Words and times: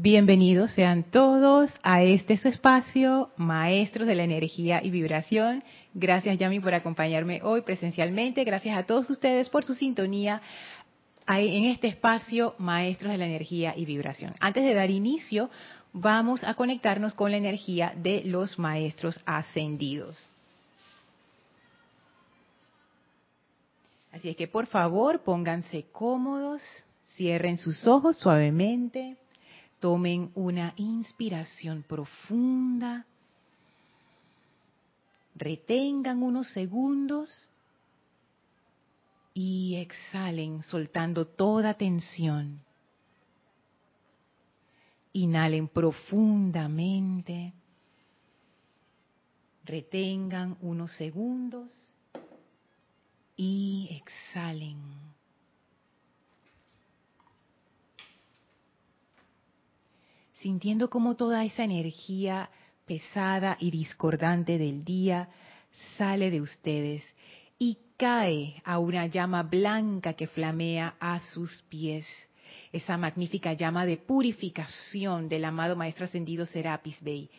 Bienvenidos 0.00 0.70
sean 0.70 1.02
todos 1.02 1.72
a 1.82 2.04
este 2.04 2.34
espacio, 2.34 3.32
Maestros 3.36 4.06
de 4.06 4.14
la 4.14 4.22
Energía 4.22 4.80
y 4.80 4.90
Vibración. 4.90 5.64
Gracias 5.92 6.38
Yami 6.38 6.60
por 6.60 6.72
acompañarme 6.72 7.40
hoy 7.42 7.62
presencialmente. 7.62 8.44
Gracias 8.44 8.78
a 8.78 8.84
todos 8.84 9.10
ustedes 9.10 9.48
por 9.48 9.64
su 9.64 9.74
sintonía 9.74 10.40
en 11.26 11.64
este 11.64 11.88
espacio, 11.88 12.54
Maestros 12.58 13.10
de 13.10 13.18
la 13.18 13.26
Energía 13.26 13.74
y 13.76 13.86
Vibración. 13.86 14.36
Antes 14.38 14.62
de 14.62 14.72
dar 14.72 14.88
inicio, 14.88 15.50
vamos 15.92 16.44
a 16.44 16.54
conectarnos 16.54 17.12
con 17.14 17.32
la 17.32 17.38
energía 17.38 17.92
de 17.96 18.22
los 18.22 18.56
Maestros 18.56 19.18
Ascendidos. 19.26 20.30
Así 24.12 24.28
es 24.28 24.36
que 24.36 24.46
por 24.46 24.66
favor 24.66 25.24
pónganse 25.24 25.86
cómodos, 25.90 26.62
cierren 27.16 27.58
sus 27.58 27.84
ojos 27.88 28.16
suavemente 28.16 29.16
Tomen 29.80 30.32
una 30.34 30.74
inspiración 30.76 31.84
profunda. 31.84 33.06
Retengan 35.34 36.22
unos 36.22 36.50
segundos 36.52 37.48
y 39.34 39.76
exhalen 39.76 40.64
soltando 40.64 41.26
toda 41.28 41.74
tensión. 41.74 42.60
Inhalen 45.12 45.68
profundamente. 45.68 47.52
Retengan 49.64 50.56
unos 50.60 50.90
segundos 50.96 51.72
y 53.36 53.88
exhalen. 53.92 55.07
Sintiendo 60.40 60.88
cómo 60.88 61.16
toda 61.16 61.44
esa 61.44 61.64
energía 61.64 62.50
pesada 62.86 63.56
y 63.60 63.70
discordante 63.70 64.58
del 64.58 64.84
día 64.84 65.28
sale 65.96 66.30
de 66.30 66.40
ustedes 66.40 67.02
y 67.58 67.78
cae 67.96 68.62
a 68.64 68.78
una 68.78 69.06
llama 69.06 69.42
blanca 69.42 70.14
que 70.14 70.26
flamea 70.26 70.94
a 71.00 71.20
sus 71.32 71.62
pies. 71.68 72.06
Esa 72.72 72.96
magnífica 72.96 73.52
llama 73.52 73.84
de 73.84 73.96
purificación 73.98 75.28
del 75.28 75.44
amado 75.44 75.76
Maestro 75.76 76.04
Ascendido 76.04 76.46
Serapis 76.46 76.98
Bey. 77.02 77.30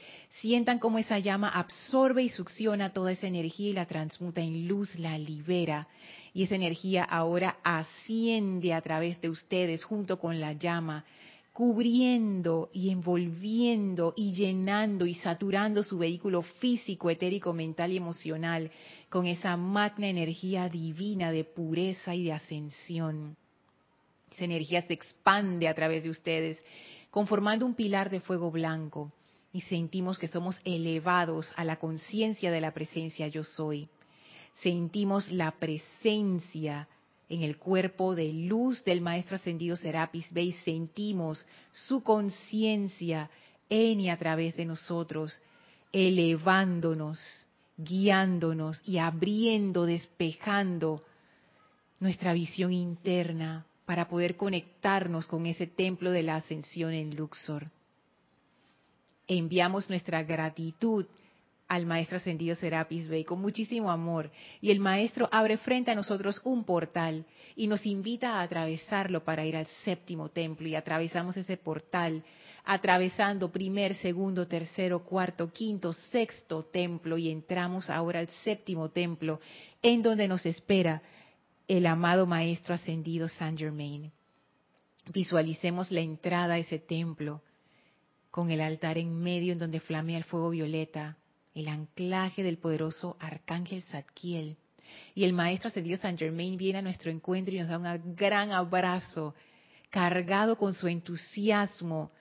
Sientan 0.42 0.78
cómo 0.78 1.00
esa 1.00 1.18
llama 1.20 1.50
absorbe 1.50 2.24
y 2.24 2.30
succiona 2.30 2.94
toda 2.94 3.12
esa 3.12 3.28
energía 3.28 3.70
y 3.70 3.74
la 3.74 3.86
transmuta 3.86 4.42
en 4.42 4.68
luz, 4.68 4.94
la 5.00 5.18
libera. 5.18 5.88
Y 6.34 6.44
esa 6.44 6.56
energía 6.56 7.04
ahora 7.04 7.58
asciende 7.64 8.74
a 8.74 8.82
través 8.82 9.20
de 9.22 9.30
ustedes 9.30 9.84
junto 9.84 10.20
con 10.20 10.40
la 10.40 10.54
llama 10.54 11.06
cubriendo 11.60 12.70
y 12.72 12.90
envolviendo 12.90 14.14
y 14.16 14.32
llenando 14.32 15.06
y 15.06 15.16
saturando 15.16 15.84
su 15.84 15.98
vehículo 15.98 16.42
físico, 16.42 17.10
etérico, 17.10 17.52
mental 17.52 17.92
y 17.92 17.98
emocional 17.98 18.72
con 19.10 19.28
esa 19.28 19.58
magna 19.58 20.08
energía 20.08 20.70
divina 20.70 21.34
de 21.34 21.44
pureza 21.44 22.16
y 22.16 22.24
de 22.24 22.32
ascensión. 22.32 23.36
Esa 24.32 24.46
energía 24.46 24.84
se 24.84 24.94
expande 24.94 25.68
a 25.68 25.74
través 25.76 26.04
de 26.04 26.10
ustedes, 26.10 26.64
conformando 27.12 27.66
un 27.66 27.76
pilar 27.76 28.10
de 28.10 28.22
fuego 28.22 28.52
blanco 28.52 29.12
y 29.52 29.60
sentimos 29.60 30.18
que 30.18 30.30
somos 30.30 30.56
elevados 30.64 31.52
a 31.58 31.66
la 31.66 31.76
conciencia 31.76 32.52
de 32.52 32.62
la 32.62 32.74
presencia 32.74 33.28
yo 33.28 33.44
soy. 33.44 33.90
Sentimos 34.64 35.30
la 35.30 35.52
presencia 35.52 36.88
en 37.30 37.44
el 37.44 37.58
cuerpo 37.58 38.16
de 38.16 38.34
luz 38.34 38.84
del 38.84 39.02
Maestro 39.02 39.36
Ascendido 39.36 39.76
Serapis 39.76 40.26
Bey 40.34 40.52
sentimos 40.66 41.46
su 41.72 42.02
conciencia 42.02 43.30
en 43.70 44.02
y 44.02 44.10
a 44.10 44.18
través 44.18 44.58
de 44.58 44.66
nosotros, 44.66 45.40
elevándonos, 45.94 47.20
guiándonos 47.78 48.82
y 48.84 48.98
abriendo, 48.98 49.86
despejando 49.86 51.04
nuestra 52.00 52.34
visión 52.34 52.74
interna 52.74 53.66
para 53.86 54.08
poder 54.08 54.36
conectarnos 54.36 55.28
con 55.28 55.46
ese 55.46 55.68
templo 55.68 56.12
de 56.12 56.24
la 56.24 56.38
ascensión 56.38 56.94
en 56.94 57.16
Luxor. 57.16 57.70
Enviamos 59.28 59.88
nuestra 59.88 60.24
gratitud 60.24 61.06
al 61.70 61.86
maestro 61.86 62.18
ascendido 62.18 62.56
Serapis 62.56 63.08
Bey 63.08 63.24
con 63.24 63.40
muchísimo 63.40 63.92
amor. 63.92 64.32
Y 64.60 64.72
el 64.72 64.80
maestro 64.80 65.30
abre 65.32 65.58
frente 65.58 65.92
a 65.92 65.96
nosotros 65.96 66.42
un 66.44 66.66
portal 66.66 67.26
y 67.56 67.68
nos 67.68 67.86
invita 67.86 68.34
a 68.34 68.42
atravesarlo 68.42 69.24
para 69.24 69.46
ir 69.46 69.56
al 69.56 69.68
séptimo 69.86 70.30
templo. 70.30 70.68
Y 70.68 70.76
atravesamos 70.76 71.38
ese 71.38 71.58
portal 71.58 72.24
atravesando 72.66 73.52
primer, 73.52 73.96
segundo, 73.96 74.48
tercero, 74.48 75.04
cuarto, 75.04 75.52
quinto, 75.52 75.94
sexto 75.94 76.64
templo 76.66 77.18
y 77.18 77.30
entramos 77.30 77.90
ahora 77.90 78.20
al 78.20 78.30
séptimo 78.30 78.90
templo 78.90 79.40
en 79.82 80.02
donde 80.02 80.28
nos 80.28 80.46
espera 80.46 81.02
el 81.68 81.86
amado 81.86 82.26
maestro 82.26 82.74
ascendido 82.74 83.28
Saint 83.28 83.60
Germain. 83.60 84.12
Visualicemos 85.14 85.92
la 85.92 86.02
entrada 86.02 86.56
a 86.56 86.58
ese 86.58 86.80
templo 86.80 87.42
con 88.32 88.50
el 88.52 88.62
altar 88.62 88.98
en 88.98 89.20
medio 89.20 89.54
en 89.54 89.60
donde 89.60 89.80
flamea 89.80 90.18
el 90.18 90.24
fuego 90.24 90.50
violeta, 90.50 91.18
el 91.60 91.68
anclaje 91.68 92.44
del 92.44 92.58
poderoso 92.58 93.18
arcángel 93.20 93.84
Zadkiel. 93.84 94.58
Y 95.14 95.26
el 95.26 95.34
maestro 95.34 95.68
ascendido 95.68 95.98
San 95.98 96.18
Germain 96.18 96.58
viene 96.58 96.80
a 96.80 96.82
nuestro 96.82 97.12
encuentro 97.12 97.54
y 97.54 97.60
nos 97.60 97.70
da 97.70 97.78
un 97.78 98.16
gran 98.16 98.52
abrazo, 98.52 99.36
cargado 99.90 100.58
con 100.58 100.74
su 100.74 100.88
entusiasmo, 100.88 102.12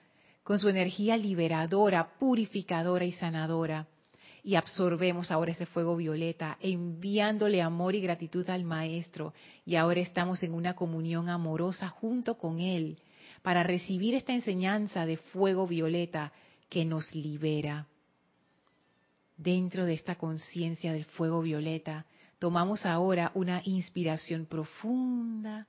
con 0.43 0.59
su 0.59 0.69
energía 0.69 1.17
liberadora, 1.17 2.17
purificadora 2.19 3.05
y 3.05 3.11
sanadora. 3.11 3.87
Y 4.43 4.55
absorbemos 4.55 5.31
ahora 5.31 5.51
ese 5.51 5.65
fuego 5.65 5.95
violeta, 5.95 6.57
enviándole 6.61 7.61
amor 7.61 7.95
y 7.95 8.01
gratitud 8.01 8.49
al 8.49 8.63
Maestro. 8.63 9.33
Y 9.65 9.75
ahora 9.75 9.99
estamos 9.99 10.41
en 10.43 10.53
una 10.53 10.75
comunión 10.75 11.29
amorosa 11.29 11.89
junto 11.89 12.37
con 12.37 12.59
Él 12.59 12.97
para 13.41 13.63
recibir 13.63 14.15
esta 14.15 14.33
enseñanza 14.33 15.05
de 15.05 15.17
fuego 15.17 15.67
violeta 15.67 16.31
que 16.69 16.85
nos 16.85 17.13
libera 17.13 17.87
dentro 19.39 19.85
de 19.85 19.93
esta 19.93 20.15
conciencia 20.15 20.91
del 20.91 21.05
fuego 21.05 21.41
violeta, 21.41 22.05
tomamos 22.39 22.85
ahora 22.85 23.31
una 23.33 23.61
inspiración 23.65 24.45
profunda 24.45 25.65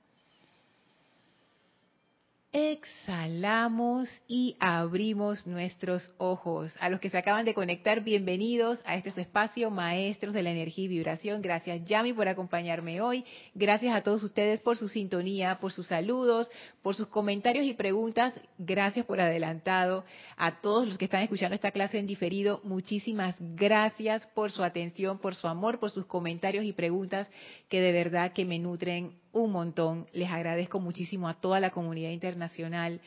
Exhalamos 2.53 4.09
y 4.27 4.57
abrimos 4.59 5.47
nuestros 5.47 6.11
ojos. 6.17 6.75
A 6.81 6.89
los 6.89 6.99
que 6.99 7.09
se 7.09 7.17
acaban 7.17 7.45
de 7.45 7.53
conectar, 7.53 8.03
bienvenidos 8.03 8.81
a 8.83 8.97
este 8.97 9.21
espacio, 9.21 9.71
maestros 9.71 10.33
de 10.33 10.43
la 10.43 10.51
energía 10.51 10.83
y 10.83 10.89
vibración. 10.89 11.41
Gracias, 11.41 11.85
Yami, 11.85 12.11
por 12.11 12.27
acompañarme 12.27 12.99
hoy. 12.99 13.23
Gracias 13.55 13.95
a 13.95 14.01
todos 14.01 14.21
ustedes 14.23 14.59
por 14.59 14.75
su 14.75 14.89
sintonía, 14.89 15.59
por 15.61 15.71
sus 15.71 15.87
saludos, 15.87 16.51
por 16.81 16.93
sus 16.93 17.07
comentarios 17.07 17.65
y 17.65 17.73
preguntas. 17.73 18.33
Gracias 18.57 19.05
por 19.05 19.21
adelantado. 19.21 20.03
A 20.35 20.59
todos 20.59 20.85
los 20.85 20.97
que 20.97 21.05
están 21.05 21.23
escuchando 21.23 21.55
esta 21.55 21.71
clase 21.71 21.99
en 21.99 22.07
diferido, 22.07 22.59
muchísimas 22.65 23.37
gracias 23.39 24.27
por 24.35 24.51
su 24.51 24.61
atención, 24.61 25.19
por 25.19 25.35
su 25.35 25.47
amor, 25.47 25.79
por 25.79 25.91
sus 25.91 26.05
comentarios 26.05 26.65
y 26.65 26.73
preguntas 26.73 27.31
que 27.69 27.79
de 27.79 27.93
verdad 27.93 28.33
que 28.33 28.43
me 28.43 28.59
nutren 28.59 29.21
un 29.33 29.51
montón. 29.51 30.07
Les 30.13 30.29
agradezco 30.29 30.79
muchísimo 30.79 31.27
a 31.27 31.39
toda 31.39 31.59
la 31.59 31.71
comunidad 31.71 32.11
internacional 32.11 33.01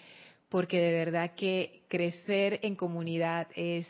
porque 0.48 0.80
de 0.80 0.92
verdad 0.92 1.32
que 1.34 1.82
crecer 1.88 2.60
en 2.62 2.76
comunidad 2.76 3.48
es, 3.56 3.86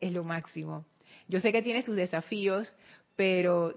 es 0.00 0.12
lo 0.12 0.22
máximo. 0.24 0.84
Yo 1.26 1.40
sé 1.40 1.52
que 1.52 1.62
tiene 1.62 1.82
sus 1.82 1.96
desafíos, 1.96 2.74
pero 3.16 3.74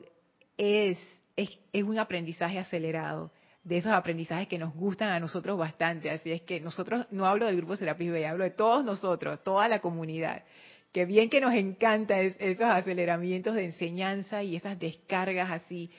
es, 0.57 0.97
es, 1.35 1.83
un 1.83 1.97
aprendizaje 1.97 2.59
acelerado 2.59 3.31
de 3.63 3.77
esos 3.77 3.91
aprendizajes 3.91 4.47
que 4.47 4.57
nos 4.57 4.73
gustan 4.73 5.09
a 5.09 5.19
nosotros 5.19 5.57
bastante. 5.57 6.09
Así 6.09 6.31
es 6.31 6.41
que 6.41 6.59
nosotros, 6.59 7.07
no 7.11 7.25
hablo 7.25 7.45
del 7.45 7.57
grupo 7.57 7.75
Serapis 7.75 8.11
B, 8.11 8.27
hablo 8.27 8.43
de 8.43 8.51
todos 8.51 8.85
nosotros, 8.85 9.43
toda 9.43 9.67
la 9.67 9.79
comunidad. 9.79 10.43
Que 10.91 11.05
bien 11.05 11.29
que 11.29 11.41
nos 11.41 11.53
encanta 11.53 12.21
esos 12.21 12.65
aceleramientos 12.65 13.55
de 13.55 13.65
enseñanza 13.65 14.43
y 14.43 14.55
esas 14.55 14.77
descargas 14.77 15.49
así, 15.49 15.89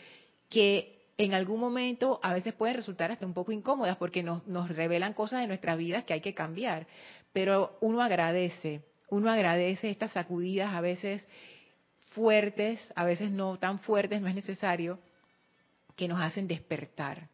que 0.49 0.92
en 1.19 1.35
algún 1.35 1.61
momento 1.61 2.21
a 2.23 2.33
veces 2.33 2.55
pueden 2.55 2.77
resultar 2.77 3.13
hasta 3.13 3.27
un 3.27 3.35
poco 3.35 3.53
incómodas 3.53 3.97
porque 3.97 4.23
nos, 4.23 4.47
nos 4.47 4.75
revelan 4.75 5.13
cosas 5.13 5.41
de 5.41 5.47
nuestras 5.47 5.79
vidas 5.79 6.05
que 6.05 6.15
hay 6.15 6.21
que 6.21 6.35
cambiar. 6.35 6.87
Pero 7.33 7.77
uno 7.81 8.03
agradece, 8.03 8.83
uno 9.09 9.31
agradece 9.31 9.91
estas 9.91 10.13
sacudidas 10.13 10.73
a 10.75 10.81
veces 10.81 11.27
fuertes, 12.15 12.81
a 12.95 13.05
veces 13.05 13.31
no 13.31 13.59
tan 13.59 13.81
fuertes, 13.81 14.21
no 14.21 14.29
es 14.29 14.35
necesario, 14.35 14.99
que 15.97 16.09
nos 16.09 16.21
hacen 16.21 16.49
despertar, 16.49 17.29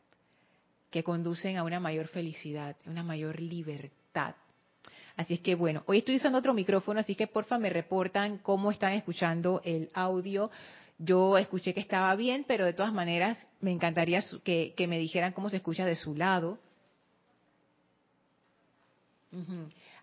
que 0.90 1.02
conducen 1.02 1.56
a 1.56 1.64
una 1.64 1.80
mayor 1.80 2.08
felicidad, 2.08 2.76
una 2.86 3.02
mayor 3.02 3.40
libertad. 3.40 4.34
Así 5.16 5.34
es 5.34 5.40
que 5.40 5.54
bueno, 5.54 5.82
hoy 5.86 5.98
estoy 5.98 6.16
usando 6.16 6.38
otro 6.38 6.54
micrófono, 6.54 7.00
así 7.00 7.14
que 7.14 7.26
porfa 7.26 7.58
me 7.58 7.70
reportan 7.70 8.38
cómo 8.38 8.70
están 8.70 8.92
escuchando 8.92 9.60
el 9.64 9.90
audio. 9.92 10.50
Yo 10.98 11.38
escuché 11.38 11.74
que 11.74 11.80
estaba 11.80 12.14
bien, 12.16 12.44
pero 12.46 12.64
de 12.64 12.72
todas 12.72 12.92
maneras 12.92 13.38
me 13.60 13.70
encantaría 13.70 14.22
que, 14.42 14.74
me 14.88 14.98
dijeran 14.98 15.32
cómo 15.32 15.48
se 15.48 15.58
escucha 15.58 15.86
de 15.86 15.94
su 15.94 16.14
lado. 16.16 16.58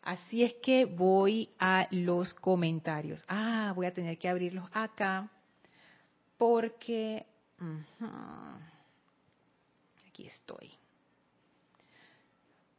Así 0.02 0.44
es 0.44 0.54
que 0.62 0.86
voy 0.86 1.50
a 1.60 1.88
los 1.92 2.34
comentarios. 2.34 3.24
Ah, 3.28 3.74
voy 3.76 3.88
a 3.88 3.94
tener 3.94 4.18
que 4.18 4.30
abrirlos 4.30 4.70
acá 4.72 5.30
porque... 6.38 7.26
Aquí 10.08 10.28
estoy. 10.28 10.72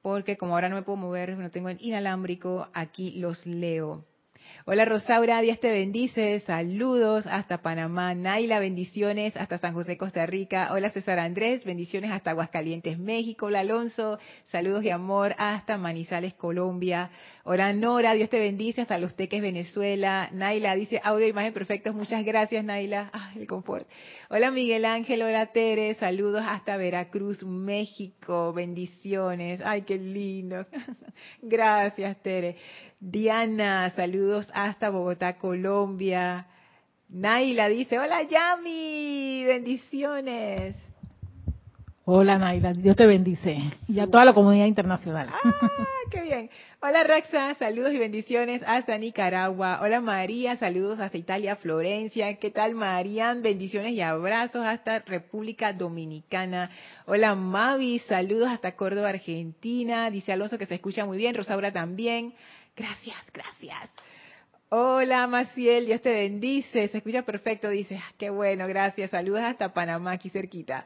Porque 0.00 0.38
como 0.38 0.54
ahora 0.54 0.68
no 0.70 0.76
me 0.76 0.82
puedo 0.82 0.96
mover, 0.96 1.36
no 1.36 1.50
tengo 1.50 1.68
el 1.68 1.78
inalámbrico, 1.82 2.68
aquí 2.72 3.10
los 3.12 3.44
leo. 3.44 4.04
Hola 4.64 4.84
Rosaura, 4.84 5.40
Dios 5.42 5.60
te 5.60 5.70
bendice. 5.70 6.40
Saludos 6.40 7.24
hasta 7.26 7.62
Panamá. 7.62 8.14
Naila, 8.14 8.58
bendiciones 8.58 9.36
hasta 9.36 9.58
San 9.58 9.74
José, 9.74 9.96
Costa 9.96 10.26
Rica. 10.26 10.70
Hola 10.72 10.90
César 10.90 11.20
Andrés, 11.20 11.64
bendiciones 11.64 12.10
hasta 12.10 12.32
Aguascalientes, 12.32 12.98
México. 12.98 13.46
Hola 13.46 13.60
Alonso, 13.60 14.18
saludos 14.46 14.82
y 14.82 14.90
amor 14.90 15.36
hasta 15.38 15.78
Manizales, 15.78 16.34
Colombia. 16.34 17.10
Hola 17.44 17.72
Nora, 17.72 18.14
Dios 18.14 18.28
te 18.28 18.40
bendice 18.40 18.80
hasta 18.80 18.98
Los 18.98 19.14
Teques, 19.14 19.40
Venezuela. 19.40 20.30
Naila 20.32 20.74
dice 20.74 21.00
audio, 21.02 21.28
imagen 21.28 21.52
perfectos. 21.52 21.94
Muchas 21.94 22.24
gracias 22.24 22.64
Naila. 22.64 23.10
Ah, 23.18 23.30
el 23.34 23.46
confort. 23.46 23.88
Hola 24.28 24.50
Miguel 24.50 24.84
Ángel, 24.84 25.22
hola 25.22 25.46
Tere, 25.46 25.94
saludos 25.94 26.42
hasta 26.46 26.76
Veracruz, 26.76 27.42
México. 27.44 28.52
Bendiciones. 28.52 29.62
Ay, 29.64 29.82
qué 29.82 29.96
lindo. 29.96 30.66
gracias 31.40 32.20
Tere. 32.22 32.56
Diana, 33.00 33.90
saludos 33.90 34.35
hasta 34.52 34.90
Bogotá, 34.90 35.38
Colombia. 35.38 36.46
Naila 37.08 37.68
dice, 37.68 37.98
hola 37.98 38.22
Yami, 38.24 39.44
bendiciones. 39.44 40.76
Hola 42.08 42.38
Naila, 42.38 42.72
Dios 42.72 42.94
te 42.94 43.04
bendice. 43.04 43.58
Y 43.88 43.98
a 43.98 44.06
toda 44.06 44.24
la 44.24 44.32
comunidad 44.32 44.66
internacional. 44.66 45.28
Ah, 45.28 45.70
qué 46.10 46.22
bien. 46.22 46.50
Hola 46.80 47.02
Rexa, 47.02 47.54
saludos 47.54 47.92
y 47.92 47.98
bendiciones 47.98 48.62
hasta 48.64 48.96
Nicaragua. 48.96 49.80
Hola 49.82 50.00
María, 50.00 50.54
saludos 50.56 51.00
hasta 51.00 51.18
Italia, 51.18 51.56
Florencia. 51.56 52.36
¿Qué 52.36 52.52
tal 52.52 52.76
Marian? 52.76 53.42
Bendiciones 53.42 53.92
y 53.92 54.02
abrazos 54.02 54.64
hasta 54.64 55.00
República 55.00 55.72
Dominicana. 55.72 56.70
Hola 57.06 57.34
Mavi, 57.34 57.98
saludos 57.98 58.50
hasta 58.50 58.76
Córdoba, 58.76 59.08
Argentina. 59.08 60.08
Dice 60.10 60.32
Alonso 60.32 60.58
que 60.58 60.66
se 60.66 60.76
escucha 60.76 61.04
muy 61.04 61.18
bien, 61.18 61.34
Rosaura 61.34 61.72
también. 61.72 62.34
Gracias, 62.76 63.16
gracias. 63.32 63.90
Hola 64.68 65.28
Maciel, 65.28 65.86
Dios 65.86 66.02
te 66.02 66.10
bendice. 66.10 66.88
Se 66.88 66.98
escucha 66.98 67.22
perfecto, 67.22 67.68
dice. 67.68 67.96
Ah, 68.02 68.12
qué 68.18 68.30
bueno, 68.30 68.66
gracias. 68.66 69.10
Saludos 69.10 69.42
hasta 69.42 69.72
Panamá, 69.72 70.12
aquí 70.12 70.28
cerquita. 70.28 70.84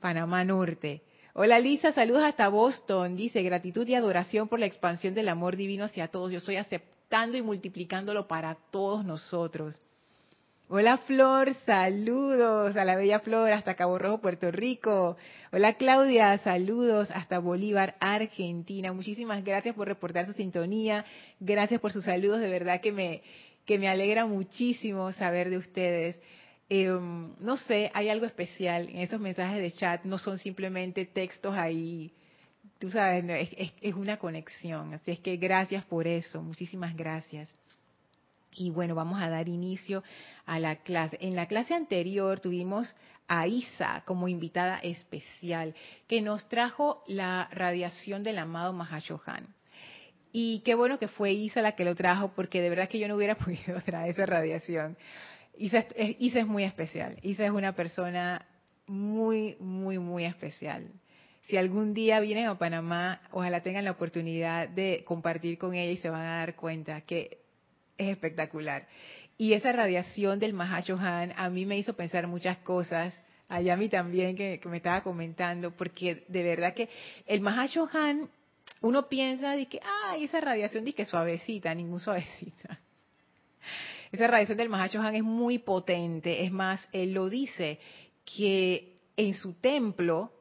Panamá 0.00 0.42
Norte. 0.44 1.02
Hola 1.32 1.60
Lisa, 1.60 1.92
saludos 1.92 2.24
hasta 2.24 2.48
Boston. 2.48 3.14
Dice, 3.14 3.42
gratitud 3.44 3.86
y 3.86 3.94
adoración 3.94 4.48
por 4.48 4.58
la 4.58 4.66
expansión 4.66 5.14
del 5.14 5.28
amor 5.28 5.56
divino 5.56 5.84
hacia 5.84 6.08
todos. 6.08 6.32
Yo 6.32 6.38
estoy 6.38 6.56
aceptando 6.56 7.36
y 7.36 7.42
multiplicándolo 7.42 8.26
para 8.26 8.56
todos 8.72 9.04
nosotros. 9.04 9.78
Hola 10.74 10.96
Flor, 10.96 11.52
saludos 11.66 12.76
a 12.76 12.86
la 12.86 12.96
bella 12.96 13.20
Flor 13.20 13.52
hasta 13.52 13.74
Cabo 13.74 13.98
Rojo, 13.98 14.22
Puerto 14.22 14.50
Rico. 14.50 15.18
Hola 15.52 15.74
Claudia, 15.74 16.38
saludos 16.38 17.10
hasta 17.10 17.40
Bolívar, 17.40 17.94
Argentina. 18.00 18.90
Muchísimas 18.94 19.44
gracias 19.44 19.74
por 19.74 19.86
reportar 19.86 20.24
su 20.24 20.32
sintonía, 20.32 21.04
gracias 21.40 21.78
por 21.78 21.92
sus 21.92 22.04
saludos, 22.04 22.40
de 22.40 22.48
verdad 22.48 22.80
que 22.80 22.90
me, 22.90 23.20
que 23.66 23.78
me 23.78 23.86
alegra 23.86 24.24
muchísimo 24.24 25.12
saber 25.12 25.50
de 25.50 25.58
ustedes. 25.58 26.18
Em, 26.70 27.34
no 27.38 27.58
sé, 27.58 27.90
hay 27.92 28.08
algo 28.08 28.24
especial 28.24 28.88
en 28.88 29.00
esos 29.00 29.20
mensajes 29.20 29.60
de 29.60 29.72
chat, 29.72 30.04
no 30.04 30.16
son 30.16 30.38
simplemente 30.38 31.04
textos 31.04 31.54
ahí, 31.54 32.14
tú 32.78 32.90
sabes, 32.90 33.22
es, 33.58 33.74
es 33.78 33.94
una 33.94 34.16
conexión. 34.16 34.94
Así 34.94 35.10
es 35.10 35.20
que 35.20 35.36
gracias 35.36 35.84
por 35.84 36.06
eso, 36.06 36.40
muchísimas 36.40 36.96
gracias. 36.96 37.50
Y 38.54 38.70
bueno, 38.70 38.94
vamos 38.94 39.20
a 39.20 39.28
dar 39.28 39.48
inicio 39.48 40.02
a 40.46 40.58
la 40.58 40.76
clase. 40.76 41.18
En 41.20 41.36
la 41.36 41.46
clase 41.46 41.74
anterior 41.74 42.40
tuvimos 42.40 42.94
a 43.28 43.46
Isa 43.46 44.02
como 44.04 44.28
invitada 44.28 44.78
especial, 44.78 45.74
que 46.06 46.20
nos 46.20 46.48
trajo 46.48 47.02
la 47.06 47.48
radiación 47.52 48.22
del 48.22 48.38
amado 48.38 48.72
Mahashohan. 48.72 49.54
Y 50.32 50.60
qué 50.60 50.74
bueno 50.74 50.98
que 50.98 51.08
fue 51.08 51.32
Isa 51.32 51.62
la 51.62 51.72
que 51.72 51.84
lo 51.84 51.94
trajo, 51.94 52.32
porque 52.34 52.60
de 52.60 52.70
verdad 52.70 52.88
que 52.88 52.98
yo 52.98 53.08
no 53.08 53.16
hubiera 53.16 53.34
podido 53.36 53.80
traer 53.80 54.10
esa 54.10 54.26
radiación. 54.26 54.96
Isa 55.56 55.86
Isa 56.18 56.40
es 56.40 56.46
muy 56.46 56.64
especial. 56.64 57.18
Isa 57.22 57.44
es 57.44 57.50
una 57.50 57.74
persona 57.74 58.46
muy, 58.86 59.56
muy, 59.60 59.98
muy 59.98 60.24
especial. 60.24 60.90
Si 61.42 61.56
algún 61.56 61.92
día 61.92 62.20
vienen 62.20 62.46
a 62.46 62.58
Panamá, 62.58 63.20
ojalá 63.32 63.62
tengan 63.62 63.84
la 63.84 63.90
oportunidad 63.90 64.68
de 64.68 65.02
compartir 65.04 65.58
con 65.58 65.74
ella 65.74 65.90
y 65.90 65.96
se 65.96 66.08
van 66.08 66.22
a 66.22 66.36
dar 66.38 66.54
cuenta 66.54 67.00
que 67.00 67.41
es 68.02 68.12
espectacular. 68.12 68.86
Y 69.38 69.54
esa 69.54 69.72
radiación 69.72 70.38
del 70.38 70.52
Mahashohan 70.52 71.32
a 71.36 71.48
mí 71.48 71.66
me 71.66 71.78
hizo 71.78 71.94
pensar 71.94 72.26
muchas 72.26 72.58
cosas, 72.58 73.18
a 73.48 73.60
Yami 73.60 73.88
también 73.88 74.36
que, 74.36 74.60
me 74.64 74.78
estaba 74.78 75.02
comentando, 75.02 75.72
porque 75.72 76.24
de 76.28 76.42
verdad 76.42 76.74
que 76.74 76.88
el 77.26 77.40
Mahashohan, 77.40 78.30
uno 78.80 79.08
piensa 79.08 79.52
de 79.52 79.66
que, 79.66 79.80
ah, 79.82 80.16
esa 80.18 80.40
radiación 80.40 80.84
dice 80.84 80.96
que 80.96 81.06
suavecita, 81.06 81.74
ningún 81.74 82.00
suavecita. 82.00 82.80
Esa 84.12 84.26
radiación 84.26 84.58
del 84.58 84.68
Mahashohan 84.68 85.14
es 85.14 85.22
muy 85.22 85.58
potente, 85.58 86.44
es 86.44 86.52
más, 86.52 86.86
él 86.92 87.14
lo 87.14 87.30
dice, 87.30 87.78
que 88.24 88.98
en 89.16 89.34
su 89.34 89.54
templo 89.54 90.32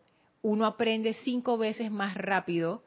uno 0.41 0.65
aprende 0.65 1.13
cinco 1.23 1.57
veces 1.57 1.89
más 1.91 2.15
rápido 2.15 2.83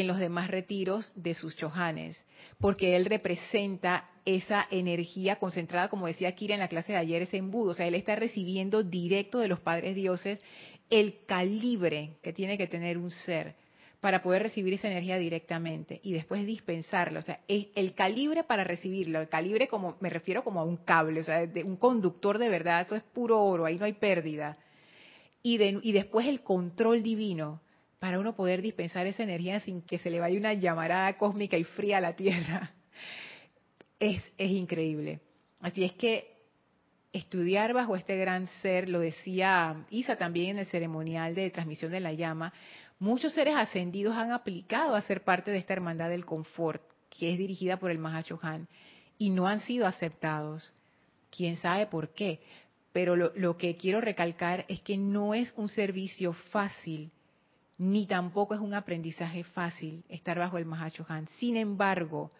en 0.00 0.06
los 0.06 0.18
demás 0.18 0.50
retiros 0.50 1.12
de 1.14 1.34
sus 1.34 1.56
chohanes, 1.56 2.24
porque 2.58 2.96
él 2.96 3.06
representa 3.06 4.10
esa 4.24 4.66
energía 4.70 5.36
concentrada, 5.36 5.88
como 5.88 6.06
decía 6.06 6.34
Kira 6.34 6.54
en 6.54 6.60
la 6.60 6.68
clase 6.68 6.92
de 6.92 6.98
ayer, 6.98 7.22
ese 7.22 7.36
embudo, 7.36 7.70
o 7.70 7.74
sea, 7.74 7.86
él 7.86 7.94
está 7.94 8.16
recibiendo 8.16 8.82
directo 8.82 9.38
de 9.38 9.48
los 9.48 9.60
padres 9.60 9.94
dioses 9.94 10.40
el 10.90 11.24
calibre 11.26 12.16
que 12.22 12.32
tiene 12.32 12.58
que 12.58 12.66
tener 12.66 12.98
un 12.98 13.10
ser 13.10 13.54
para 14.00 14.22
poder 14.22 14.42
recibir 14.42 14.74
esa 14.74 14.88
energía 14.88 15.18
directamente 15.18 16.00
y 16.02 16.12
después 16.12 16.46
dispensarlo, 16.46 17.20
o 17.20 17.22
sea, 17.22 17.40
el 17.48 17.94
calibre 17.94 18.44
para 18.44 18.62
recibirlo, 18.62 19.20
el 19.20 19.28
calibre 19.28 19.68
como 19.68 19.96
me 20.00 20.10
refiero 20.10 20.44
como 20.44 20.60
a 20.60 20.64
un 20.64 20.76
cable, 20.76 21.20
o 21.20 21.24
sea, 21.24 21.46
de 21.46 21.64
un 21.64 21.76
conductor 21.76 22.38
de 22.38 22.48
verdad, 22.48 22.82
eso 22.82 22.94
es 22.94 23.02
puro 23.02 23.42
oro, 23.42 23.64
ahí 23.64 23.78
no 23.78 23.84
hay 23.84 23.94
pérdida. 23.94 24.58
Y 25.42 25.92
después 25.92 26.26
el 26.26 26.42
control 26.42 27.04
divino, 27.04 27.60
para 27.98 28.18
uno 28.18 28.34
poder 28.34 28.62
dispensar 28.62 29.06
esa 29.06 29.22
energía 29.22 29.60
sin 29.60 29.82
que 29.82 29.98
se 29.98 30.10
le 30.10 30.20
vaya 30.20 30.38
una 30.38 30.54
llamarada 30.54 31.16
cósmica 31.16 31.56
y 31.56 31.64
fría 31.64 31.98
a 31.98 32.00
la 32.00 32.16
Tierra. 32.16 32.72
Es, 33.98 34.22
es 34.36 34.50
increíble. 34.50 35.20
Así 35.62 35.82
es 35.82 35.94
que 35.94 36.36
estudiar 37.14 37.72
bajo 37.72 37.96
este 37.96 38.18
gran 38.18 38.46
ser, 38.60 38.90
lo 38.90 39.00
decía 39.00 39.86
Isa 39.88 40.16
también 40.16 40.50
en 40.50 40.58
el 40.58 40.66
ceremonial 40.66 41.34
de 41.34 41.48
transmisión 41.48 41.90
de 41.92 42.00
la 42.00 42.12
llama, 42.12 42.52
muchos 42.98 43.32
seres 43.32 43.54
ascendidos 43.56 44.14
han 44.14 44.32
aplicado 44.32 44.96
a 44.96 45.00
ser 45.00 45.24
parte 45.24 45.50
de 45.50 45.56
esta 45.56 45.72
hermandad 45.72 46.10
del 46.10 46.26
confort, 46.26 46.82
que 47.08 47.32
es 47.32 47.38
dirigida 47.38 47.78
por 47.78 47.90
el 47.90 47.98
Mahachohan, 47.98 48.68
y 49.16 49.30
no 49.30 49.48
han 49.48 49.60
sido 49.60 49.86
aceptados. 49.86 50.74
Quién 51.34 51.56
sabe 51.56 51.86
por 51.86 52.12
qué. 52.12 52.40
Pero 52.92 53.16
lo, 53.16 53.32
lo 53.34 53.56
que 53.56 53.76
quiero 53.76 54.02
recalcar 54.02 54.66
es 54.68 54.82
que 54.82 54.98
no 54.98 55.32
es 55.32 55.54
un 55.56 55.70
servicio 55.70 56.34
fácil 56.34 57.10
ni 57.78 58.06
tampoco 58.06 58.54
es 58.54 58.60
un 58.60 58.74
aprendizaje 58.74 59.44
fácil 59.44 60.04
estar 60.08 60.38
bajo 60.38 60.58
el 60.58 60.64
Mahachohan. 60.64 61.28
Sin 61.38 61.56
embargo, 61.56 62.30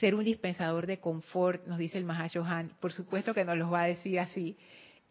ser 0.00 0.14
un 0.14 0.24
dispensador 0.24 0.86
de 0.86 0.98
confort, 0.98 1.66
nos 1.66 1.78
dice 1.78 1.98
el 1.98 2.04
Mahachohan, 2.04 2.72
por 2.80 2.92
supuesto 2.92 3.34
que 3.34 3.44
nos 3.44 3.56
lo 3.56 3.70
va 3.70 3.82
a 3.82 3.86
decir 3.86 4.18
así, 4.18 4.56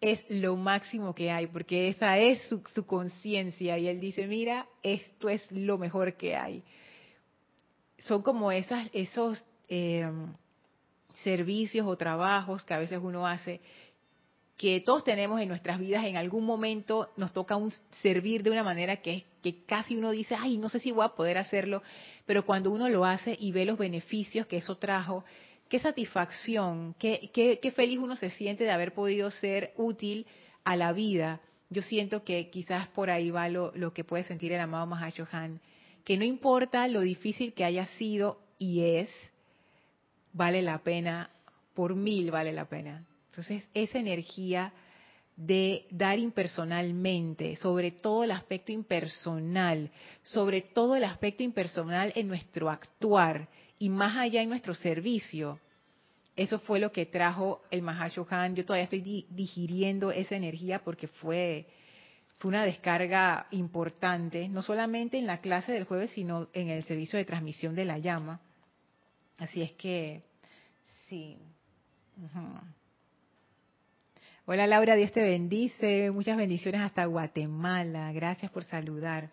es 0.01 0.23
lo 0.27 0.57
máximo 0.57 1.15
que 1.15 1.31
hay, 1.31 1.47
porque 1.47 1.87
esa 1.87 2.17
es 2.17 2.41
su, 2.49 2.85
conciencia. 2.85 3.77
Y 3.77 3.87
él 3.87 3.99
dice, 3.99 4.27
mira, 4.27 4.67
esto 4.81 5.29
es 5.29 5.49
lo 5.51 5.77
mejor 5.77 6.15
que 6.15 6.35
hay. 6.35 6.63
Son 7.99 8.21
como 8.21 8.51
esas, 8.51 8.89
esos 8.91 9.45
eh, 9.69 10.05
servicios 11.23 11.87
o 11.87 11.95
trabajos 11.95 12.65
que 12.65 12.73
a 12.73 12.79
veces 12.79 12.99
uno 13.01 13.25
hace 13.25 13.61
que 14.57 14.81
todos 14.81 15.03
tenemos 15.03 15.41
en 15.41 15.47
nuestras 15.47 15.79
vidas, 15.79 16.05
en 16.05 16.15
algún 16.15 16.45
momento 16.45 17.09
nos 17.17 17.33
toca 17.33 17.55
un 17.55 17.71
servir 18.01 18.43
de 18.43 18.51
una 18.51 18.63
manera 18.63 18.97
que, 18.97 19.25
que 19.41 19.63
casi 19.65 19.95
uno 19.95 20.11
dice, 20.11 20.35
ay, 20.37 20.57
no 20.57 20.69
sé 20.69 20.79
si 20.79 20.91
voy 20.91 21.05
a 21.05 21.09
poder 21.09 21.37
hacerlo, 21.37 21.81
pero 22.25 22.45
cuando 22.45 22.71
uno 22.71 22.87
lo 22.89 23.05
hace 23.05 23.35
y 23.39 23.51
ve 23.51 23.65
los 23.65 23.77
beneficios 23.77 24.45
que 24.45 24.57
eso 24.57 24.77
trajo, 24.77 25.25
qué 25.69 25.79
satisfacción, 25.79 26.95
qué, 26.99 27.31
qué, 27.33 27.71
feliz 27.71 27.97
uno 27.97 28.15
se 28.15 28.29
siente 28.29 28.63
de 28.63 28.71
haber 28.71 28.93
podido 28.93 29.31
ser 29.31 29.73
útil 29.75 30.27
a 30.63 30.75
la 30.75 30.93
vida. 30.93 31.41
Yo 31.69 31.81
siento 31.81 32.23
que 32.23 32.51
quizás 32.51 32.87
por 32.89 33.09
ahí 33.09 33.31
va 33.31 33.49
lo, 33.49 33.71
lo 33.75 33.91
que 33.91 34.03
puede 34.03 34.23
sentir 34.23 34.51
el 34.51 34.59
amado 34.59 34.85
Mahashohan, 34.85 35.59
que 36.05 36.17
no 36.17 36.25
importa 36.25 36.87
lo 36.87 37.01
difícil 37.01 37.53
que 37.53 37.65
haya 37.65 37.87
sido 37.87 38.39
y 38.59 38.81
es, 38.81 39.09
vale 40.31 40.61
la 40.61 40.77
pena, 40.83 41.31
por 41.73 41.95
mil 41.95 42.29
vale 42.29 42.53
la 42.53 42.65
pena 42.65 43.03
entonces, 43.33 43.67
esa 43.73 43.97
energía 43.97 44.71
de 45.35 45.87
dar 45.89 46.19
impersonalmente, 46.19 47.55
sobre 47.55 47.89
todo 47.89 48.23
el 48.23 48.29
aspecto 48.29 48.71
impersonal, 48.71 49.89
sobre 50.21 50.61
todo 50.61 50.95
el 50.95 51.03
aspecto 51.03 51.41
impersonal 51.41 52.13
en 52.15 52.27
nuestro 52.27 52.69
actuar 52.69 53.49
y 53.79 53.89
más 53.89 54.15
allá 54.17 54.43
en 54.43 54.49
nuestro 54.49 54.75
servicio. 54.75 55.59
Eso 56.35 56.59
fue 56.59 56.79
lo 56.79 56.91
que 56.91 57.07
trajo 57.07 57.63
el 57.71 57.81
Mahashohan. 57.81 58.55
Yo 58.55 58.65
todavía 58.65 58.83
estoy 58.83 59.25
digiriendo 59.31 60.11
esa 60.11 60.35
energía 60.35 60.83
porque 60.83 61.07
fue, 61.07 61.65
fue 62.37 62.49
una 62.49 62.65
descarga 62.65 63.47
importante, 63.49 64.47
no 64.47 64.61
solamente 64.61 65.17
en 65.17 65.25
la 65.25 65.41
clase 65.41 65.71
del 65.71 65.85
jueves, 65.85 66.11
sino 66.11 66.49
en 66.53 66.69
el 66.69 66.83
servicio 66.83 67.17
de 67.17 67.25
transmisión 67.25 67.73
de 67.73 67.85
la 67.85 67.97
llama. 67.97 68.41
Así 69.39 69.63
es 69.63 69.71
que, 69.71 70.21
sí. 71.07 71.39
Hola 74.45 74.67
Laura, 74.67 74.97
Dios 74.97 75.13
te 75.13 75.21
bendice. 75.21 76.11
Muchas 76.11 76.35
bendiciones 76.35 76.81
hasta 76.81 77.05
Guatemala. 77.05 78.11
Gracias 78.11 78.51
por 78.51 78.65
saludar. 78.65 79.29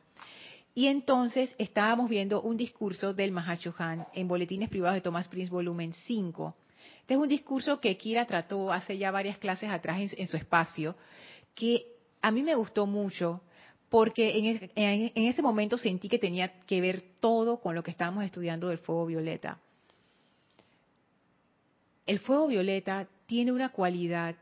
Y 0.73 0.87
entonces 0.87 1.53
estábamos 1.59 2.09
viendo 2.09 2.41
un 2.43 2.57
discurso 2.57 3.13
del 3.13 3.33
Mahachohan 3.33 4.07
en 4.15 4.29
Boletines 4.29 4.69
Privados 4.69 4.95
de 4.95 5.01
Thomas 5.01 5.27
Prince, 5.27 5.51
volumen 5.51 5.95
5. 5.95 6.55
Este 7.01 7.15
es 7.15 7.19
un 7.19 7.29
discurso 7.29 7.81
que 7.81 7.97
Kira 7.97 8.25
trató 8.25 8.73
hace 8.73 8.99
ya 8.99 9.11
varias 9.11 9.37
clases 9.39 9.69
atrás 9.69 10.13
en, 10.17 10.29
su 10.29 10.37
espacio, 10.37 10.95
que 11.57 11.87
a 12.23 12.31
mí 12.31 12.45
me 12.45 12.55
gustó 12.55 12.87
mucho 12.87 13.41
porque 13.89 14.39
en, 14.39 14.71
en 14.77 15.25
ese 15.25 15.43
momento 15.43 15.77
sentí 15.77 16.09
que 16.09 16.21
tenía 16.21 16.61
que 16.67 16.81
ver 16.81 17.03
todo 17.19 17.57
con 17.57 17.75
lo 17.75 17.83
que 17.83 17.91
estábamos 17.91 18.23
estudiando 18.23 18.69
del 18.69 18.79
fuego 18.79 19.07
violeta. 19.07 19.59
El 22.07 22.21
fuego 22.21 22.47
violeta 22.47 23.09
tiene 23.27 23.51
una 23.51 23.71
cualidad 23.71 24.37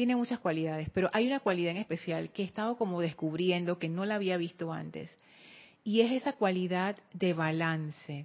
tiene 0.00 0.16
muchas 0.16 0.38
cualidades, 0.38 0.88
pero 0.94 1.10
hay 1.12 1.26
una 1.26 1.40
cualidad 1.40 1.72
en 1.72 1.76
especial 1.76 2.30
que 2.30 2.40
he 2.40 2.46
estado 2.46 2.78
como 2.78 3.02
descubriendo 3.02 3.78
que 3.78 3.90
no 3.90 4.06
la 4.06 4.14
había 4.14 4.38
visto 4.38 4.72
antes, 4.72 5.14
y 5.84 6.00
es 6.00 6.10
esa 6.10 6.32
cualidad 6.32 6.96
de 7.12 7.34
balance. 7.34 8.24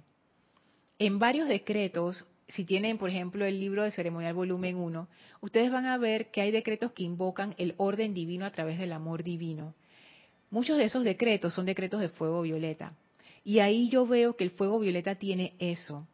En 0.98 1.18
varios 1.18 1.48
decretos, 1.48 2.24
si 2.48 2.64
tienen, 2.64 2.96
por 2.96 3.10
ejemplo, 3.10 3.44
el 3.44 3.60
libro 3.60 3.82
de 3.82 3.90
ceremonial 3.90 4.32
volumen 4.32 4.76
1, 4.76 5.06
ustedes 5.42 5.70
van 5.70 5.84
a 5.84 5.98
ver 5.98 6.30
que 6.30 6.40
hay 6.40 6.50
decretos 6.50 6.92
que 6.92 7.02
invocan 7.02 7.54
el 7.58 7.74
orden 7.76 8.14
divino 8.14 8.46
a 8.46 8.52
través 8.52 8.78
del 8.78 8.94
amor 8.94 9.22
divino. 9.22 9.74
Muchos 10.48 10.78
de 10.78 10.84
esos 10.84 11.04
decretos 11.04 11.52
son 11.52 11.66
decretos 11.66 12.00
de 12.00 12.08
fuego 12.08 12.40
violeta. 12.40 12.94
Y 13.44 13.58
ahí 13.58 13.90
yo 13.90 14.06
veo 14.06 14.34
que 14.34 14.44
el 14.44 14.50
fuego 14.50 14.78
violeta 14.78 15.16
tiene 15.16 15.52
eso 15.58 16.08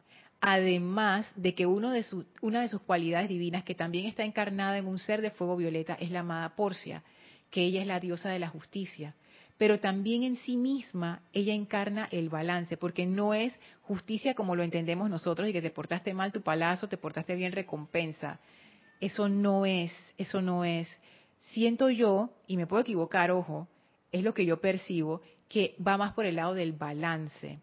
además 0.45 1.25
de 1.37 1.55
que 1.55 1.65
una 1.65 1.93
de 1.93 2.03
sus 2.03 2.81
cualidades 2.85 3.29
divinas, 3.29 3.63
que 3.63 3.75
también 3.75 4.07
está 4.07 4.25
encarnada 4.25 4.77
en 4.77 4.87
un 4.87 4.99
ser 4.99 5.21
de 5.21 5.31
fuego 5.31 5.55
violeta, 5.55 5.93
es 5.93 6.11
la 6.11 6.19
amada 6.19 6.53
Porcia, 6.57 7.01
que 7.49 7.61
ella 7.61 7.79
es 7.79 7.87
la 7.87 8.01
diosa 8.01 8.27
de 8.27 8.39
la 8.39 8.49
justicia. 8.49 9.15
Pero 9.57 9.79
también 9.79 10.23
en 10.23 10.35
sí 10.35 10.57
misma 10.57 11.21
ella 11.31 11.53
encarna 11.53 12.09
el 12.11 12.27
balance, 12.27 12.75
porque 12.75 13.05
no 13.05 13.33
es 13.33 13.57
justicia 13.83 14.33
como 14.33 14.57
lo 14.57 14.63
entendemos 14.63 15.09
nosotros 15.09 15.47
y 15.47 15.53
que 15.53 15.61
te 15.61 15.69
portaste 15.69 16.13
mal 16.13 16.33
tu 16.33 16.41
palazo, 16.41 16.89
te 16.89 16.97
portaste 16.97 17.35
bien 17.35 17.53
recompensa. 17.53 18.41
Eso 18.99 19.29
no 19.29 19.65
es, 19.65 19.93
eso 20.17 20.41
no 20.41 20.65
es. 20.65 20.99
Siento 21.53 21.89
yo, 21.89 22.31
y 22.47 22.57
me 22.57 22.67
puedo 22.67 22.81
equivocar, 22.81 23.31
ojo, 23.31 23.69
es 24.11 24.25
lo 24.25 24.33
que 24.33 24.45
yo 24.45 24.59
percibo, 24.59 25.21
que 25.47 25.77
va 25.85 25.95
más 25.95 26.11
por 26.11 26.25
el 26.25 26.35
lado 26.35 26.53
del 26.53 26.73
balance. 26.73 27.61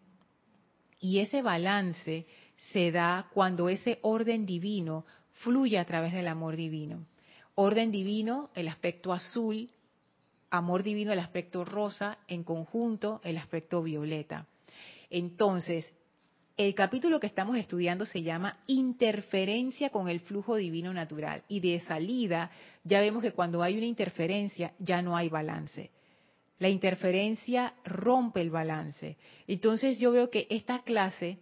Y 0.99 1.19
ese 1.21 1.43
balance 1.43 2.27
se 2.73 2.93
da 2.93 3.29
cuando 3.33 3.69
ese 3.69 3.99
orden 4.03 4.47
divino 4.47 5.05
fluye 5.43 5.79
a 5.79 5.85
través 5.85 6.13
del 6.13 6.29
amor 6.29 6.57
divino. 6.57 7.07
Orden 7.55 7.91
divino, 7.91 8.51
el 8.55 8.69
aspecto 8.69 9.13
azul, 9.13 9.71
amor 10.51 10.83
divino, 10.83 11.13
el 11.13 11.19
aspecto 11.19 11.65
rosa, 11.65 12.19
en 12.29 12.45
conjunto, 12.45 13.21
el 13.25 13.39
aspecto 13.39 13.83
violeta. 13.83 14.47
Entonces, 15.09 15.87
el 16.57 16.75
capítulo 16.75 17.19
que 17.21 17.27
estamos 17.27 17.57
estudiando 17.57 18.05
se 18.05 18.23
llama 18.23 18.59
Interferencia 18.67 19.91
con 19.91 20.09
el 20.09 20.21
flujo 20.21 20.57
divino 20.57 20.93
natural. 20.93 21.43
Y 21.49 21.61
de 21.61 21.81
salida 21.81 22.51
ya 22.85 23.01
vemos 23.01 23.23
que 23.23 23.33
cuando 23.33 23.63
hay 23.63 23.77
una 23.77 23.87
interferencia 23.87 24.75
ya 24.79 25.01
no 25.01 25.17
hay 25.17 25.29
balance. 25.29 25.91
La 26.59 26.69
interferencia 26.69 27.73
rompe 27.85 28.43
el 28.43 28.51
balance. 28.51 29.17
Entonces 29.47 29.99
yo 29.99 30.13
veo 30.13 30.31
que 30.31 30.47
esta 30.51 30.83
clase 30.83 31.39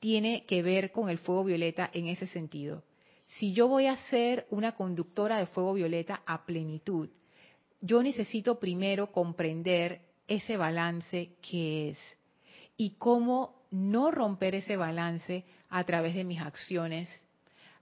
tiene 0.00 0.44
que 0.46 0.62
ver 0.62 0.90
con 0.90 1.08
el 1.10 1.18
fuego 1.18 1.44
violeta 1.44 1.90
en 1.92 2.08
ese 2.08 2.26
sentido. 2.26 2.82
Si 3.26 3.52
yo 3.52 3.68
voy 3.68 3.86
a 3.86 3.96
ser 4.08 4.46
una 4.50 4.72
conductora 4.72 5.38
de 5.38 5.46
fuego 5.46 5.74
violeta 5.74 6.22
a 6.26 6.44
plenitud, 6.44 7.10
yo 7.80 8.02
necesito 8.02 8.58
primero 8.58 9.12
comprender 9.12 10.00
ese 10.26 10.56
balance 10.56 11.36
que 11.40 11.90
es 11.90 11.98
y 12.76 12.90
cómo 12.98 13.66
no 13.70 14.10
romper 14.10 14.54
ese 14.54 14.76
balance 14.76 15.44
a 15.68 15.84
través 15.84 16.14
de 16.14 16.24
mis 16.24 16.40
acciones, 16.40 17.08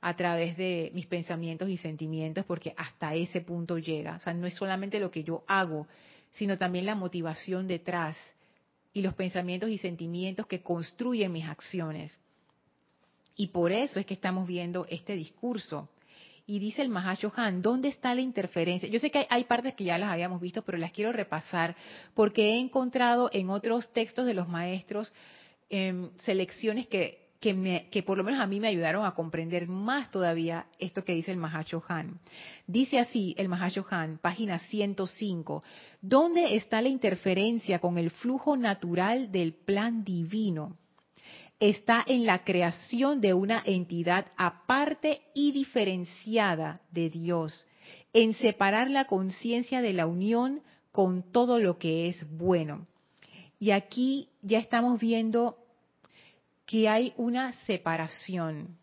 a 0.00 0.14
través 0.16 0.56
de 0.56 0.90
mis 0.94 1.06
pensamientos 1.06 1.68
y 1.68 1.76
sentimientos, 1.76 2.44
porque 2.44 2.74
hasta 2.76 3.14
ese 3.14 3.40
punto 3.40 3.78
llega. 3.78 4.16
O 4.16 4.20
sea, 4.20 4.34
no 4.34 4.46
es 4.46 4.54
solamente 4.54 5.00
lo 5.00 5.10
que 5.10 5.24
yo 5.24 5.44
hago, 5.46 5.86
sino 6.32 6.58
también 6.58 6.84
la 6.84 6.94
motivación 6.94 7.66
detrás 7.66 8.16
y 8.92 9.02
los 9.02 9.14
pensamientos 9.14 9.70
y 9.70 9.78
sentimientos 9.78 10.46
que 10.46 10.62
construyen 10.62 11.32
mis 11.32 11.46
acciones. 11.46 12.18
Y 13.36 13.48
por 13.48 13.70
eso 13.70 14.00
es 14.00 14.06
que 14.06 14.14
estamos 14.14 14.48
viendo 14.48 14.86
este 14.90 15.14
discurso. 15.14 15.88
Y 16.46 16.58
dice 16.58 16.82
el 16.82 16.88
Mahashohan, 16.88 17.60
¿dónde 17.60 17.88
está 17.88 18.14
la 18.14 18.22
interferencia? 18.22 18.88
Yo 18.88 18.98
sé 18.98 19.10
que 19.10 19.26
hay, 19.28 19.44
partes 19.44 19.74
que 19.74 19.84
ya 19.84 19.98
las 19.98 20.10
habíamos 20.10 20.40
visto, 20.40 20.62
pero 20.62 20.78
las 20.78 20.92
quiero 20.92 21.12
repasar 21.12 21.76
porque 22.14 22.50
he 22.50 22.58
encontrado 22.58 23.28
en 23.32 23.50
otros 23.50 23.92
textos 23.92 24.26
de 24.26 24.34
los 24.34 24.48
maestros 24.48 25.12
em, 25.68 26.10
selecciones 26.20 26.86
que 26.86 27.27
que, 27.40 28.02
por 28.04 28.18
lo 28.18 28.24
menos 28.24 28.40
a 28.40 28.46
mí 28.46 28.58
me 28.58 28.68
ayudaron 28.68 29.04
a 29.04 29.14
comprender 29.14 29.68
más 29.68 30.10
todavía 30.10 30.66
esto 30.78 31.04
que 31.04 31.14
dice 31.14 31.32
el 31.32 31.42
Han. 31.88 32.18
Dice 32.66 32.98
así 32.98 33.34
el 33.38 33.48
Han, 33.52 34.18
página 34.18 34.58
105, 34.58 35.62
¿dónde 36.00 36.56
está 36.56 36.82
la 36.82 36.88
interferencia 36.88 37.78
con 37.78 37.96
el 37.96 38.10
flujo 38.10 38.56
natural 38.56 39.30
del 39.30 39.54
plan 39.54 40.02
divino? 40.02 40.76
Está 41.60 42.04
en 42.06 42.26
la 42.26 42.44
creación 42.44 43.20
de 43.20 43.34
una 43.34 43.62
entidad 43.64 44.26
aparte 44.36 45.22
y 45.34 45.52
diferenciada 45.52 46.80
de 46.90 47.10
Dios, 47.10 47.66
en 48.12 48.34
separar 48.34 48.90
la 48.90 49.06
conciencia 49.06 49.80
de 49.80 49.92
la 49.92 50.06
unión 50.06 50.62
con 50.90 51.22
todo 51.30 51.60
lo 51.60 51.78
que 51.78 52.08
es 52.08 52.28
bueno. 52.36 52.86
Y 53.60 53.72
aquí 53.72 54.28
ya 54.42 54.58
estamos 54.58 55.00
viendo 55.00 55.56
que 56.68 56.86
hay 56.86 57.14
una 57.16 57.52
separación. 57.64 58.76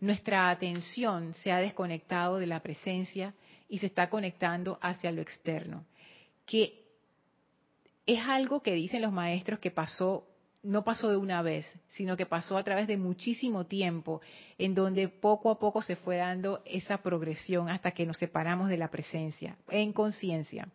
Nuestra 0.00 0.50
atención 0.50 1.34
se 1.34 1.52
ha 1.52 1.58
desconectado 1.58 2.38
de 2.38 2.48
la 2.48 2.58
presencia 2.60 3.32
y 3.68 3.78
se 3.78 3.86
está 3.86 4.10
conectando 4.10 4.76
hacia 4.82 5.12
lo 5.12 5.22
externo. 5.22 5.84
Que 6.44 6.82
es 8.06 8.20
algo 8.26 8.60
que 8.60 8.74
dicen 8.74 9.02
los 9.02 9.12
maestros 9.12 9.60
que 9.60 9.70
pasó, 9.70 10.26
no 10.64 10.82
pasó 10.82 11.08
de 11.08 11.16
una 11.16 11.42
vez, 11.42 11.72
sino 11.86 12.16
que 12.16 12.26
pasó 12.26 12.58
a 12.58 12.64
través 12.64 12.88
de 12.88 12.96
muchísimo 12.96 13.66
tiempo, 13.66 14.20
en 14.58 14.74
donde 14.74 15.08
poco 15.08 15.52
a 15.52 15.60
poco 15.60 15.82
se 15.82 15.94
fue 15.94 16.16
dando 16.16 16.60
esa 16.64 16.98
progresión 16.98 17.68
hasta 17.68 17.92
que 17.92 18.04
nos 18.04 18.18
separamos 18.18 18.68
de 18.68 18.78
la 18.78 18.90
presencia, 18.90 19.56
en 19.70 19.92
conciencia. 19.92 20.68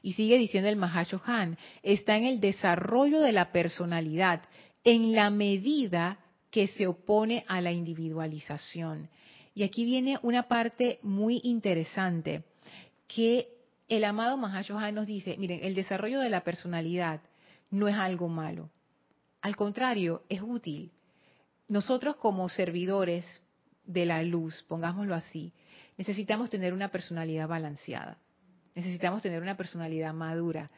Y 0.00 0.14
sigue 0.14 0.38
diciendo 0.38 0.70
el 0.70 0.76
Mahashohan, 0.76 1.58
está 1.82 2.16
en 2.16 2.24
el 2.24 2.40
desarrollo 2.40 3.20
de 3.20 3.32
la 3.32 3.52
personalidad, 3.52 4.42
en 4.84 5.14
la 5.14 5.30
medida 5.30 6.18
que 6.50 6.68
se 6.68 6.86
opone 6.86 7.44
a 7.48 7.60
la 7.60 7.72
individualización. 7.72 9.08
Y 9.54 9.62
aquí 9.62 9.84
viene 9.84 10.18
una 10.22 10.44
parte 10.44 10.98
muy 11.02 11.40
interesante 11.42 12.44
que 13.08 13.48
el 13.88 14.04
amado 14.04 14.36
Mahashohan 14.36 14.94
nos 14.94 15.06
dice, 15.06 15.36
miren, 15.36 15.60
el 15.62 15.74
desarrollo 15.74 16.20
de 16.20 16.30
la 16.30 16.44
personalidad 16.44 17.20
no 17.70 17.88
es 17.88 17.94
algo 17.94 18.28
malo. 18.28 18.70
Al 19.40 19.56
contrario, 19.56 20.22
es 20.28 20.42
útil. 20.42 20.92
Nosotros 21.68 22.16
como 22.16 22.48
servidores 22.48 23.42
de 23.84 24.06
la 24.06 24.22
luz, 24.22 24.64
pongámoslo 24.68 25.14
así, 25.14 25.52
necesitamos 25.96 26.50
tener 26.50 26.72
una 26.72 26.88
personalidad 26.88 27.48
balanceada. 27.48 28.18
Necesitamos 28.74 29.22
tener 29.22 29.42
una 29.42 29.56
personalidad 29.56 30.14
madura. 30.14 30.70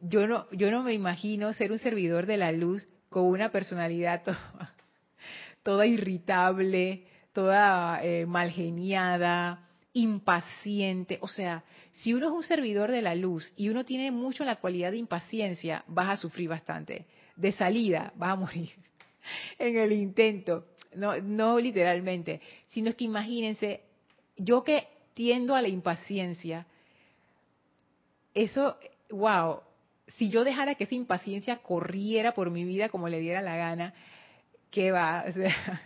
Yo 0.00 0.26
no, 0.26 0.50
yo 0.52 0.70
no 0.70 0.82
me 0.82 0.94
imagino 0.94 1.52
ser 1.52 1.72
un 1.72 1.78
servidor 1.78 2.26
de 2.26 2.36
la 2.36 2.52
luz 2.52 2.86
con 3.08 3.24
una 3.24 3.50
personalidad 3.50 4.22
toda, 5.62 5.86
irritable, 5.86 7.04
toda 7.32 8.02
eh, 8.02 8.26
malgeniada, 8.26 9.68
impaciente. 9.92 11.18
O 11.20 11.28
sea, 11.28 11.64
si 11.92 12.14
uno 12.14 12.26
es 12.26 12.32
un 12.32 12.42
servidor 12.42 12.90
de 12.90 13.02
la 13.02 13.14
luz 13.14 13.52
y 13.56 13.68
uno 13.68 13.84
tiene 13.84 14.10
mucho 14.10 14.44
la 14.44 14.56
cualidad 14.56 14.90
de 14.90 14.98
impaciencia, 14.98 15.84
vas 15.86 16.10
a 16.10 16.16
sufrir 16.16 16.48
bastante. 16.48 17.06
De 17.36 17.52
salida, 17.52 18.12
vas 18.16 18.32
a 18.32 18.36
morir 18.36 18.70
en 19.58 19.76
el 19.76 19.92
intento. 19.92 20.66
No, 20.94 21.20
no 21.20 21.58
literalmente, 21.58 22.40
sino 22.68 22.88
es 22.88 22.96
que 22.96 23.04
imagínense, 23.04 23.82
yo 24.36 24.64
que 24.64 24.88
resistiendo 25.18 25.56
a 25.56 25.62
la 25.62 25.68
impaciencia. 25.68 26.64
Eso, 28.34 28.76
wow, 29.10 29.60
si 30.16 30.30
yo 30.30 30.44
dejara 30.44 30.74
que 30.74 30.84
esa 30.84 30.94
impaciencia 30.94 31.58
corriera 31.58 32.32
por 32.32 32.50
mi 32.50 32.64
vida 32.64 32.88
como 32.88 33.08
le 33.08 33.20
diera 33.20 33.42
la 33.42 33.56
gana, 33.56 33.94
¿qué 34.70 34.90
va? 34.90 35.24
O 35.28 35.32
sea, 35.32 35.82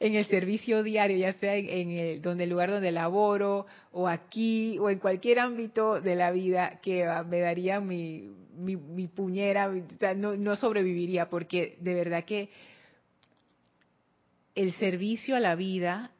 en 0.00 0.14
el 0.14 0.26
servicio 0.26 0.84
diario, 0.84 1.16
ya 1.16 1.32
sea 1.32 1.56
en, 1.56 1.90
el, 1.90 2.22
donde 2.22 2.44
el 2.44 2.50
lugar 2.50 2.70
donde 2.70 2.92
laboro, 2.92 3.66
o 3.90 4.06
aquí, 4.06 4.78
o 4.78 4.90
en 4.90 5.00
cualquier 5.00 5.40
ámbito 5.40 6.00
de 6.00 6.14
la 6.14 6.30
vida, 6.30 6.78
que 6.80 7.04
va, 7.04 7.24
me 7.24 7.40
daría 7.40 7.80
mi, 7.80 8.30
mi, 8.56 9.06
puñera, 9.08 9.68
no, 10.16 10.36
no 10.36 10.56
sobreviviría, 10.56 11.28
porque 11.28 11.76
de 11.80 11.94
verdad 11.94 12.24
que 12.24 12.50
el 14.54 14.72
servicio 14.74 15.36
a 15.36 15.40
la 15.40 15.56
vida 15.56 16.12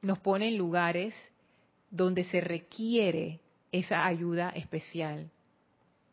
nos 0.00 0.18
pone 0.18 0.48
en 0.48 0.58
lugares 0.58 1.14
donde 1.90 2.24
se 2.24 2.40
requiere 2.40 3.40
esa 3.70 4.06
ayuda 4.06 4.50
especial. 4.50 5.30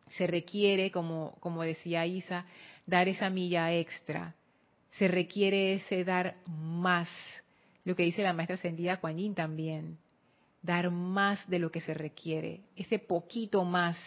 Se 0.10 0.28
requiere, 0.28 0.92
como, 0.92 1.38
como 1.40 1.64
decía 1.64 2.06
Isa, 2.06 2.46
dar 2.86 3.08
esa 3.08 3.30
milla 3.30 3.74
extra. 3.74 4.36
Se 4.92 5.08
requiere 5.08 5.76
ese 5.76 6.04
dar 6.04 6.36
más. 6.48 7.10
Lo 7.84 7.96
que 7.96 8.04
dice 8.04 8.24
la 8.24 8.34
maestra 8.34 8.56
ascendida 8.56 8.98
Kuan 8.98 9.36
también. 9.36 9.98
Dar 10.62 10.92
más 10.92 11.48
de 11.50 11.60
lo 11.60 11.72
que 11.72 11.82
se 11.82 11.94
requiere. 11.94 12.62
Ese 12.76 13.00
poquito 13.00 13.64
más. 13.64 13.98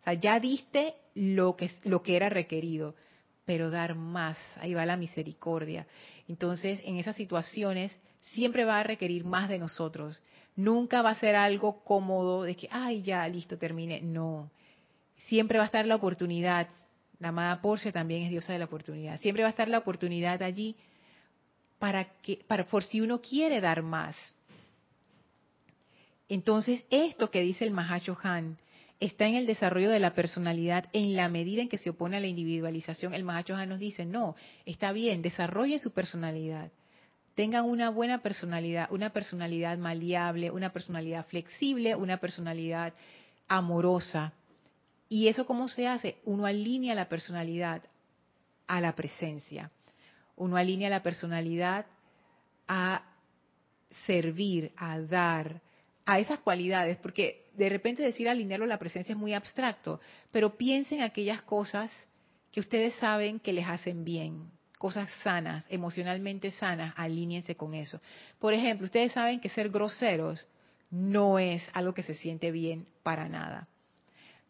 O 0.00 0.04
sea, 0.04 0.14
ya 0.14 0.38
diste 0.38 0.94
lo 1.14 1.56
que, 1.56 1.70
lo 1.84 2.02
que 2.02 2.16
era 2.16 2.28
requerido 2.28 2.94
pero 3.44 3.70
dar 3.70 3.94
más, 3.94 4.38
ahí 4.60 4.74
va 4.74 4.86
la 4.86 4.96
misericordia. 4.96 5.86
Entonces, 6.28 6.80
en 6.84 6.96
esas 6.98 7.16
situaciones 7.16 7.96
siempre 8.22 8.64
va 8.64 8.78
a 8.78 8.84
requerir 8.84 9.24
más 9.24 9.48
de 9.48 9.58
nosotros. 9.58 10.20
Nunca 10.54 11.02
va 11.02 11.10
a 11.10 11.18
ser 11.18 11.34
algo 11.34 11.82
cómodo 11.82 12.44
de 12.44 12.54
que, 12.54 12.68
ay, 12.70 13.02
ya, 13.02 13.26
listo, 13.28 13.58
termine. 13.58 14.00
No. 14.00 14.50
Siempre 15.26 15.58
va 15.58 15.64
a 15.64 15.66
estar 15.66 15.86
la 15.86 15.96
oportunidad. 15.96 16.68
La 17.18 17.28
amada 17.28 17.60
Porcia 17.60 17.92
también 17.92 18.22
es 18.22 18.30
diosa 18.30 18.52
de 18.52 18.58
la 18.58 18.64
oportunidad. 18.66 19.20
Siempre 19.20 19.42
va 19.42 19.48
a 19.48 19.50
estar 19.50 19.68
la 19.68 19.78
oportunidad 19.78 20.42
allí 20.42 20.76
para 21.78 22.04
que, 22.22 22.40
para, 22.46 22.66
por 22.66 22.84
si 22.84 23.00
uno 23.00 23.20
quiere 23.20 23.60
dar 23.60 23.82
más. 23.82 24.16
Entonces, 26.28 26.84
esto 26.90 27.30
que 27.30 27.42
dice 27.42 27.66
el 27.66 27.76
Han, 28.22 28.56
está 29.00 29.26
en 29.26 29.34
el 29.34 29.46
desarrollo 29.46 29.90
de 29.90 29.98
la 29.98 30.14
personalidad 30.14 30.88
en 30.92 31.16
la 31.16 31.28
medida 31.28 31.60
en 31.60 31.68
que 31.68 31.76
se 31.76 31.90
opone 31.90 32.16
a 32.16 32.20
la 32.20 32.28
individualización. 32.28 33.14
El 33.14 33.24
Mahacho 33.24 33.56
nos 33.66 33.80
dice, 33.80 34.04
no, 34.04 34.36
está 34.64 34.92
bien, 34.92 35.22
desarrollen 35.22 35.80
su 35.80 35.90
personalidad. 35.90 36.70
Tengan 37.34 37.64
una 37.64 37.90
buena 37.90 38.22
personalidad, 38.22 38.92
una 38.92 39.10
personalidad 39.10 39.76
maleable, 39.76 40.50
una 40.50 40.72
personalidad 40.72 41.26
flexible, 41.26 41.96
una 41.96 42.18
personalidad 42.18 42.94
amorosa. 43.48 44.32
¿Y 45.12 45.28
eso 45.28 45.44
cómo 45.44 45.68
se 45.68 45.86
hace? 45.86 46.16
Uno 46.24 46.46
alinea 46.46 46.94
la 46.94 47.10
personalidad 47.10 47.82
a 48.66 48.80
la 48.80 48.94
presencia. 48.94 49.70
Uno 50.36 50.56
alinea 50.56 50.88
la 50.88 51.02
personalidad 51.02 51.84
a 52.66 53.02
servir, 54.06 54.72
a 54.74 54.98
dar, 55.00 55.60
a 56.06 56.18
esas 56.18 56.38
cualidades, 56.38 56.96
porque 56.96 57.44
de 57.52 57.68
repente 57.68 58.02
decir 58.02 58.26
alinearlo 58.26 58.64
a 58.64 58.68
la 58.68 58.78
presencia 58.78 59.12
es 59.12 59.18
muy 59.18 59.34
abstracto, 59.34 60.00
pero 60.30 60.56
piensen 60.56 61.02
aquellas 61.02 61.42
cosas 61.42 61.92
que 62.50 62.60
ustedes 62.60 62.94
saben 62.94 63.38
que 63.38 63.52
les 63.52 63.66
hacen 63.66 64.04
bien, 64.04 64.50
cosas 64.78 65.10
sanas, 65.22 65.66
emocionalmente 65.68 66.52
sanas, 66.52 66.94
alíñense 66.96 67.54
con 67.54 67.74
eso. 67.74 68.00
Por 68.38 68.54
ejemplo, 68.54 68.86
ustedes 68.86 69.12
saben 69.12 69.40
que 69.40 69.50
ser 69.50 69.68
groseros 69.68 70.48
no 70.90 71.38
es 71.38 71.68
algo 71.74 71.92
que 71.92 72.02
se 72.02 72.14
siente 72.14 72.50
bien 72.50 72.86
para 73.02 73.28
nada. 73.28 73.68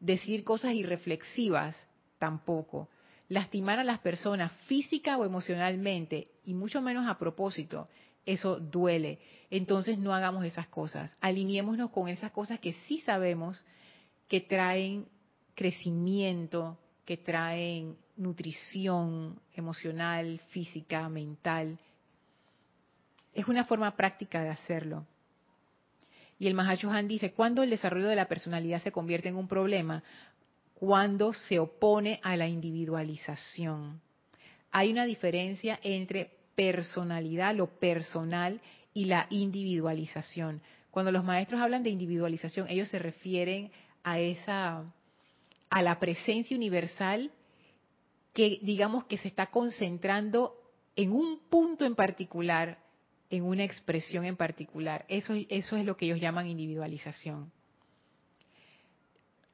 Decir 0.02 0.42
cosas 0.42 0.74
irreflexivas 0.74 1.76
tampoco. 2.18 2.88
Lastimar 3.28 3.78
a 3.78 3.84
las 3.84 4.00
personas 4.00 4.50
física 4.66 5.16
o 5.16 5.24
emocionalmente, 5.24 6.26
y 6.44 6.54
mucho 6.54 6.82
menos 6.82 7.08
a 7.08 7.18
propósito, 7.18 7.86
eso 8.26 8.58
duele. 8.58 9.20
Entonces 9.48 9.98
no 9.98 10.12
hagamos 10.12 10.44
esas 10.44 10.66
cosas. 10.66 11.16
Alineémonos 11.20 11.90
con 11.90 12.08
esas 12.08 12.32
cosas 12.32 12.58
que 12.58 12.72
sí 12.72 13.00
sabemos 13.02 13.64
que 14.26 14.40
traen 14.40 15.06
crecimiento, 15.54 16.78
que 17.04 17.16
traen 17.16 17.96
nutrición 18.16 19.40
emocional, 19.54 20.40
física, 20.50 21.08
mental. 21.08 21.78
Es 23.32 23.46
una 23.46 23.64
forma 23.66 23.94
práctica 23.94 24.42
de 24.42 24.48
hacerlo. 24.50 25.06
Y 26.42 26.48
el 26.48 26.54
Mahacho 26.54 26.90
Han 26.90 27.06
dice, 27.06 27.30
¿cuándo 27.30 27.62
el 27.62 27.70
desarrollo 27.70 28.08
de 28.08 28.16
la 28.16 28.26
personalidad 28.26 28.82
se 28.82 28.90
convierte 28.90 29.28
en 29.28 29.36
un 29.36 29.46
problema? 29.46 30.02
Cuando 30.74 31.32
se 31.32 31.60
opone 31.60 32.18
a 32.24 32.36
la 32.36 32.48
individualización. 32.48 34.00
Hay 34.72 34.90
una 34.90 35.04
diferencia 35.04 35.78
entre 35.84 36.32
personalidad, 36.56 37.54
lo 37.54 37.68
personal 37.68 38.60
y 38.92 39.04
la 39.04 39.28
individualización. 39.30 40.60
Cuando 40.90 41.12
los 41.12 41.22
maestros 41.22 41.60
hablan 41.60 41.84
de 41.84 41.90
individualización, 41.90 42.68
ellos 42.68 42.88
se 42.88 42.98
refieren 42.98 43.70
a 44.02 44.18
esa 44.18 44.82
a 45.70 45.80
la 45.80 46.00
presencia 46.00 46.56
universal 46.56 47.30
que 48.32 48.58
digamos 48.62 49.04
que 49.04 49.18
se 49.18 49.28
está 49.28 49.46
concentrando 49.46 50.56
en 50.96 51.12
un 51.12 51.38
punto 51.48 51.84
en 51.84 51.94
particular, 51.94 52.81
en 53.32 53.44
una 53.44 53.64
expresión 53.64 54.26
en 54.26 54.36
particular. 54.36 55.06
Eso, 55.08 55.32
eso 55.48 55.76
es 55.76 55.86
lo 55.86 55.96
que 55.96 56.04
ellos 56.04 56.20
llaman 56.20 56.48
individualización. 56.48 57.50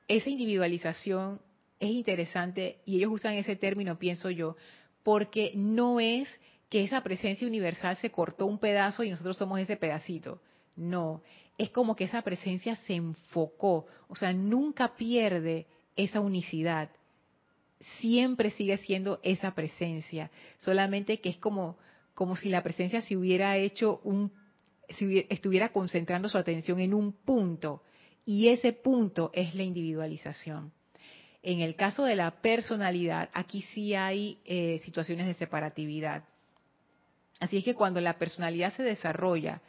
Esa 0.09 0.29
individualización 0.29 1.41
es 1.79 1.91
interesante 1.91 2.81
y 2.85 2.97
ellos 2.97 3.13
usan 3.13 3.35
ese 3.35 3.55
término, 3.55 3.97
pienso 3.97 4.31
yo, 4.31 4.57
porque 5.05 5.53
no 5.55 6.01
es 6.01 6.29
que 6.69 6.83
esa 6.83 7.05
presencia 7.05 7.47
universal 7.47 7.97
se 7.97 8.11
cortó 8.11 8.47
un 8.47 8.59
pedazo 8.59 9.05
y 9.05 9.11
nosotros 9.11 9.37
somos 9.37 9.61
ese 9.61 9.77
pedacito. 9.77 10.43
No, 10.75 11.23
es 11.57 11.71
como 11.71 11.95
que 11.95 12.05
esa 12.05 12.23
presencia 12.23 12.75
se 12.75 12.95
enfocó, 12.95 13.87
o 14.09 14.17
sea, 14.17 14.33
nunca 14.33 14.97
pierde 14.97 15.67
esa 15.95 16.19
unicidad. 16.19 16.91
Siempre 18.01 18.51
sigue 18.51 18.77
siendo 18.79 19.21
esa 19.23 19.55
presencia, 19.55 20.33
solamente 20.59 21.21
que 21.21 21.29
es 21.29 21.37
como 21.37 21.77
como 22.19 22.35
si 22.35 22.49
la 22.49 22.65
presencia 22.65 23.01
se 23.01 23.17
hubiera 23.17 23.57
hecho 23.59 24.01
un 24.03 24.33
si 24.89 25.25
estuviera 25.29 25.69
concentrando 25.69 26.29
su 26.29 26.37
atención 26.37 26.81
en 26.81 26.93
un 26.93 27.13
punto 27.13 27.85
y 28.25 28.49
ese 28.49 28.73
punto 28.73 29.31
es 29.33 29.55
la 29.55 29.63
individualización. 29.63 30.73
En 31.45 31.61
el 31.61 31.77
caso 31.77 32.03
de 32.03 32.17
la 32.17 32.33
personalidad, 32.43 33.31
aquí 33.35 33.63
sí 33.73 33.95
hay 33.95 34.41
eh, 34.45 34.81
situaciones 34.83 35.29
de 35.29 35.35
separatividad. 35.35 36.25
Así 37.39 37.59
es 37.59 37.65
que 37.65 37.77
cuando 37.77 38.01
la 38.01 38.19
personalidad 38.19 38.75
se 38.75 38.83
desarrolla 38.83 39.63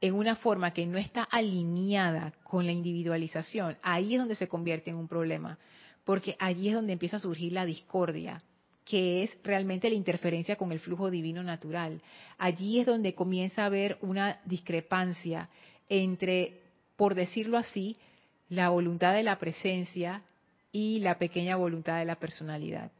en 0.00 0.14
una 0.14 0.36
forma 0.36 0.72
que 0.72 0.86
no 0.86 0.98
está 0.98 1.24
alineada 1.24 2.32
con 2.44 2.64
la 2.64 2.70
individualización, 2.70 3.76
ahí 3.82 4.14
es 4.14 4.20
donde 4.20 4.36
se 4.36 4.46
convierte 4.46 4.90
en 4.90 4.96
un 4.96 5.08
problema, 5.08 5.58
porque 6.04 6.36
allí 6.38 6.68
es 6.68 6.74
donde 6.74 6.92
empieza 6.92 7.16
a 7.16 7.20
surgir 7.20 7.50
la 7.54 7.66
discordia, 7.66 8.40
que 8.90 9.22
es 9.22 9.30
realmente 9.44 9.88
la 9.88 9.94
interferencia 9.94 10.56
con 10.56 10.72
el 10.72 10.80
flujo 10.80 11.12
divino 11.12 11.44
natural. 11.44 12.02
Allí 12.38 12.80
es 12.80 12.86
donde 12.86 13.14
comienza 13.14 13.62
a 13.62 13.66
haber 13.66 13.96
una 14.00 14.40
discrepancia 14.46 15.48
entre, 15.88 16.60
por 16.96 17.14
decirlo 17.14 17.56
así, 17.56 17.96
la 18.48 18.70
voluntad 18.70 19.14
de 19.14 19.22
la 19.22 19.38
presencia 19.38 20.24
y 20.72 20.98
la 20.98 21.18
pequeña 21.18 21.54
voluntad 21.54 22.00
de 22.00 22.04
la 22.04 22.16
personalidad. 22.16 22.90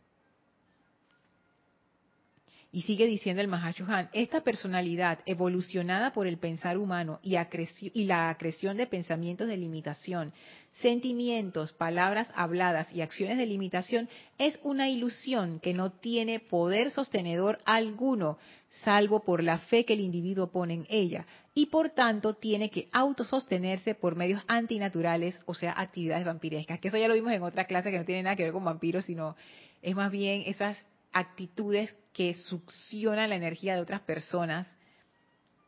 Y 2.72 2.82
sigue 2.82 3.06
diciendo 3.06 3.42
el 3.42 3.48
Mahashohan, 3.48 4.10
esta 4.12 4.42
personalidad 4.42 5.18
evolucionada 5.26 6.12
por 6.12 6.28
el 6.28 6.38
pensar 6.38 6.78
humano 6.78 7.18
y, 7.20 7.34
y, 7.36 8.04
la 8.04 8.30
acreción 8.30 8.76
de 8.76 8.86
pensamientos 8.86 9.48
de 9.48 9.56
limitación, 9.56 10.32
sentimientos, 10.80 11.72
palabras 11.72 12.28
habladas 12.32 12.92
y 12.94 13.00
acciones 13.00 13.38
de 13.38 13.46
limitación 13.46 14.08
es 14.38 14.56
una 14.62 14.88
ilusión 14.88 15.58
que 15.58 15.74
no 15.74 15.90
tiene 15.90 16.38
poder 16.38 16.92
sostenedor 16.92 17.58
alguno, 17.64 18.38
salvo 18.84 19.24
por 19.24 19.42
la 19.42 19.58
fe 19.58 19.84
que 19.84 19.94
el 19.94 20.00
individuo 20.00 20.52
pone 20.52 20.74
en 20.74 20.86
ella, 20.90 21.26
y 21.54 21.66
por 21.66 21.90
tanto 21.90 22.34
tiene 22.34 22.70
que 22.70 22.88
autosostenerse 22.92 23.96
por 23.96 24.14
medios 24.14 24.42
antinaturales, 24.46 25.36
o 25.46 25.54
sea, 25.54 25.74
actividades 25.76 26.24
vampirescas, 26.24 26.78
que 26.78 26.86
eso 26.86 26.96
ya 26.96 27.08
lo 27.08 27.14
vimos 27.14 27.32
en 27.32 27.42
otra 27.42 27.64
clase 27.64 27.90
que 27.90 27.98
no 27.98 28.04
tiene 28.04 28.22
nada 28.22 28.36
que 28.36 28.44
ver 28.44 28.52
con 28.52 28.64
vampiros, 28.64 29.06
sino 29.06 29.34
es 29.82 29.96
más 29.96 30.12
bien 30.12 30.44
esas 30.46 30.78
actitudes 31.12 31.94
que 32.12 32.34
succionan 32.34 33.30
la 33.30 33.36
energía 33.36 33.74
de 33.74 33.80
otras 33.80 34.00
personas 34.00 34.66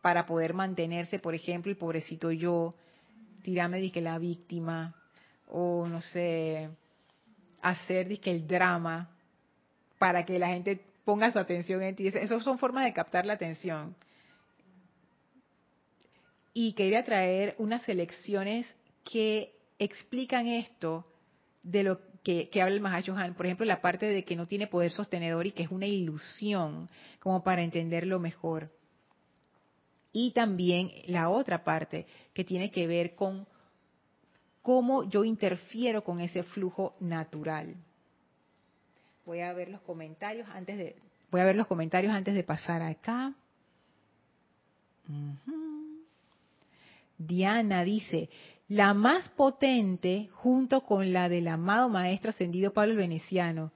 para 0.01 0.27
poder 0.27 0.55
mantenerse, 0.55 1.19
por 1.19 1.35
ejemplo, 1.35 1.71
y 1.71 1.77
pobrecito 1.77 2.31
yo, 2.31 2.75
tirarme 3.43 3.81
de 3.81 4.01
la 4.01 4.19
víctima, 4.19 4.95
o 5.49 5.87
no 5.87 6.01
sé, 6.01 6.71
hacer 7.61 8.09
de 8.09 8.21
el 8.25 8.47
drama 8.47 9.11
para 9.99 10.25
que 10.25 10.39
la 10.39 10.49
gente 10.49 10.85
ponga 11.05 11.31
su 11.31 11.39
atención 11.39 11.83
en 11.83 11.95
ti. 11.95 12.09
Esas 12.09 12.43
son 12.43 12.59
formas 12.59 12.85
de 12.85 12.93
captar 12.93 13.27
la 13.27 13.35
atención. 13.35 13.95
y 16.55 16.75
quería 16.75 17.05
traer 17.05 17.55
unas 17.59 17.83
selecciones 17.83 18.75
que 19.05 19.55
explican 19.79 20.47
esto 20.47 21.05
de 21.63 21.83
lo 21.83 22.01
que, 22.23 22.49
habla 22.63 22.75
el 22.75 22.81
Mahashohan. 22.81 23.35
Por 23.35 23.47
ejemplo, 23.47 23.67
la 23.67 23.81
parte 23.81 24.07
de 24.07 24.25
que 24.25 24.37
no 24.37 24.47
tiene 24.47 24.67
poder 24.67 24.91
sostenedor 24.91 25.47
y 25.47 25.53
que 25.53 25.65
es 25.65 25.71
una 25.71 25.87
ilusión, 25.87 26.89
como 27.21 27.43
para 27.43 27.63
entenderlo 27.63 28.21
mejor. 28.21 28.71
Y 30.13 30.33
también 30.33 30.91
la 31.07 31.31
otra 31.31 31.65
parte 31.65 32.07
que 32.33 32.45
tiene 32.45 32.71
que 32.71 32.87
ver 32.87 33.15
con 33.15 33.47
cómo 34.61 35.09
yo 35.09 35.25
interfiero 35.25 36.05
con 36.05 36.21
ese 36.21 36.43
flujo 36.43 36.93
natural. 37.01 37.75
Voy 39.25 39.41
a 39.41 39.53
ver 39.53 39.69
los 39.69 39.81
comentarios 39.83 40.49
antes 40.51 40.77
de 40.77 40.97
voy 41.31 41.41
a 41.41 41.45
ver 41.45 41.57
los 41.57 41.67
comentarios 41.67 42.13
antes 42.13 42.35
de 42.35 42.45
pasar 42.45 42.83
acá. 42.83 43.33
Diana 47.17 47.85
dice, 47.85 48.29
la 48.73 48.95
más 48.95 49.29
potente 49.29 50.31
junto 50.33 50.81
con 50.87 51.13
la 51.13 51.29
del 51.29 51.49
amado 51.49 51.91
maestro 51.91 52.31
ascendido 52.31 52.73
Pablo 52.73 52.93
el 52.93 52.99
Veneciano. 52.99 53.71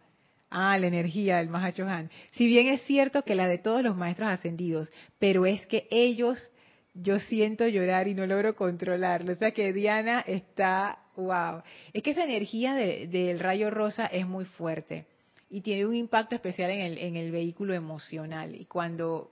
Ah, 0.48 0.78
la 0.78 0.86
energía 0.86 1.36
del 1.36 1.50
Mahachohan. 1.50 2.10
Si 2.30 2.46
bien 2.46 2.68
es 2.68 2.80
cierto 2.84 3.22
que 3.22 3.34
la 3.34 3.46
de 3.46 3.58
todos 3.58 3.82
los 3.82 3.94
maestros 3.94 4.30
ascendidos, 4.30 4.90
pero 5.18 5.44
es 5.44 5.66
que 5.66 5.86
ellos 5.90 6.50
yo 6.94 7.18
siento 7.18 7.68
llorar 7.68 8.08
y 8.08 8.14
no 8.14 8.26
logro 8.26 8.56
controlarlo. 8.56 9.32
O 9.32 9.34
sea 9.34 9.50
que 9.50 9.74
Diana 9.74 10.24
está, 10.26 10.98
wow. 11.14 11.62
Es 11.92 12.02
que 12.02 12.12
esa 12.12 12.24
energía 12.24 12.72
del 12.72 13.38
rayo 13.38 13.68
rosa 13.68 14.06
es 14.06 14.26
muy 14.26 14.46
fuerte 14.46 15.04
y 15.50 15.60
tiene 15.60 15.84
un 15.84 15.94
impacto 15.94 16.34
especial 16.34 16.70
en 16.70 16.80
el, 16.80 16.96
en 16.96 17.16
el 17.16 17.32
vehículo 17.32 17.74
emocional. 17.74 18.54
Y 18.54 18.64
cuando, 18.64 19.30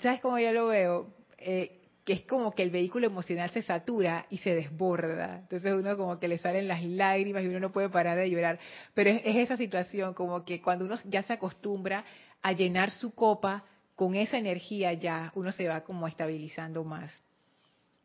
¿sabes 0.00 0.18
cómo 0.18 0.40
yo 0.40 0.52
lo 0.52 0.66
veo? 0.66 1.14
Eh, 1.38 1.83
que 2.04 2.12
es 2.12 2.22
como 2.22 2.54
que 2.54 2.62
el 2.62 2.70
vehículo 2.70 3.06
emocional 3.06 3.50
se 3.50 3.62
satura 3.62 4.26
y 4.30 4.38
se 4.38 4.54
desborda. 4.54 5.38
Entonces 5.38 5.72
uno 5.72 5.96
como 5.96 6.18
que 6.18 6.28
le 6.28 6.38
salen 6.38 6.68
las 6.68 6.84
lágrimas 6.84 7.42
y 7.42 7.48
uno 7.48 7.60
no 7.60 7.72
puede 7.72 7.88
parar 7.88 8.18
de 8.18 8.30
llorar. 8.30 8.58
Pero 8.94 9.10
es, 9.10 9.22
es 9.24 9.36
esa 9.36 9.56
situación 9.56 10.14
como 10.14 10.44
que 10.44 10.60
cuando 10.60 10.84
uno 10.84 10.96
ya 11.04 11.22
se 11.22 11.32
acostumbra 11.32 12.04
a 12.42 12.52
llenar 12.52 12.90
su 12.90 13.14
copa 13.14 13.64
con 13.96 14.14
esa 14.14 14.38
energía 14.38 14.92
ya 14.92 15.32
uno 15.34 15.52
se 15.52 15.68
va 15.68 15.82
como 15.82 16.06
estabilizando 16.06 16.84
más. 16.84 17.22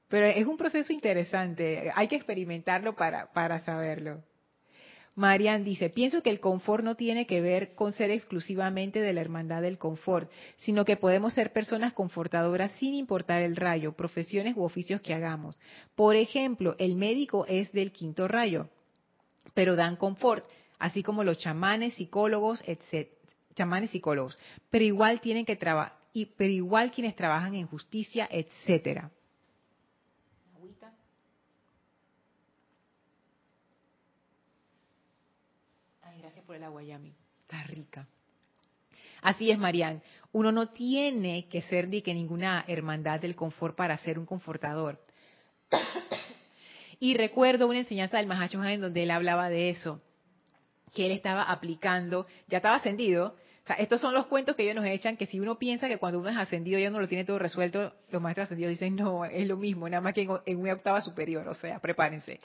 Pero 0.07 0.25
es 0.25 0.47
un 0.47 0.57
proceso 0.57 0.91
interesante, 0.91 1.91
hay 1.93 2.07
que 2.07 2.15
experimentarlo 2.15 2.95
para, 2.95 3.31
para 3.31 3.59
saberlo. 3.59 4.23
Marian 5.19 5.65
dice, 5.65 5.89
pienso 5.89 6.23
que 6.23 6.29
el 6.29 6.39
confort 6.39 6.83
no 6.83 6.95
tiene 6.95 7.27
que 7.27 7.41
ver 7.41 7.75
con 7.75 7.91
ser 7.91 8.09
exclusivamente 8.09 9.01
de 9.01 9.13
la 9.13 9.21
hermandad 9.21 9.61
del 9.61 9.77
confort, 9.77 10.31
sino 10.57 10.85
que 10.85 10.95
podemos 10.95 11.33
ser 11.33 11.51
personas 11.51 11.91
confortadoras 11.93 12.71
sin 12.79 12.93
importar 12.93 13.41
el 13.41 13.57
rayo, 13.57 13.91
profesiones 13.91 14.55
u 14.55 14.63
oficios 14.63 15.01
que 15.01 15.13
hagamos. 15.13 15.59
Por 15.95 16.15
ejemplo, 16.15 16.75
el 16.79 16.95
médico 16.95 17.45
es 17.47 17.71
del 17.73 17.91
quinto 17.91 18.29
rayo, 18.29 18.69
pero 19.53 19.75
dan 19.75 19.97
confort, 19.97 20.45
así 20.79 21.03
como 21.03 21.25
los 21.25 21.37
chamanes, 21.37 21.95
psicólogos, 21.95 22.63
etc 22.65 23.09
chamanes 23.55 23.89
psicólogos, 23.89 24.37
pero 24.69 24.85
igual 24.85 25.19
tienen 25.19 25.43
que 25.43 25.57
trabajar, 25.57 25.97
pero 26.37 26.49
igual 26.49 26.91
quienes 26.91 27.13
trabajan 27.13 27.55
en 27.55 27.67
justicia, 27.67 28.25
etcétera. 28.31 29.11
Ay, 36.01 36.08
gracias 36.21 36.45
por 36.45 36.55
el 36.55 36.63
agua, 36.63 36.83
Yami. 36.83 37.13
Está 37.41 37.63
rica. 37.63 38.07
Así 39.21 39.51
es, 39.51 39.57
Marian. 39.57 40.01
Uno 40.31 40.51
no 40.51 40.69
tiene 40.69 41.47
que 41.47 41.61
ser 41.63 41.87
ni 41.87 42.01
que 42.01 42.13
ninguna 42.13 42.63
hermandad 42.67 43.19
del 43.19 43.35
confort 43.35 43.75
para 43.75 43.97
ser 43.97 44.19
un 44.19 44.25
confortador. 44.25 44.99
y 46.99 47.15
recuerdo 47.15 47.67
una 47.67 47.79
enseñanza 47.79 48.17
del 48.17 48.27
Mahacho 48.27 48.63
en 48.63 48.81
donde 48.81 49.03
él 49.03 49.11
hablaba 49.11 49.49
de 49.49 49.69
eso, 49.69 50.01
que 50.93 51.05
él 51.05 51.11
estaba 51.11 51.43
aplicando, 51.43 52.27
ya 52.47 52.57
estaba 52.57 52.75
ascendido, 52.75 53.35
estos 53.77 54.01
son 54.01 54.13
los 54.13 54.25
cuentos 54.25 54.55
que 54.55 54.63
ellos 54.63 54.75
nos 54.75 54.85
echan, 54.85 55.15
que 55.15 55.27
si 55.27 55.39
uno 55.39 55.59
piensa 55.59 55.87
que 55.87 55.97
cuando 55.97 56.19
uno 56.19 56.29
es 56.29 56.37
ascendido 56.37 56.79
ya 56.79 56.89
no 56.89 56.99
lo 56.99 57.07
tiene 57.07 57.23
todo 57.23 57.37
resuelto, 57.37 57.93
los 58.09 58.21
maestros 58.21 58.45
ascendidos 58.45 58.71
dicen, 58.71 58.95
no, 58.95 59.25
es 59.25 59.47
lo 59.47 59.57
mismo, 59.57 59.87
nada 59.87 60.01
más 60.01 60.13
que 60.13 60.27
en, 60.45 60.57
una 60.57 60.73
octava 60.73 61.01
superior, 61.01 61.47
o 61.47 61.53
sea, 61.53 61.79
prepárense. 61.79 62.39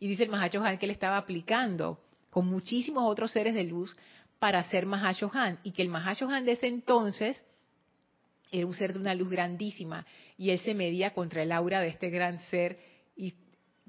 Y 0.00 0.08
dice 0.08 0.24
el 0.24 0.30
Mahacho 0.30 0.60
que 0.78 0.86
él 0.86 0.90
estaba 0.90 1.16
aplicando 1.16 2.00
con 2.34 2.48
muchísimos 2.48 3.04
otros 3.06 3.30
seres 3.30 3.54
de 3.54 3.62
luz 3.62 3.96
para 4.40 4.64
ser 4.64 4.86
Mahacho 4.86 5.30
Han, 5.32 5.60
y 5.62 5.70
que 5.70 5.82
el 5.82 5.88
Mahacho 5.88 6.28
Han 6.28 6.44
de 6.44 6.52
ese 6.52 6.66
entonces 6.66 7.40
era 8.50 8.66
un 8.66 8.74
ser 8.74 8.92
de 8.92 8.98
una 8.98 9.14
luz 9.14 9.30
grandísima, 9.30 10.04
y 10.36 10.50
él 10.50 10.58
se 10.58 10.74
medía 10.74 11.14
contra 11.14 11.44
el 11.44 11.52
aura 11.52 11.80
de 11.80 11.86
este 11.86 12.10
gran 12.10 12.40
ser 12.40 12.80
y 13.16 13.34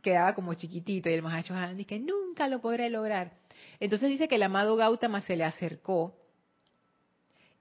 quedaba 0.03 0.35
como 0.35 0.53
chiquitito, 0.53 1.09
y 1.09 1.13
el 1.13 1.23
Mahacho 1.23 1.55
Han 1.55 1.75
dice 1.75 1.87
que 1.87 1.99
nunca 1.99 2.47
lo 2.47 2.61
podré 2.61 2.91
lograr. 2.91 3.31
Entonces 3.79 4.09
dice 4.09 4.27
que 4.27 4.35
el 4.35 4.43
amado 4.43 4.75
Gautama 4.75 5.21
se 5.21 5.35
le 5.35 5.43
acercó 5.43 6.15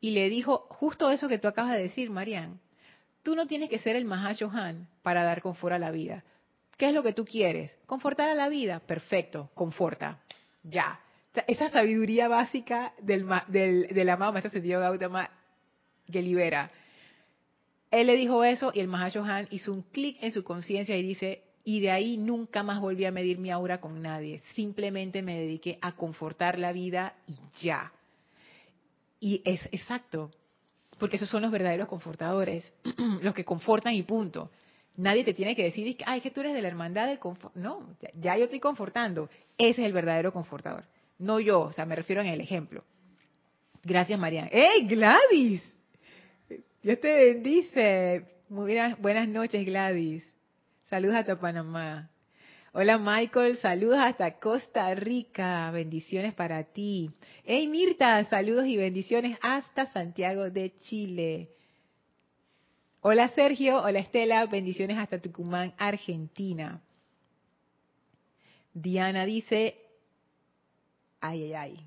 y 0.02 0.10
le 0.10 0.28
dijo 0.28 0.66
justo 0.68 1.10
eso 1.10 1.28
que 1.28 1.38
tú 1.38 1.48
acabas 1.48 1.72
de 1.76 1.82
decir, 1.82 2.10
Marian. 2.10 2.60
Tú 3.22 3.34
no 3.34 3.46
tienes 3.46 3.70
que 3.70 3.78
ser 3.78 3.96
el 3.96 4.12
Han 4.12 4.86
para 5.00 5.24
dar 5.24 5.40
confort 5.40 5.76
a 5.76 5.78
la 5.78 5.90
vida. 5.90 6.24
¿Qué 6.76 6.88
es 6.88 6.92
lo 6.94 7.02
que 7.02 7.14
tú 7.14 7.24
quieres? 7.24 7.74
¿Confortar 7.86 8.28
a 8.28 8.34
la 8.34 8.50
vida? 8.50 8.80
Perfecto, 8.80 9.50
conforta. 9.54 10.20
Ya. 10.64 11.00
esa 11.46 11.68
sabiduría 11.68 12.28
básica 12.28 12.94
del, 13.00 13.26
del, 13.48 13.88
del 13.88 14.08
amado 14.10 14.32
Maestro 14.32 14.50
Sentido 14.50 14.80
Gautama 14.80 15.30
que 16.10 16.22
libera. 16.22 16.70
Él 17.90 18.08
le 18.08 18.16
dijo 18.16 18.42
eso 18.44 18.72
y 18.74 18.80
el 18.80 18.92
Han 18.92 19.48
hizo 19.50 19.72
un 19.72 19.82
clic 19.82 20.18
en 20.20 20.32
su 20.32 20.42
conciencia 20.42 20.96
y 20.96 21.02
dice, 21.02 21.42
y 21.64 21.80
de 21.80 21.90
ahí 21.90 22.16
nunca 22.16 22.62
más 22.62 22.80
volví 22.80 23.04
a 23.04 23.12
medir 23.12 23.38
mi 23.38 23.50
aura 23.50 23.80
con 23.80 24.02
nadie. 24.02 24.42
Simplemente 24.54 25.22
me 25.22 25.38
dediqué 25.38 25.78
a 25.80 25.92
confortar 25.92 26.58
la 26.58 26.72
vida 26.72 27.14
y 27.26 27.36
ya. 27.62 27.92
Y 29.20 29.40
es 29.44 29.60
exacto, 29.72 30.30
porque 30.98 31.16
esos 31.16 31.30
son 31.30 31.42
los 31.42 31.50
verdaderos 31.50 31.88
confortadores, 31.88 32.72
los 33.22 33.34
que 33.34 33.44
confortan 33.44 33.94
y 33.94 34.02
punto. 34.02 34.50
Nadie 34.96 35.24
te 35.24 35.34
tiene 35.34 35.56
que 35.56 35.64
decir, 35.64 35.96
ay, 36.06 36.20
que 36.20 36.30
tú 36.30 36.40
eres 36.40 36.54
de 36.54 36.62
la 36.62 36.68
hermandad 36.68 37.08
del 37.08 37.18
confort. 37.18 37.54
No, 37.56 37.96
ya 38.20 38.36
yo 38.36 38.44
estoy 38.44 38.60
confortando. 38.60 39.28
Ese 39.58 39.82
es 39.82 39.86
el 39.86 39.92
verdadero 39.92 40.32
confortador. 40.32 40.84
No 41.18 41.40
yo, 41.40 41.62
o 41.62 41.72
sea, 41.72 41.84
me 41.84 41.96
refiero 41.96 42.20
en 42.20 42.28
el 42.28 42.40
ejemplo. 42.40 42.84
Gracias, 43.82 44.18
María. 44.18 44.48
¡Hey, 44.50 44.86
Gladys! 44.86 45.62
Dios 46.82 47.00
te 47.00 47.32
bendice. 47.32 48.24
Muy 48.48 48.76
buenas 48.98 49.28
noches, 49.28 49.64
Gladys. 49.64 50.24
Saludos 50.84 51.16
hasta 51.16 51.40
Panamá. 51.40 52.10
Hola 52.76 52.98
Michael, 52.98 53.58
saludos 53.58 53.98
hasta 54.00 54.40
Costa 54.40 54.92
Rica, 54.96 55.70
bendiciones 55.70 56.34
para 56.34 56.64
ti. 56.64 57.08
Hey 57.44 57.68
Mirta, 57.68 58.24
saludos 58.24 58.66
y 58.66 58.76
bendiciones 58.76 59.38
hasta 59.42 59.86
Santiago 59.86 60.50
de 60.50 60.74
Chile. 60.80 61.50
Hola 63.06 63.28
Sergio, 63.28 63.82
hola 63.82 63.98
Estela, 63.98 64.46
bendiciones 64.46 64.96
hasta 64.96 65.20
Tucumán, 65.20 65.74
Argentina. 65.76 66.80
Diana 68.72 69.26
dice, 69.26 69.76
ay, 71.20 71.42
ay, 71.42 71.52
ay, 71.52 71.86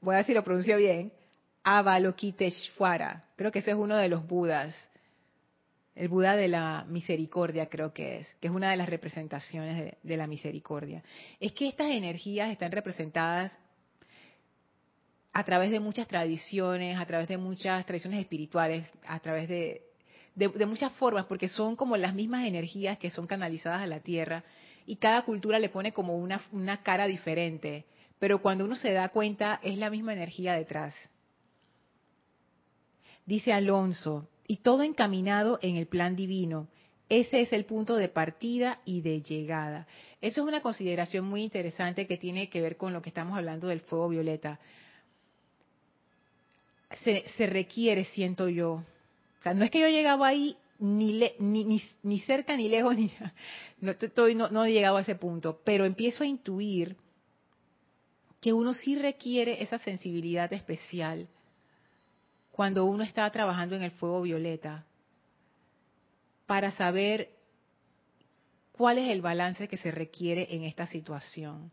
voy 0.00 0.14
a 0.14 0.18
ver 0.18 0.26
si 0.26 0.32
lo 0.32 0.44
pronuncio 0.44 0.76
bien, 0.76 1.12
Avalokiteshvara, 1.64 3.24
creo 3.34 3.50
que 3.50 3.58
ese 3.58 3.72
es 3.72 3.76
uno 3.76 3.96
de 3.96 4.08
los 4.08 4.24
Budas. 4.24 4.76
El 5.96 6.06
Buda 6.06 6.36
de 6.36 6.46
la 6.46 6.86
misericordia 6.88 7.66
creo 7.66 7.92
que 7.92 8.18
es, 8.18 8.28
que 8.40 8.46
es 8.46 8.54
una 8.54 8.70
de 8.70 8.76
las 8.76 8.88
representaciones 8.88 9.96
de, 10.00 10.16
la 10.16 10.28
misericordia. 10.28 11.02
Es 11.40 11.52
que 11.52 11.66
estas 11.66 11.90
energías 11.90 12.48
están 12.48 12.70
representadas 12.70 13.58
a 15.32 15.42
través 15.42 15.72
de 15.72 15.80
muchas 15.80 16.06
tradiciones, 16.06 16.96
a 16.96 17.06
través 17.06 17.26
de 17.26 17.38
muchas 17.38 17.84
tradiciones 17.84 18.20
espirituales, 18.20 18.88
a 19.04 19.18
través 19.18 19.48
de, 19.48 19.91
de, 20.34 20.66
muchas 20.66 20.92
formas, 20.92 21.26
porque 21.26 21.48
son 21.48 21.76
como 21.76 21.96
las 21.96 22.14
mismas 22.14 22.46
energías 22.46 22.98
que 22.98 23.10
son 23.10 23.26
canalizadas 23.26 23.82
a 23.82 23.86
la 23.86 24.00
Tierra 24.00 24.44
y 24.86 24.96
cada 24.96 25.22
cultura 25.22 25.58
le 25.58 25.68
pone 25.68 25.92
como 25.92 26.16
una, 26.16 26.40
una 26.52 26.82
cara 26.82 27.06
diferente, 27.06 27.84
pero 28.18 28.40
cuando 28.40 28.64
uno 28.64 28.76
se 28.76 28.92
da 28.92 29.08
cuenta 29.10 29.60
es 29.62 29.78
la 29.78 29.90
misma 29.90 30.12
energía 30.12 30.54
detrás. 30.54 30.94
Dice 33.26 33.52
Alonso, 33.52 34.28
y 34.46 34.58
todo 34.58 34.82
encaminado 34.82 35.58
en 35.62 35.76
el 35.76 35.86
plan 35.86 36.16
divino. 36.16 36.68
Ese 37.08 37.42
es 37.42 37.52
el 37.52 37.64
punto 37.64 37.96
de 37.96 38.08
partida 38.08 38.80
y 38.84 39.00
de 39.02 39.22
llegada. 39.22 39.86
Eso 40.20 40.42
es 40.42 40.46
una 40.46 40.62
consideración 40.62 41.26
muy 41.26 41.42
interesante 41.42 42.06
que 42.06 42.16
tiene 42.16 42.48
que 42.48 42.60
ver 42.60 42.76
con 42.76 42.92
lo 42.92 43.02
que 43.02 43.10
estamos 43.10 43.36
hablando 43.36 43.68
del 43.68 43.80
fuego 43.80 44.08
violeta. 44.08 44.58
Se, 47.02 47.46
requiere, 47.46 48.04
siento 48.04 48.48
yo. 48.48 48.84
O 49.42 49.44
sea, 49.44 49.54
no 49.54 49.64
es 49.64 49.72
que 49.72 49.80
yo 49.80 49.86
he 49.86 49.92
llegado 49.92 50.22
ahí 50.22 50.56
ni, 50.78 51.20
ni, 51.40 51.82
ni, 52.04 52.20
cerca 52.20 52.56
ni 52.56 52.68
lejos, 52.68 52.94
ni, 52.96 53.12
no, 53.80 53.90
estoy, 53.90 54.36
no, 54.36 54.48
no 54.50 54.64
he 54.64 54.72
llegado 54.72 54.98
a 54.98 55.00
ese 55.00 55.16
punto, 55.16 55.60
pero 55.64 55.84
empiezo 55.84 56.22
a 56.22 56.28
intuir 56.28 56.96
que 58.40 58.52
uno 58.52 58.72
sí 58.72 58.94
requiere 58.96 59.60
esa 59.60 59.78
sensibilidad 59.78 60.52
especial 60.52 61.26
cuando 62.52 62.84
uno 62.84 63.02
está 63.02 63.28
trabajando 63.32 63.74
en 63.74 63.82
el 63.82 63.90
fuego 63.90 64.22
violeta 64.22 64.86
para 66.46 66.70
saber 66.70 67.30
cuál 68.70 68.98
es 68.98 69.10
el 69.10 69.22
balance 69.22 69.66
que 69.66 69.76
se 69.76 69.90
requiere 69.90 70.54
en 70.54 70.62
esta 70.62 70.86
situación. 70.86 71.72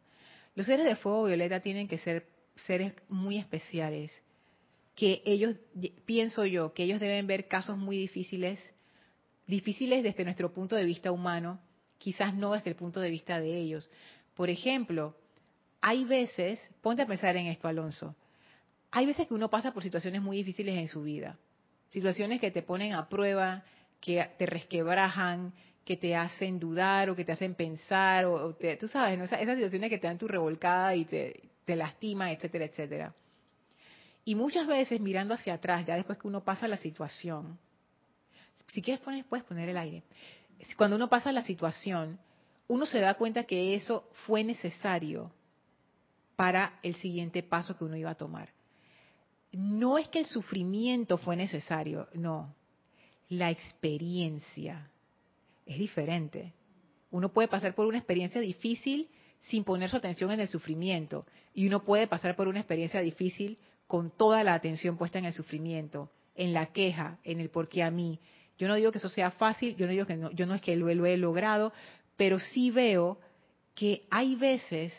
Los 0.55 0.65
seres 0.65 0.87
de 0.87 0.95
fuego 0.95 1.25
violeta 1.25 1.59
tienen 1.59 1.87
que 1.87 1.99
ser 1.99 2.25
seres 2.55 2.95
muy 3.09 3.37
especiales, 3.37 4.11
que 4.99 5.21
ellos, 5.23 5.55
pienso 6.05 6.45
yo, 6.45 6.73
que 6.73 6.83
ellos 6.83 6.99
deben 6.99 7.25
ver 7.25 7.47
casos 7.47 7.77
muy 7.77 7.97
difíciles, 7.97 8.59
difíciles 9.47 10.03
desde 10.03 10.25
nuestro 10.25 10.51
punto 10.51 10.75
de 10.75 10.83
vista 10.83 11.09
humano, 11.09 11.57
quizás 11.97 12.33
no 12.35 12.51
desde 12.51 12.71
el 12.71 12.75
punto 12.75 12.99
de 12.99 13.09
vista 13.09 13.39
de 13.39 13.55
ellos. 13.55 13.89
Por 14.35 14.49
ejemplo, 14.49 15.15
hay 15.79 16.03
veces, 16.03 16.59
ponte 16.81 17.03
a 17.03 17.07
pensar 17.07 17.37
en 17.37 17.47
esto, 17.47 17.69
Alonso, 17.69 18.13
hay 18.91 19.05
veces 19.05 19.25
que 19.25 19.33
uno 19.33 19.49
pasa 19.49 19.71
por 19.71 19.83
situaciones 19.83 20.21
muy 20.21 20.35
difíciles 20.35 20.75
en 20.75 20.89
su 20.89 21.01
vida, 21.01 21.39
situaciones 21.91 22.41
que 22.41 22.51
te 22.51 22.61
ponen 22.61 22.91
a 22.91 23.07
prueba, 23.07 23.63
que 24.01 24.29
te 24.37 24.47
resquebrajan, 24.47 25.53
que 25.85 25.95
te 25.95 26.13
hacen 26.13 26.59
dudar 26.59 27.09
o 27.09 27.15
que 27.15 27.23
te 27.23 27.31
hacen 27.31 27.55
pensar, 27.55 28.25
o, 28.25 28.53
tú 28.77 28.89
sabes, 28.89 29.17
esas, 29.17 29.39
situaciones 29.39 29.89
que 29.89 29.97
te 29.97 30.07
dan 30.07 30.17
tu 30.17 30.27
revolcada 30.27 30.93
y 30.93 31.05
te, 31.05 31.51
te 31.63 31.77
lastima, 31.77 32.33
etcétera, 32.33 32.65
etcétera. 32.65 33.15
Y 34.25 34.35
muchas 34.35 34.67
veces 34.67 34.99
mirando 34.99 35.33
hacia 35.33 35.55
atrás, 35.55 35.85
ya 35.85 35.95
después 35.95 36.17
que 36.17 36.27
uno 36.27 36.43
pasa 36.43 36.67
la 36.67 36.77
situación, 36.77 37.57
si 38.67 38.81
quieres 38.81 39.01
poner, 39.01 39.25
puedes 39.25 39.45
poner 39.45 39.69
el 39.69 39.77
aire. 39.77 40.03
Cuando 40.77 40.95
uno 40.95 41.09
pasa 41.09 41.31
la 41.31 41.41
situación, 41.41 42.19
uno 42.67 42.85
se 42.85 42.99
da 42.99 43.15
cuenta 43.15 43.45
que 43.45 43.75
eso 43.75 44.09
fue 44.25 44.43
necesario 44.43 45.31
para 46.35 46.79
el 46.83 46.95
siguiente 46.95 47.43
paso 47.43 47.75
que 47.77 47.83
uno 47.83 47.97
iba 47.97 48.11
a 48.11 48.15
tomar. 48.15 48.49
No 49.51 49.97
es 49.97 50.07
que 50.09 50.19
el 50.19 50.25
sufrimiento 50.25 51.17
fue 51.17 51.35
necesario, 51.35 52.07
no. 52.13 52.53
La 53.29 53.49
experiencia 53.49 54.89
es 55.65 55.79
diferente. 55.79 56.53
Uno 57.11 57.29
puede 57.29 57.47
pasar 57.47 57.73
por 57.73 57.87
una 57.87 57.97
experiencia 57.97 58.39
difícil 58.39 59.09
sin 59.41 59.63
poner 59.63 59.89
su 59.89 59.97
atención 59.97 60.31
en 60.31 60.39
el 60.39 60.47
sufrimiento 60.47 61.25
y 61.53 61.65
uno 61.65 61.83
puede 61.83 62.07
pasar 62.07 62.35
por 62.35 62.47
una 62.47 62.59
experiencia 62.59 63.01
difícil 63.01 63.57
con 63.89 64.11
toda 64.15 64.45
la 64.45 64.53
atención 64.53 64.95
puesta 64.95 65.17
en 65.17 65.25
el 65.25 65.33
sufrimiento, 65.33 66.09
en 66.35 66.53
la 66.53 66.67
queja, 66.67 67.17
en 67.25 67.41
el 67.41 67.49
por 67.49 67.67
qué 67.67 67.83
a 67.83 67.91
mí. 67.91 68.19
Yo 68.57 68.69
no 68.69 68.75
digo 68.75 68.91
que 68.91 68.99
eso 68.99 69.09
sea 69.09 69.31
fácil, 69.31 69.75
yo 69.75 69.87
no 69.87 69.91
digo 69.91 70.05
que 70.05 70.15
no, 70.15 70.31
yo 70.31 70.45
no 70.45 70.55
es 70.55 70.61
que 70.61 70.75
lo, 70.77 70.93
lo 70.93 71.05
he 71.05 71.17
logrado, 71.17 71.73
pero 72.15 72.39
sí 72.39 72.69
veo 72.71 73.19
que 73.73 74.05
hay 74.09 74.35
veces 74.35 74.93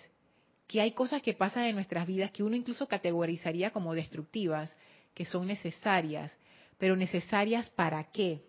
que 0.66 0.81
hay 0.81 0.90
cosas 0.90 1.22
que 1.22 1.35
pasan 1.35 1.64
en 1.64 1.76
nuestras 1.76 2.07
vidas 2.07 2.33
que 2.33 2.42
uno 2.42 2.57
incluso 2.57 2.88
categorizaría 2.88 3.70
como 3.70 3.94
destructivas, 3.94 4.76
que 5.14 5.24
son 5.24 5.46
necesarias, 5.46 6.37
pero 6.76 6.96
necesarias 6.96 7.70
para 7.70 8.05
qué? 8.11 8.42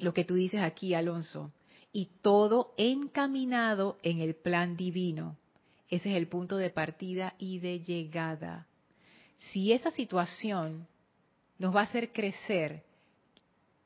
lo 0.00 0.14
que 0.14 0.24
tú 0.24 0.34
dices 0.34 0.60
aquí, 0.60 0.94
Alonso, 0.94 1.52
y 1.92 2.10
todo 2.22 2.74
encaminado 2.76 3.98
en 4.02 4.20
el 4.20 4.34
plan 4.34 4.76
divino. 4.76 5.36
Ese 5.88 6.10
es 6.10 6.16
el 6.16 6.28
punto 6.28 6.56
de 6.56 6.70
partida 6.70 7.34
y 7.38 7.58
de 7.60 7.80
llegada. 7.80 8.66
Si 9.38 9.72
esa 9.72 9.90
situación 9.90 10.86
nos 11.58 11.74
va 11.74 11.80
a 11.80 11.84
hacer 11.84 12.12
crecer 12.12 12.82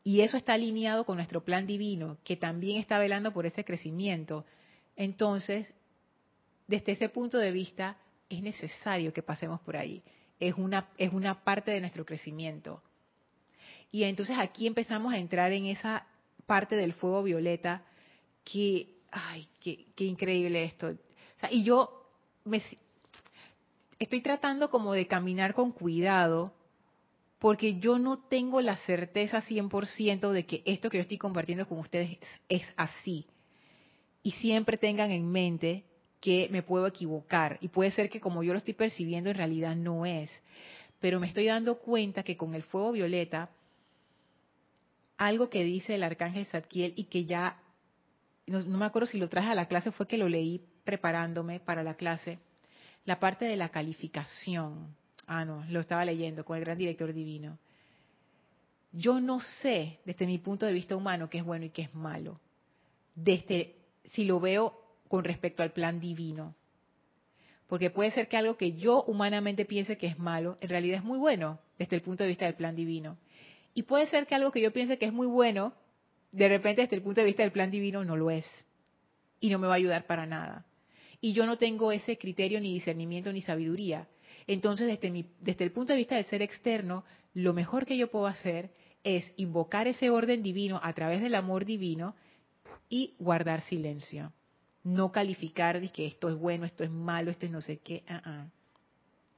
y 0.05 0.21
eso 0.21 0.37
está 0.37 0.55
alineado 0.55 1.05
con 1.05 1.17
nuestro 1.17 1.45
plan 1.45 1.67
divino, 1.67 2.19
que 2.25 2.37
también 2.37 2.79
está 2.79 2.99
velando 2.99 3.33
por 3.33 3.47
ese 3.47 3.65
crecimiento, 3.65 4.45
entonces, 4.97 5.73
desde 6.67 6.93
ese 6.93 7.09
punto 7.09 7.39
de 7.39 7.53
vista, 7.53 7.97
es 8.29 8.43
necesario 8.43 9.13
que 9.13 9.23
pasemos 9.23 9.61
por 9.61 9.77
ahí. 9.77 10.03
Es 10.41 10.55
una, 10.57 10.89
es 10.99 11.13
una 11.13 11.45
parte 11.45 11.71
de 11.71 11.81
nuestro 11.81 12.05
crecimiento. 12.05 12.83
Y 13.91 14.05
entonces 14.05 14.37
aquí 14.39 14.67
empezamos 14.67 15.13
a 15.13 15.19
entrar 15.19 15.53
en 15.53 15.67
esa 15.67 16.07
parte 16.47 16.77
del 16.77 16.95
fuego 16.95 17.23
violeta 17.23 17.85
que, 18.43 18.89
ay, 19.11 19.47
qué, 19.61 20.05
increíble 20.05 20.65
esto. 20.65 20.97
y 21.51 21.63
yo 21.63 22.09
me, 22.45 22.63
estoy 23.99 24.21
tratando 24.21 24.71
como 24.71 24.93
de 24.93 25.07
caminar 25.07 25.55
con 25.55 25.73
cuidado 25.73 26.55
porque 27.39 27.81
yo 27.81 27.99
no 27.99 28.19
tengo 28.19 28.61
la 28.61 28.77
certeza 28.77 29.43
100% 29.43 30.31
de 30.31 30.47
que 30.47 30.63
esto 30.65 30.89
que 30.89 30.99
yo 30.99 31.03
estoy 31.03 31.19
compartiendo 31.19 31.67
con 31.67 31.81
ustedes 31.81 32.19
es, 32.49 32.63
así. 32.77 33.27
Y 34.23 34.31
siempre 34.31 34.77
tengan 34.77 35.11
en 35.11 35.29
mente 35.29 35.85
que 36.21 36.49
me 36.53 36.63
puedo 36.63 36.87
equivocar 36.87 37.59
y 37.61 37.67
puede 37.67 37.91
ser 37.91 38.09
que 38.09 38.21
como 38.21 38.45
yo 38.45 38.53
lo 38.53 38.59
estoy 38.59 38.75
percibiendo 38.75 39.29
en 39.29 39.37
realidad 39.37 39.75
no 39.75 40.07
es. 40.07 40.31
Pero 41.01 41.19
me 41.19 41.27
estoy 41.27 41.47
dando 41.47 41.79
cuenta 41.79 42.23
que 42.23 42.37
con 42.37 42.55
el 42.55 42.63
fuego 42.63 42.93
violeta 42.93 43.51
algo 45.17 45.51
que 45.51 45.65
dice 45.65 45.97
el 45.97 46.05
arcángel 46.05 46.47
Zadkiel 46.47 46.95
y 46.97 47.05
que 47.05 47.25
ya, 47.25 47.61
no, 48.47 48.61
me 48.65 48.85
acuerdo 48.85 49.07
si 49.07 49.19
lo 49.19 49.29
traje 49.29 49.51
a 49.51 49.55
la 49.55 49.67
clase, 49.67 49.91
fue 49.93 50.07
que 50.07 50.19
lo 50.19 50.29
leí 50.29 50.61
preparándome 50.85 51.61
para 51.61 51.83
la 51.83 51.95
clase, 51.95 52.39
la 53.05 53.19
parte 53.19 53.45
de 53.45 53.57
la 53.57 53.69
calificación. 53.69 54.95
Ah, 55.27 55.45
no, 55.45 55.65
lo 55.69 55.81
estaba 55.81 56.05
leyendo 56.05 56.45
con 56.45 56.57
el 56.57 56.65
gran 56.65 56.79
director 56.79 57.13
divino. 57.13 57.59
Yo 58.93 59.21
no 59.21 59.41
sé, 59.41 60.01
desde 60.05 60.27
mi 60.27 60.39
punto 60.39 60.67
de 60.67 60.73
vista 60.73 60.97
humano, 60.97 61.31
qué 61.31 61.39
es 61.39 61.45
bueno 61.45 61.65
y 61.65 61.71
qué 61.71 61.83
es 61.83 61.95
malo. 61.95 62.39
Desde, 63.15 63.77
si 64.13 64.25
lo 64.25 64.39
veo 64.39 64.79
con 65.09 65.25
respecto 65.25 65.63
al 65.63 65.73
plan 65.73 66.01
divino. 66.01 66.55
Porque 67.69 67.91
puede 67.91 68.11
ser 68.11 68.29
que 68.29 68.37
algo 68.37 68.59
que 68.59 68.73
yo 68.73 69.03
humanamente 69.05 69.65
piense 69.65 69.97
que 69.97 70.07
es 70.07 70.19
malo, 70.19 70.59
en 70.61 70.69
realidad 70.69 70.99
es 70.99 71.05
muy 71.05 71.19
bueno 71.19 71.59
desde 71.79 71.97
el 71.97 72.03
punto 72.03 72.23
de 72.23 72.29
vista 72.29 72.45
del 72.45 72.55
plan 72.55 72.77
divino. 72.77 73.17
Y 73.73 73.85
puede 73.85 74.07
ser 74.07 74.27
que 74.27 74.35
algo 74.35 74.51
que 74.51 74.61
yo 74.61 74.73
piense 74.73 74.99
que 74.99 75.07
es 75.07 75.13
muy 75.13 75.27
bueno, 75.27 75.73
de 76.33 76.49
repente 76.49 76.83
desde 76.83 76.97
el 76.97 77.03
punto 77.03 77.23
de 77.23 77.27
vista 77.27 77.43
del 77.43 77.53
plan 77.53 77.71
divino 77.71 78.05
no 78.05 78.17
lo 78.17 78.31
es. 78.31 78.45
Y 79.41 79.49
no 79.49 79.59
me 79.59 79.67
va 79.67 79.73
a 79.73 79.77
ayudar 79.77 80.07
para 80.07 80.27
nada. 80.27 80.67
Y 81.23 81.33
yo 81.33 81.47
no 81.47 81.57
tengo 81.57 81.93
ese 81.93 82.19
criterio 82.19 82.61
ni 82.61 82.75
discernimiento 82.75 83.33
ni 83.33 83.41
sabiduría. 83.41 84.09
Entonces, 84.47 84.89
desde, 84.89 85.11
mi, 85.11 85.25
desde 85.41 85.65
el 85.65 85.73
punto 85.73 85.95
de 85.95 85.99
vista 85.99 86.17
del 86.17 86.27
ser 86.27 86.43
externo, 86.43 87.05
lo 87.33 87.55
mejor 87.55 87.87
que 87.87 87.97
yo 87.97 88.11
puedo 88.11 88.27
hacer 88.27 88.73
es 89.05 89.33
invocar 89.37 89.87
ese 89.87 90.11
orden 90.11 90.43
divino 90.43 90.81
a 90.83 90.93
través 90.93 91.23
del 91.23 91.35
amor 91.35 91.65
divino 91.65 92.15
y 92.89 93.15
guardar 93.19 93.63
silencio. 93.63 94.33
No 94.85 95.13
calificar 95.13 95.81
de 95.81 95.89
que 95.89 96.07
esto 96.07 96.29
es 96.29 96.35
bueno, 96.35 96.67
esto 96.67 96.85
es 96.85 96.91
malo, 96.91 97.31
esto 97.31 97.47
es 97.47 97.53
no 97.53 97.61
sé 97.61 97.79
qué. 97.79 98.03
Ah, 98.09 98.23
ah. 98.25 98.47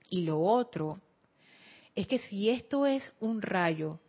Y 0.09 0.23
lo 0.23 0.41
otro 0.41 1.01
es 1.95 2.07
que 2.07 2.19
si 2.19 2.51
esto 2.51 2.87
es 2.87 3.15
un 3.21 3.43
rayo 3.43 4.01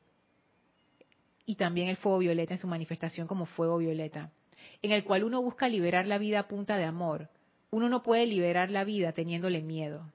y 1.46 1.56
también 1.56 1.90
el 1.90 1.98
fuego 1.98 2.20
violeta 2.20 2.54
en 2.54 2.60
su 2.60 2.68
manifestación 2.68 3.28
como 3.28 3.46
fuego 3.46 3.78
violeta, 3.78 4.32
en 4.82 4.92
el 4.92 5.04
cual 5.04 5.24
uno 5.24 5.42
busca 5.42 5.68
liberar 5.68 6.08
la 6.08 6.18
vida 6.18 6.40
a 6.40 6.48
punta 6.48 6.78
de 6.78 6.86
amor. 6.86 7.30
Uno 7.76 7.90
no 7.90 8.04
puede 8.04 8.26
liberar 8.26 8.72
la 8.72 8.86
vida 8.86 9.12
teniéndole 9.12 9.62
miedo. 9.62 10.10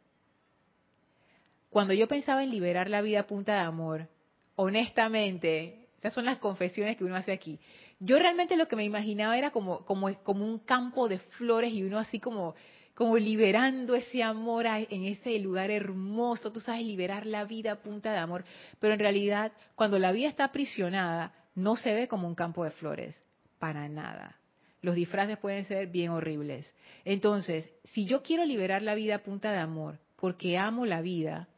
Cuando 1.68 1.92
yo 1.92 2.08
pensaba 2.08 2.42
en 2.42 2.50
liberar 2.50 2.88
la 2.88 3.02
vida 3.02 3.20
a 3.20 3.26
punta 3.26 3.52
de 3.52 3.60
amor, 3.60 4.08
honestamente, 4.56 5.88
esas 5.98 6.14
son 6.14 6.24
las 6.24 6.38
confesiones 6.38 6.96
que 6.96 7.04
uno 7.04 7.16
hace 7.16 7.32
aquí. 7.32 7.60
Yo 7.98 8.18
realmente 8.18 8.56
lo 8.56 8.66
que 8.66 8.76
me 8.76 8.84
imaginaba 8.84 9.36
era 9.36 9.50
como, 9.50 9.84
como, 9.84 10.06
un 10.06 10.58
campo 10.60 11.06
de 11.06 11.18
flores 11.18 11.70
y 11.74 11.82
uno 11.82 11.98
así 11.98 12.18
como 12.18 12.54
como 12.94 13.18
liberando 13.18 13.94
ese 13.94 14.22
amor 14.22 14.64
en 14.66 15.04
ese 15.04 15.38
lugar 15.38 15.70
hermoso, 15.70 16.52
tú 16.52 16.60
sabes, 16.60 16.86
liberar 16.86 17.26
la 17.26 17.44
vida 17.44 17.72
a 17.72 17.82
punta 17.82 18.10
de 18.10 18.18
amor, 18.18 18.42
pero 18.78 18.94
en 18.94 19.00
realidad 19.00 19.52
cuando 19.74 19.98
la 19.98 20.12
vida 20.12 20.30
está 20.30 20.44
aprisionada, 20.44 21.34
no 21.54 21.76
se 21.76 21.92
ve 21.92 22.08
como 22.08 22.26
un 22.26 22.34
campo 22.34 22.64
de 22.64 22.70
flores, 22.70 23.14
para 23.58 23.86
nada. 23.86 24.39
Los 24.82 24.94
disfraces 24.94 25.36
pueden 25.38 25.64
ser 25.64 25.88
bien 25.88 26.10
horribles. 26.10 26.74
Entonces, 27.04 27.70
si 27.84 28.06
yo 28.06 28.22
quiero 28.22 28.44
liberar 28.44 28.82
la 28.82 28.94
vida 28.94 29.16
a 29.16 29.22
punta 29.22 29.52
de 29.52 29.58
amor, 29.58 29.98
porque 30.16 30.56
amo 30.56 30.86
la 30.86 31.02
vida, 31.02 31.48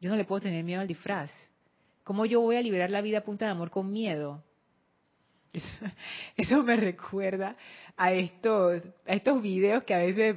yo 0.00 0.10
no 0.10 0.16
le 0.16 0.24
puedo 0.24 0.40
tener 0.40 0.64
miedo 0.64 0.80
al 0.80 0.88
disfraz. 0.88 1.30
¿Cómo 2.04 2.26
yo 2.26 2.40
voy 2.40 2.56
a 2.56 2.62
liberar 2.62 2.90
la 2.90 3.02
vida 3.02 3.18
a 3.18 3.24
punta 3.24 3.44
de 3.44 3.52
amor 3.52 3.70
con 3.70 3.92
miedo? 3.92 4.42
Eso 6.36 6.62
me 6.62 6.76
recuerda 6.76 7.56
a 7.96 8.12
estos, 8.12 8.82
a 9.06 9.14
estos 9.14 9.42
videos 9.42 9.84
que 9.84 9.94
a 9.94 9.98
veces 9.98 10.36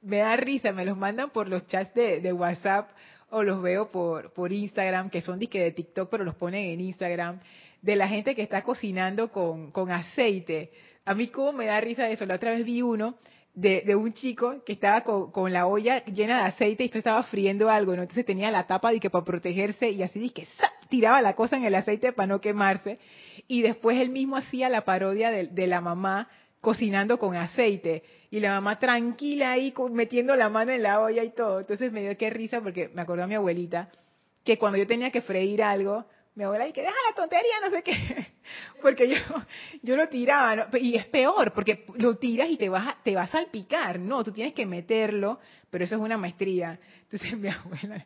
me 0.00 0.18
da 0.18 0.36
risa, 0.36 0.72
me 0.72 0.84
los 0.84 0.96
mandan 0.96 1.30
por 1.30 1.48
los 1.48 1.66
chats 1.66 1.94
de, 1.94 2.32
WhatsApp 2.32 2.90
o 3.30 3.42
los 3.42 3.62
veo 3.62 3.90
por, 3.90 4.32
por 4.32 4.52
Instagram, 4.52 5.10
que 5.10 5.22
son 5.22 5.38
disque 5.38 5.62
de 5.62 5.72
TikTok, 5.72 6.10
pero 6.10 6.24
los 6.24 6.34
ponen 6.34 6.66
en 6.66 6.80
Instagram, 6.80 7.40
de 7.80 7.96
la 7.96 8.08
gente 8.08 8.34
que 8.34 8.42
está 8.42 8.62
cocinando 8.62 9.30
con, 9.30 9.70
con 9.70 9.90
aceite. 9.90 10.72
A 11.04 11.14
mí 11.14 11.28
cómo 11.28 11.52
me 11.52 11.66
da 11.66 11.80
risa 11.80 12.08
eso. 12.08 12.26
La 12.26 12.36
otra 12.36 12.52
vez 12.52 12.64
vi 12.64 12.82
uno 12.82 13.16
de, 13.54 13.94
un 13.96 14.12
chico 14.12 14.62
que 14.64 14.72
estaba 14.72 15.02
con, 15.02 15.52
la 15.52 15.66
olla 15.66 16.04
llena 16.04 16.38
de 16.38 16.48
aceite 16.48 16.84
y 16.84 16.86
esto 16.86 16.98
estaba 16.98 17.22
friendo 17.24 17.68
algo, 17.68 17.94
¿no? 17.94 18.02
Entonces 18.02 18.24
tenía 18.24 18.50
la 18.50 18.66
tapa 18.66 18.92
de 18.92 19.00
que 19.00 19.10
para 19.10 19.24
protegerse 19.24 19.90
y 19.90 20.02
así 20.02 20.30
que 20.30 20.46
tiraba 20.88 21.20
la 21.20 21.34
cosa 21.34 21.56
en 21.56 21.64
el 21.64 21.74
aceite 21.74 22.12
para 22.12 22.28
no 22.28 22.40
quemarse. 22.40 22.98
Y 23.48 23.62
después 23.62 23.98
él 23.98 24.10
mismo 24.10 24.36
hacía 24.36 24.68
la 24.68 24.84
parodia 24.84 25.30
de, 25.30 25.48
de 25.48 25.66
la 25.66 25.80
mamá 25.80 26.28
cocinando 26.60 27.18
con 27.18 27.34
aceite 27.34 28.04
y 28.30 28.38
la 28.38 28.52
mamá 28.52 28.78
tranquila 28.78 29.52
ahí 29.52 29.74
metiendo 29.90 30.36
la 30.36 30.48
mano 30.48 30.70
en 30.70 30.82
la 30.82 31.00
olla 31.00 31.24
y 31.24 31.30
todo. 31.30 31.60
Entonces 31.60 31.90
me 31.92 32.02
dio 32.02 32.16
que 32.16 32.30
risa 32.30 32.60
porque 32.60 32.88
me 32.88 33.02
acordó 33.02 33.24
a 33.24 33.26
mi 33.26 33.34
abuelita 33.34 33.90
que 34.44 34.58
cuando 34.58 34.78
yo 34.78 34.86
tenía 34.86 35.10
que 35.10 35.22
freír 35.22 35.62
algo, 35.62 36.06
Mi 36.34 36.44
abuela 36.44 36.64
dice, 36.64 36.80
deja 36.80 36.94
la 37.10 37.14
tontería, 37.14 37.60
no 37.62 37.70
sé 37.70 37.82
qué. 37.82 38.26
Porque 38.82 39.08
yo, 39.08 39.16
yo 39.82 39.96
lo 39.96 40.08
tiraba, 40.08 40.68
y 40.78 40.96
es 40.96 41.06
peor, 41.06 41.52
porque 41.52 41.84
lo 41.96 42.16
tiras 42.16 42.48
y 42.48 42.56
te 42.56 42.68
vas, 42.68 42.88
a, 42.88 42.98
te 43.02 43.14
vas 43.14 43.28
a 43.28 43.32
salpicar. 43.32 44.00
No, 44.00 44.24
tú 44.24 44.32
tienes 44.32 44.54
que 44.54 44.66
meterlo, 44.66 45.38
pero 45.70 45.84
eso 45.84 45.94
es 45.94 46.00
una 46.00 46.16
maestría. 46.16 46.80
Entonces 47.02 47.36
mi 47.38 47.48
abuela, 47.48 48.04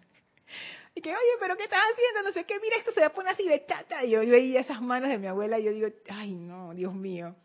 y 0.97 1.03
que, 1.03 1.11
oye, 1.11 1.19
pero 1.39 1.57
¿qué 1.59 1.65
estás 1.65 1.81
haciendo? 1.93 2.23
No 2.27 2.33
sé 2.33 2.45
qué, 2.45 2.55
mira, 2.59 2.77
esto 2.79 2.91
se 2.91 3.01
va 3.01 3.09
a 3.09 3.12
poner 3.12 3.33
así 3.33 3.47
de 3.47 3.67
chata. 3.67 4.03
Y 4.03 4.11
yo, 4.12 4.21
veía 4.21 4.61
esas 4.61 4.81
manos 4.81 5.11
de 5.11 5.19
mi 5.19 5.27
abuela 5.27 5.59
y 5.59 5.65
yo 5.65 5.71
digo, 5.71 5.89
ay, 6.09 6.33
no, 6.33 6.73
Dios 6.73 6.95
mío. 6.95 7.37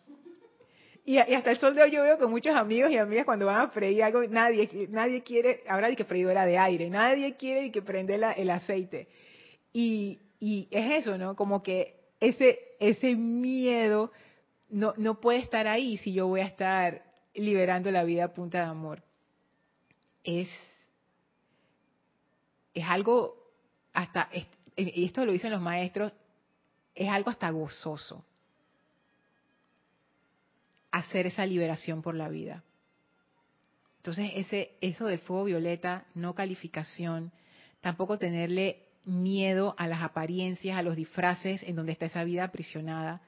Y, 1.04 1.18
hasta 1.18 1.52
el 1.52 1.60
sol 1.60 1.76
de 1.76 1.84
hoy 1.84 1.92
yo 1.92 2.02
veo 2.02 2.18
que 2.18 2.28
muchos 2.28 2.56
amigos 2.56 2.92
y 2.92 2.98
amigas 2.98 3.26
cuando 3.26 3.48
van 3.48 3.60
a 3.60 3.68
freír 3.70 4.04
algo, 4.04 4.24
nadie, 4.24 4.70
nadie 4.90 5.22
quiere, 5.22 5.64
ahora 5.68 5.90
de 5.90 5.98
que 5.98 6.06
freidora 6.06 6.46
de 6.46 6.58
aire, 6.58 6.90
nadie 6.90 7.36
quiere 7.36 7.72
que 7.72 7.82
prende 7.82 8.16
el 8.16 8.50
aceite. 8.50 9.10
Y, 9.74 10.20
y 10.42 10.68
es 10.72 11.04
eso, 11.04 11.20
¿no? 11.20 11.36
Como 11.36 11.62
que 11.62 12.02
ese, 12.20 12.60
ese 12.80 13.16
miedo 13.16 14.12
no, 14.70 14.96
no 14.98 15.22
puede 15.22 15.38
estar 15.38 15.68
ahí 15.68 15.98
si 15.98 16.14
yo 16.14 16.28
voy 16.28 16.42
a 16.42 16.46
estar 16.46 17.04
liberando 17.36 17.92
la 17.92 18.04
vida 18.04 18.26
a 18.26 18.34
punta 18.34 18.58
de 18.58 18.66
amor. 18.66 19.04
Es, 20.24 20.50
es 22.74 22.84
algo 22.86 23.38
hasta, 23.94 24.30
y 24.76 25.06
esto 25.06 25.26
lo 25.28 25.32
dicen 25.32 25.52
los 25.52 25.62
maestros, 25.62 26.12
es 26.96 27.08
algo 27.08 27.30
hasta 27.30 27.52
gozoso 27.52 28.26
hacer 30.90 31.28
esa 31.28 31.46
liberación 31.46 32.02
por 32.02 32.16
la 32.16 32.30
vida. 32.30 32.64
Entonces, 33.98 34.32
ese, 34.36 34.72
eso 34.82 35.06
del 35.06 35.20
fuego 35.20 35.44
violeta, 35.44 36.06
no 36.16 36.34
calificación, 36.34 37.32
tampoco 37.80 38.18
tenerle 38.18 38.91
miedo 39.06 39.76
a 39.78 39.88
las 39.88 40.02
apariencias, 40.02 40.78
a 40.78 40.84
los 40.84 40.96
disfraces 40.96 41.64
en 41.64 41.76
donde 41.76 41.92
está 41.92 42.06
esa 42.06 42.24
vida 42.24 42.44
aprisionada, 42.44 43.22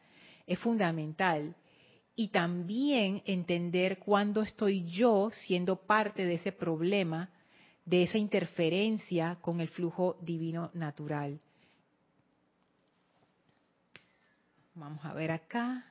es 0.48 0.60
fundamental. 0.60 1.56
Y 2.16 2.28
también 2.28 3.24
entender 3.26 3.98
cuándo 3.98 4.44
estoy 4.44 4.86
yo 4.86 5.32
siendo 5.32 5.78
parte 5.78 6.26
de 6.26 6.36
ese 6.36 6.52
problema 6.52 7.30
de 7.86 8.04
esa 8.04 8.18
interferencia 8.18 9.38
con 9.42 9.60
el 9.60 9.68
flujo 9.68 10.18
divino 10.22 10.70
natural. 10.74 11.40
Vamos 14.76 15.04
a 15.06 15.14
ver 15.14 15.32
acá. 15.32 15.86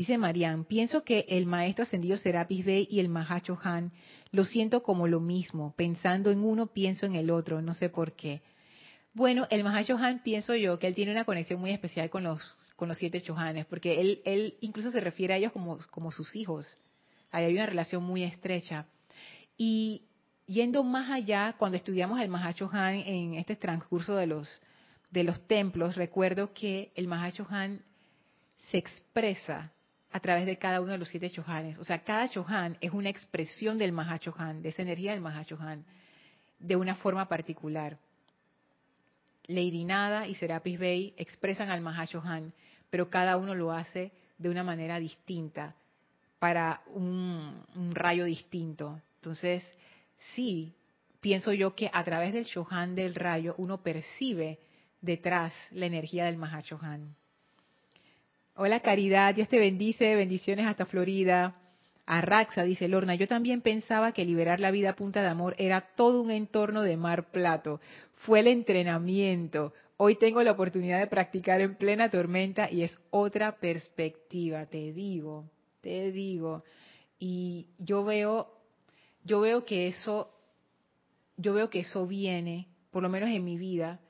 Dice 0.00 0.16
Marian, 0.16 0.64
pienso 0.64 1.04
que 1.04 1.26
el 1.28 1.44
maestro 1.44 1.82
ascendido 1.82 2.16
Serapis 2.16 2.64
Bey 2.64 2.88
y 2.90 3.00
el 3.00 3.10
Mahacho 3.10 3.58
Han 3.62 3.92
lo 4.32 4.46
siento 4.46 4.82
como 4.82 5.06
lo 5.06 5.20
mismo. 5.20 5.74
Pensando 5.76 6.30
en 6.30 6.42
uno, 6.42 6.68
pienso 6.68 7.04
en 7.04 7.16
el 7.16 7.30
otro. 7.30 7.60
No 7.60 7.74
sé 7.74 7.90
por 7.90 8.16
qué. 8.16 8.40
Bueno, 9.12 9.46
el 9.50 9.62
Mahacho 9.62 9.98
Han 9.98 10.22
pienso 10.22 10.54
yo 10.54 10.78
que 10.78 10.86
él 10.86 10.94
tiene 10.94 11.12
una 11.12 11.26
conexión 11.26 11.60
muy 11.60 11.72
especial 11.72 12.08
con 12.08 12.24
los, 12.24 12.42
con 12.76 12.88
los 12.88 12.96
siete 12.96 13.20
Chohanes, 13.20 13.66
porque 13.66 14.00
él, 14.00 14.22
él 14.24 14.54
incluso 14.62 14.90
se 14.90 15.00
refiere 15.00 15.34
a 15.34 15.36
ellos 15.36 15.52
como, 15.52 15.78
como 15.90 16.10
sus 16.10 16.34
hijos. 16.34 16.78
Ahí 17.30 17.44
hay 17.44 17.52
una 17.52 17.66
relación 17.66 18.02
muy 18.02 18.22
estrecha. 18.22 18.86
Y 19.58 20.06
yendo 20.46 20.82
más 20.82 21.10
allá, 21.10 21.56
cuando 21.58 21.76
estudiamos 21.76 22.22
el 22.22 22.30
Mahacho 22.30 22.70
Han 22.72 22.94
en 22.94 23.34
este 23.34 23.54
transcurso 23.54 24.16
de 24.16 24.28
los, 24.28 24.62
de 25.10 25.24
los 25.24 25.46
templos, 25.46 25.96
recuerdo 25.96 26.54
que 26.54 26.90
el 26.94 27.06
Mahacho 27.06 27.46
Han 27.50 27.82
se 28.70 28.78
expresa 28.78 29.74
a 30.12 30.20
través 30.20 30.46
de 30.46 30.58
cada 30.58 30.80
uno 30.80 30.92
de 30.92 30.98
los 30.98 31.08
siete 31.08 31.30
chohanes. 31.30 31.78
O 31.78 31.84
sea, 31.84 32.00
cada 32.00 32.28
chohan 32.28 32.76
es 32.80 32.92
una 32.92 33.10
expresión 33.10 33.78
del 33.78 33.92
Mahachohan, 33.92 34.62
de 34.62 34.70
esa 34.70 34.82
energía 34.82 35.12
del 35.12 35.20
Mahachohan, 35.20 35.84
de 36.58 36.76
una 36.76 36.96
forma 36.96 37.28
particular. 37.28 37.98
Lady 39.46 39.84
Nada 39.84 40.26
y 40.26 40.34
Serapis 40.34 40.78
Bey 40.78 41.14
expresan 41.16 41.70
al 41.70 41.80
Mahachohan, 41.80 42.52
pero 42.90 43.08
cada 43.08 43.36
uno 43.36 43.54
lo 43.54 43.72
hace 43.72 44.12
de 44.38 44.48
una 44.48 44.64
manera 44.64 44.98
distinta 44.98 45.74
para 46.38 46.82
un, 46.94 47.64
rayo 47.92 48.24
distinto. 48.24 49.00
Entonces, 49.16 49.62
sí, 50.34 50.74
pienso 51.20 51.52
yo 51.52 51.74
que 51.74 51.90
a 51.92 52.02
través 52.02 52.32
del 52.32 52.44
Shohan 52.44 52.94
del 52.94 53.14
rayo 53.14 53.54
uno 53.58 53.82
percibe 53.82 54.58
detrás 55.00 55.52
la 55.70 55.86
energía 55.86 56.24
del 56.24 56.36
Mahachohan. 56.36 57.14
Hola 58.62 58.80
Caridad, 58.80 59.34
Dios 59.34 59.48
te 59.48 59.58
bendice, 59.58 60.14
bendiciones 60.14 60.66
hasta 60.66 60.84
Florida. 60.84 61.56
Arraxa 62.04 62.62
dice 62.62 62.88
Lorna, 62.88 63.14
yo 63.14 63.26
también 63.26 63.62
pensaba 63.62 64.12
que 64.12 64.26
liberar 64.26 64.60
la 64.60 64.70
vida 64.70 64.90
a 64.90 64.96
punta 64.96 65.22
de 65.22 65.28
amor 65.28 65.54
era 65.56 65.80
todo 65.96 66.20
un 66.20 66.30
entorno 66.30 66.82
de 66.82 66.98
mar 66.98 67.30
plato. 67.30 67.80
Fue 68.16 68.40
el 68.40 68.48
entrenamiento. 68.48 69.72
Hoy 69.96 70.16
tengo 70.16 70.42
la 70.42 70.52
oportunidad 70.52 70.98
de 70.98 71.06
practicar 71.06 71.62
en 71.62 71.74
plena 71.74 72.10
tormenta 72.10 72.70
y 72.70 72.82
es 72.82 72.98
otra 73.08 73.56
perspectiva, 73.56 74.66
te 74.66 74.92
digo 74.92 75.46
te 75.80 76.12
digo. 76.12 76.62
Y 77.18 77.68
yo 77.78 78.04
veo, 78.04 78.52
yo 79.24 79.40
veo 79.40 79.64
que 79.64 79.86
eso, 79.86 80.30
yo 81.38 81.54
veo 81.54 81.70
que 81.70 81.80
eso 81.80 82.06
viene, 82.06 82.68
por 82.90 83.02
lo 83.02 83.08
menos 83.08 83.30
en 83.30 83.42
mi 83.42 83.56
vida, 83.56 84.00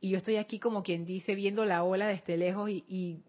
y 0.00 0.08
yo 0.08 0.16
estoy 0.16 0.36
aquí 0.36 0.58
como 0.58 0.82
quien 0.82 1.04
dice, 1.04 1.34
viendo 1.34 1.66
la 1.66 1.82
ola 1.82 2.06
desde 2.06 2.38
lejos 2.38 2.70
y, 2.70 2.84
y, 2.88 3.20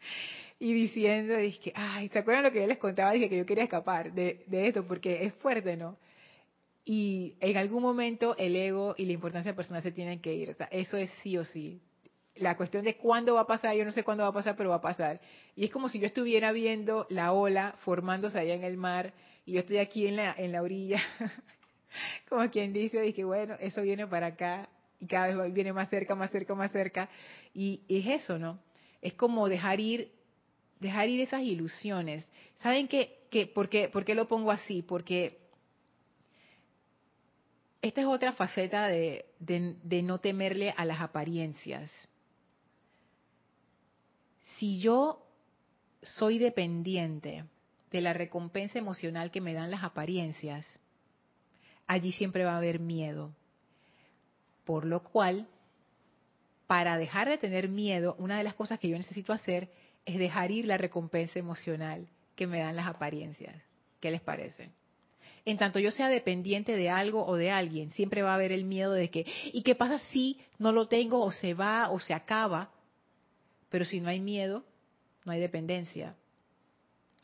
diciendo, 0.60 1.36
dije, 1.36 1.72
ay, 1.74 2.08
¿se 2.08 2.18
acuerdan 2.18 2.44
lo 2.44 2.52
que 2.52 2.60
yo 2.60 2.66
les 2.66 2.78
contaba? 2.78 3.12
Dije 3.12 3.28
que 3.28 3.38
yo 3.38 3.46
quería 3.46 3.64
escapar 3.64 4.12
de, 4.12 4.44
de 4.46 4.68
esto, 4.68 4.84
porque 4.86 5.24
es 5.24 5.34
fuerte, 5.34 5.76
¿no? 5.76 5.96
Y 6.84 7.34
en 7.40 7.56
algún 7.56 7.82
momento 7.82 8.36
el 8.36 8.56
ego 8.56 8.94
y 8.96 9.04
la 9.04 9.12
importancia 9.12 9.54
personal 9.54 9.82
se 9.82 9.92
tienen 9.92 10.20
que 10.20 10.34
ir. 10.34 10.50
O 10.50 10.54
sea, 10.54 10.68
eso 10.70 10.96
es 10.96 11.10
sí 11.22 11.36
o 11.36 11.44
sí 11.44 11.80
la 12.40 12.56
cuestión 12.56 12.84
de 12.84 12.96
cuándo 12.96 13.34
va 13.34 13.42
a 13.42 13.46
pasar, 13.46 13.76
yo 13.76 13.84
no 13.84 13.92
sé 13.92 14.02
cuándo 14.02 14.22
va 14.22 14.30
a 14.30 14.32
pasar, 14.32 14.56
pero 14.56 14.70
va 14.70 14.76
a 14.76 14.80
pasar. 14.80 15.20
Y 15.54 15.64
es 15.64 15.70
como 15.70 15.88
si 15.88 15.98
yo 16.00 16.06
estuviera 16.06 16.52
viendo 16.52 17.06
la 17.10 17.32
ola 17.32 17.74
formándose 17.80 18.38
allá 18.38 18.54
en 18.54 18.64
el 18.64 18.76
mar 18.76 19.12
y 19.44 19.52
yo 19.52 19.60
estoy 19.60 19.78
aquí 19.78 20.06
en 20.06 20.16
la, 20.16 20.34
en 20.36 20.52
la 20.52 20.62
orilla, 20.62 21.02
como 22.28 22.48
quien 22.50 22.72
dice, 22.72 23.06
y 23.06 23.12
que 23.12 23.24
bueno, 23.24 23.56
eso 23.60 23.82
viene 23.82 24.06
para 24.06 24.28
acá 24.28 24.68
y 24.98 25.06
cada 25.06 25.34
vez 25.34 25.52
viene 25.52 25.72
más 25.72 25.90
cerca, 25.90 26.14
más 26.14 26.30
cerca, 26.30 26.54
más 26.54 26.72
cerca. 26.72 27.08
Y, 27.54 27.82
es 27.88 28.22
eso, 28.22 28.38
¿no? 28.38 28.58
Es 29.02 29.14
como 29.14 29.48
dejar 29.48 29.80
ir, 29.80 30.12
dejar 30.78 31.08
ir 31.08 31.20
esas 31.20 31.42
ilusiones. 31.42 32.26
¿Saben 32.58 32.88
qué? 32.88 33.26
qué 33.30 33.46
por, 33.46 33.68
qué, 33.68 33.88
¿Por 33.88 34.04
qué 34.04 34.14
lo 34.14 34.28
pongo 34.28 34.50
así? 34.50 34.82
Porque 34.82 35.38
esta 37.82 38.00
es 38.02 38.06
otra 38.06 38.32
faceta 38.32 38.88
de, 38.88 39.24
de 39.38 40.02
no 40.02 40.18
temerle 40.18 40.74
a 40.76 40.84
las 40.84 41.00
apariencias 41.00 41.90
si 44.60 44.78
yo 44.78 45.26
soy 46.02 46.38
dependiente 46.38 47.46
de 47.90 48.00
la 48.02 48.12
recompensa 48.12 48.78
emocional 48.78 49.30
que 49.30 49.40
me 49.40 49.54
dan 49.54 49.70
las 49.70 49.82
apariencias, 49.82 50.66
allí 51.86 52.12
siempre 52.12 52.44
va 52.44 52.52
a 52.52 52.58
haber 52.58 52.78
miedo. 52.78 53.34
Por 54.66 54.84
lo 54.84 55.02
cual, 55.02 55.48
para 56.70 56.98
dejar 56.98 57.28
de 57.28 57.36
tener 57.36 57.68
miedo, 57.68 58.14
una 58.20 58.38
de 58.38 58.44
las 58.44 58.54
cosas 58.54 58.78
que 58.78 58.88
yo 58.88 58.96
necesito 58.96 59.32
hacer 59.32 59.70
es 60.04 60.20
dejar 60.20 60.52
ir 60.52 60.66
la 60.66 60.76
recompensa 60.76 61.36
emocional 61.36 62.06
que 62.36 62.46
me 62.46 62.60
dan 62.60 62.76
las 62.76 62.86
apariencias. 62.86 63.60
¿Qué 63.98 64.12
les 64.12 64.20
parece? 64.20 64.70
En 65.44 65.58
tanto 65.58 65.80
yo 65.80 65.90
sea 65.90 66.06
dependiente 66.06 66.76
de 66.76 66.88
algo 66.88 67.26
o 67.26 67.34
de 67.34 67.50
alguien, 67.50 67.90
siempre 67.90 68.22
va 68.22 68.30
a 68.30 68.34
haber 68.34 68.52
el 68.52 68.62
miedo 68.62 68.92
de 68.92 69.10
que, 69.10 69.26
¿y 69.52 69.62
qué 69.62 69.74
pasa 69.74 69.98
si 70.12 70.38
no 70.60 70.70
lo 70.70 70.86
tengo 70.86 71.24
o 71.24 71.32
se 71.32 71.54
va 71.54 71.90
o 71.90 71.98
se 71.98 72.14
acaba? 72.14 72.70
Pero 73.68 73.84
si 73.84 73.98
no 73.98 74.08
hay 74.08 74.20
miedo, 74.20 74.62
no 75.24 75.32
hay 75.32 75.40
dependencia. 75.40 76.14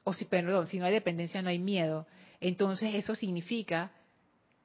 O 0.03 0.13
si, 0.13 0.25
perdón, 0.25 0.67
si 0.67 0.81
no 0.81 0.87
hay 0.87 0.93
dependencia, 0.93 1.41
no 1.41 1.51
hay 1.51 1.61
miedo. 1.61 2.09
Entonces 2.41 2.97
eso 2.97 3.15
significa 3.15 3.93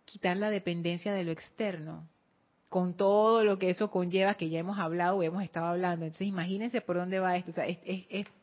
quitar 0.06 0.38
la 0.38 0.50
dependencia 0.50 1.14
de 1.14 1.24
lo 1.24 1.32
externo, 1.32 2.10
con 2.72 2.94
todo 2.94 3.44
lo 3.44 3.60
que 3.60 3.70
eso 3.70 3.92
conlleva, 3.92 4.36
que 4.36 4.48
ya 4.48 4.60
hemos 4.60 4.80
hablado 4.80 5.18
o 5.18 5.24
hemos 5.24 5.44
estado 5.44 5.66
hablando. 5.66 6.06
Entonces 6.06 6.26
imagínense 6.26 6.80
por 6.80 6.96
dónde 6.96 7.20
va 7.20 7.36
esto. 7.36 7.52
es, 7.60 7.78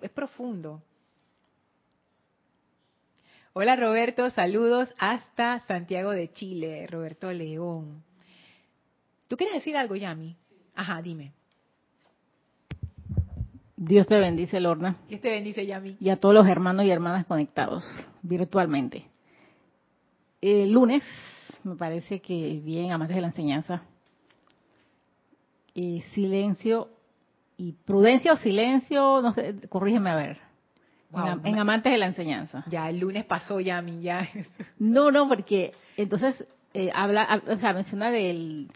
es 0.03 0.11
profundo. 0.11 0.83
Hola 3.55 3.75
Roberto, 3.75 4.29
saludos 4.29 4.94
hasta 4.98 5.61
Santiago 5.61 6.11
de 6.11 6.31
Chile, 6.31 6.87
Roberto 6.88 7.33
León. 7.33 8.05
¿Tú 9.29 9.38
quieres 9.38 9.55
decir 9.55 9.79
algo, 9.79 9.96
Yami? 9.96 10.37
Ajá, 10.75 11.00
dime. 11.00 11.33
Dios 13.79 14.07
te 14.07 14.19
bendice, 14.19 14.61
Lorna. 14.61 14.98
Dios 15.09 15.23
te 15.23 15.31
bendice, 15.31 15.65
Yami. 15.65 15.96
Y 16.00 16.11
a 16.11 16.17
todos 16.17 16.35
los 16.35 16.46
hermanos 16.46 16.85
y 16.85 16.90
hermanas 16.90 17.25
conectados 17.25 17.83
virtualmente. 18.21 19.07
El 20.42 20.71
lunes, 20.71 21.02
me 21.65 21.77
parece 21.77 22.21
que 22.21 22.61
bien, 22.63 22.92
amantes 22.92 23.17
de 23.17 23.23
la 23.23 23.29
enseñanza, 23.29 23.85
y 25.79 26.02
silencio 26.12 26.88
y 27.56 27.72
prudencia 27.72 28.33
o 28.33 28.37
silencio, 28.37 29.22
no 29.22 29.33
sé, 29.33 29.54
corrígeme 29.68 30.10
a 30.10 30.16
ver. 30.16 30.38
en, 31.44 31.56
amantes 31.56 31.92
de 31.92 31.98
la 31.98 32.06
enseñanza. 32.06 32.64
Ya, 32.68 32.88
el 32.90 32.98
lunes 32.98 33.24
pasó, 33.24 33.60
Yami, 33.60 34.00
ya. 34.02 34.29
no, 34.81 35.12
no, 35.12 35.29
porque 35.29 35.72
entonces 35.96 36.44
eh, 36.74 36.90
habla, 36.92 37.42
o 37.46 37.56
sea, 37.58 37.72
menciona 37.74 38.10
del 38.10 38.68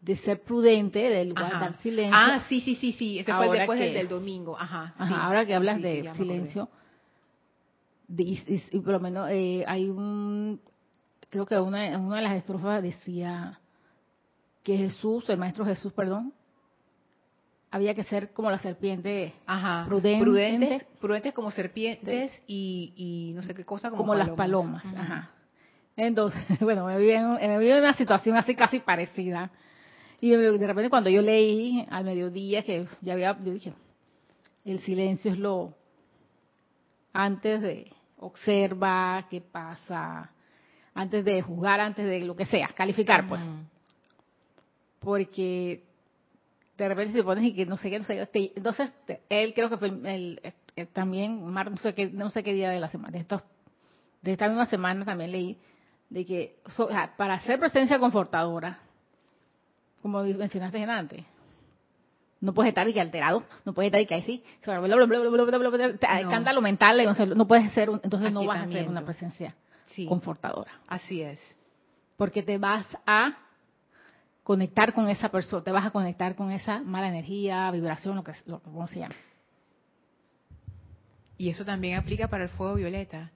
de 0.00 0.16
ser 0.16 0.42
prudente, 0.42 0.98
del 0.98 1.34
guardar 1.34 1.76
silencio. 1.76 2.16
Ah, 2.16 2.42
sí, 2.48 2.60
sí, 2.60 2.74
sí, 2.74 2.92
sí, 2.94 3.18
ese 3.20 3.32
fue 3.32 3.56
después 3.56 3.78
del, 3.78 4.08
domingo, 4.08 4.58
ajá. 4.58 4.94
ahora 4.98 5.46
que 5.46 5.54
hablas 5.54 5.80
de 5.80 6.10
silencio, 6.14 6.68
y, 8.08 8.80
por 8.80 8.94
lo 8.94 9.00
menos 9.00 9.28
eh, 9.30 9.62
hay 9.68 9.88
un, 9.88 10.60
creo 11.28 11.46
que 11.46 11.56
una, 11.60 11.96
una 11.96 12.16
de 12.16 12.22
las 12.22 12.34
estrofas 12.34 12.82
decía 12.82 13.60
que 14.64 14.76
Jesús, 14.76 15.28
el 15.28 15.38
Maestro 15.38 15.64
Jesús, 15.64 15.92
perdón, 15.92 16.32
había 17.70 17.94
que 17.94 18.02
ser 18.04 18.32
como 18.32 18.50
la 18.50 18.58
serpiente 18.58 19.32
Ajá, 19.46 19.84
prudentes, 19.86 20.84
prudentes, 21.00 21.32
como 21.32 21.50
serpientes 21.50 22.32
y, 22.46 22.92
y, 22.96 23.32
no 23.34 23.42
sé 23.42 23.54
qué 23.54 23.64
cosa 23.64 23.90
como, 23.90 24.14
las 24.14 24.30
palomas. 24.30 24.84
Ajá. 24.96 25.30
Entonces, 25.96 26.42
bueno, 26.60 26.86
me 26.86 26.98
vi, 26.98 27.10
en, 27.10 27.36
me 27.38 27.78
una 27.78 27.94
situación 27.94 28.36
así 28.36 28.54
casi 28.54 28.80
parecida. 28.80 29.50
Y 30.20 30.30
de 30.30 30.66
repente 30.66 30.90
cuando 30.90 31.08
yo 31.08 31.22
leí 31.22 31.86
al 31.90 32.04
mediodía 32.04 32.62
que 32.62 32.86
ya 33.00 33.14
había, 33.14 33.38
yo 33.42 33.52
dije, 33.52 33.72
el 34.64 34.80
silencio 34.80 35.32
es 35.32 35.38
lo 35.38 35.74
antes 37.12 37.62
de 37.62 37.90
observa 38.18 39.26
qué 39.30 39.40
pasa, 39.40 40.30
antes 40.94 41.24
de 41.24 41.40
juzgar, 41.40 41.80
antes 41.80 42.04
de 42.04 42.20
lo 42.20 42.36
que 42.36 42.44
sea, 42.44 42.68
calificar 42.68 43.26
pues. 43.26 43.40
Porque 44.98 45.82
de 46.84 46.88
repente 46.88 47.12
se 47.12 47.22
pones 47.22 47.44
y 47.44 47.54
que 47.54 47.66
no 47.66 47.76
sé 47.76 47.90
qué, 47.90 47.98
no 47.98 48.04
sé 48.04 48.26
qué. 48.32 48.52
Entonces, 48.56 48.92
él 49.28 49.52
creo 49.54 49.68
que 49.68 49.76
fue 49.76 49.88
el, 49.88 50.40
también, 50.92 51.52
no 51.52 51.76
sé 51.76 51.94
qué, 51.94 52.08
no 52.08 52.30
sé 52.30 52.42
qué 52.42 52.54
día 52.54 52.70
de 52.70 52.80
la 52.80 52.88
semana, 52.88 53.12
de 53.12 53.18
estos, 53.18 53.44
de 54.22 54.32
esta 54.32 54.48
misma 54.48 54.66
semana 54.66 55.04
también 55.04 55.30
leí 55.30 55.58
de 56.08 56.24
que 56.24 56.56
para 57.16 57.34
hacer 57.34 57.60
presencia 57.60 57.98
confortadora, 57.98 58.80
como 60.00 60.22
mencionaste 60.22 60.82
antes, 60.82 61.24
no 62.40 62.54
puedes 62.54 62.70
estar 62.70 62.86
alterado, 62.86 63.44
no 63.66 63.74
puedes 63.74 63.92
estar 63.92 64.18
así, 64.18 64.42
escándalo 64.62 66.62
mental, 66.62 66.96
no 67.36 67.46
puedes 67.46 67.70
ser, 67.72 67.90
entonces 68.02 68.32
no 68.32 68.46
vas 68.46 68.66
a 68.66 68.72
ser 68.72 68.88
una 68.88 69.04
presencia 69.04 69.54
confortadora. 70.08 70.72
Así 70.88 71.20
es. 71.20 71.38
Porque 72.16 72.42
te 72.42 72.56
vas 72.56 72.86
a 73.06 73.36
conectar 74.50 74.92
con 74.94 75.08
esa 75.08 75.28
persona, 75.28 75.62
te 75.62 75.70
vas 75.70 75.86
a 75.86 75.92
conectar 75.92 76.34
con 76.34 76.50
esa 76.50 76.80
mala 76.80 77.06
energía, 77.06 77.70
vibración, 77.70 78.16
lo 78.16 78.24
que, 78.24 78.32
lo 78.46 78.88
se 78.88 78.98
llama. 78.98 79.14
Y 81.38 81.50
eso 81.50 81.64
también 81.64 81.96
aplica 81.96 82.26
para 82.26 82.42
el 82.42 82.50
fuego 82.50 82.74
violeta, 82.74 83.30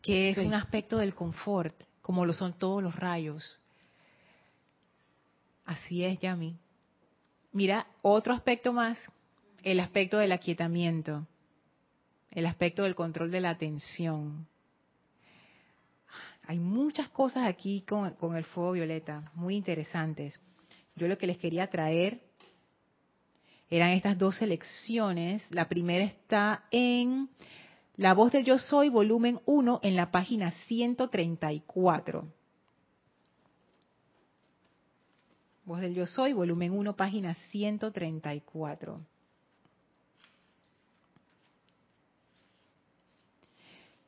que 0.00 0.30
es 0.30 0.38
un 0.38 0.54
aspecto 0.54 0.98
del 0.98 1.12
confort, 1.12 1.74
como 2.02 2.24
lo 2.24 2.32
son 2.34 2.52
todos 2.52 2.80
los 2.80 2.94
rayos. 2.94 3.58
Así 5.64 6.04
es, 6.04 6.20
Yami. 6.20 6.56
Mira, 7.50 7.88
otro 8.02 8.32
aspecto 8.32 8.72
más, 8.72 8.96
el 9.64 9.80
aspecto 9.80 10.18
del 10.18 10.30
aquietamiento, 10.30 11.26
el 12.30 12.46
aspecto 12.46 12.84
del 12.84 12.94
control 12.94 13.32
de 13.32 13.40
la 13.40 13.50
atención. 13.50 14.46
Hay 16.48 16.58
muchas 16.58 17.10
cosas 17.10 17.46
aquí 17.46 17.82
con, 17.82 18.16
el 18.34 18.44
fuego 18.44 18.72
violeta, 18.72 19.30
muy 19.34 19.54
interesantes. 19.54 20.40
Yo 20.96 21.06
lo 21.06 21.18
que 21.18 21.26
les 21.26 21.36
quería 21.36 21.68
traer 21.68 22.22
eran 23.68 23.90
estas 23.90 24.16
dos 24.16 24.36
selecciones. 24.36 25.44
La 25.50 25.68
primera 25.68 26.04
está 26.04 26.64
en 26.70 27.28
La 27.96 28.14
voz 28.14 28.32
del 28.32 28.46
yo 28.46 28.58
soy, 28.58 28.88
volumen 28.88 29.40
1, 29.44 29.80
en 29.82 29.94
la 29.94 30.10
página 30.10 30.52
134. 30.68 32.24
Voz 35.66 35.80
del 35.82 35.94
Yo 35.94 36.06
Soy, 36.06 36.32
volumen 36.32 36.72
1, 36.72 36.96
página 36.96 37.34
134. 37.50 39.00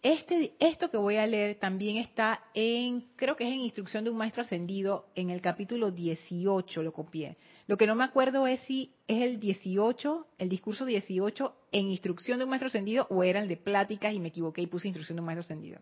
Este, 0.03 0.55
esto 0.61 0.89
que 0.89 0.97
voy 0.97 1.17
a 1.17 1.27
leer 1.27 1.59
también 1.59 1.99
está 1.99 2.43
en, 2.55 3.05
creo 3.17 3.37
que 3.37 3.47
es 3.47 3.53
en 3.53 3.61
Instrucción 3.61 4.03
de 4.03 4.09
un 4.09 4.17
Maestro 4.17 4.41
Ascendido, 4.41 5.07
en 5.15 5.29
el 5.29 5.43
capítulo 5.43 5.91
18, 5.91 6.83
lo 6.83 6.93
copié. 6.93 7.37
Lo 7.67 7.77
que 7.77 7.87
no 7.87 7.95
me 7.95 8.05
acuerdo 8.05 8.47
es 8.47 8.61
si 8.61 8.95
es 9.07 9.21
el 9.21 9.39
18, 9.39 10.27
el 10.39 10.49
discurso 10.49 10.87
18 10.87 11.55
en 11.73 11.89
Instrucción 11.89 12.39
de 12.39 12.45
un 12.45 12.51
Maestro 12.51 12.69
Ascendido 12.69 13.07
o 13.11 13.23
era 13.23 13.43
el 13.43 13.49
de 13.49 13.59
Pláticas 13.59 14.15
y 14.15 14.21
me 14.21 14.29
equivoqué 14.29 14.63
y 14.63 14.67
puse 14.67 14.89
Instrucción 14.89 15.17
de 15.17 15.21
un 15.21 15.27
Maestro 15.27 15.43
Ascendido. 15.43 15.81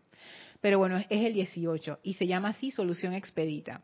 Pero 0.60 0.78
bueno, 0.78 0.98
es 0.98 1.06
el 1.10 1.32
18 1.32 2.00
y 2.02 2.14
se 2.14 2.26
llama 2.26 2.48
así 2.48 2.72
Solución 2.72 3.14
Expedita. 3.14 3.82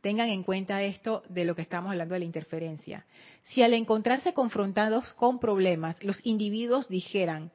Tengan 0.00 0.28
en 0.28 0.44
cuenta 0.44 0.84
esto 0.84 1.24
de 1.28 1.44
lo 1.44 1.56
que 1.56 1.62
estamos 1.62 1.90
hablando 1.90 2.14
de 2.14 2.20
la 2.20 2.26
interferencia. 2.26 3.04
Si 3.42 3.62
al 3.62 3.74
encontrarse 3.74 4.32
confrontados 4.32 5.12
con 5.14 5.40
problemas, 5.40 6.00
los 6.04 6.24
individuos 6.24 6.88
dijeran, 6.88 7.50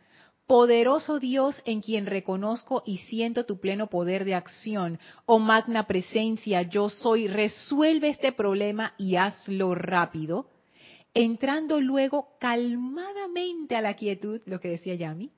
poderoso 0.47 1.19
Dios 1.19 1.55
en 1.65 1.81
quien 1.81 2.05
reconozco 2.05 2.83
y 2.85 2.97
siento 2.99 3.45
tu 3.45 3.59
pleno 3.59 3.87
poder 3.87 4.25
de 4.25 4.35
acción, 4.35 4.99
oh 5.25 5.39
magna 5.39 5.87
presencia, 5.87 6.63
yo 6.63 6.89
soy, 6.89 7.27
resuelve 7.27 8.09
este 8.09 8.31
problema 8.31 8.93
y 8.97 9.15
hazlo 9.15 9.75
rápido, 9.75 10.49
entrando 11.13 11.79
luego 11.79 12.29
calmadamente 12.39 13.75
a 13.75 13.81
la 13.81 13.95
quietud, 13.95 14.41
lo 14.45 14.59
que 14.59 14.69
decía 14.69 14.95
Yami, 14.95 15.31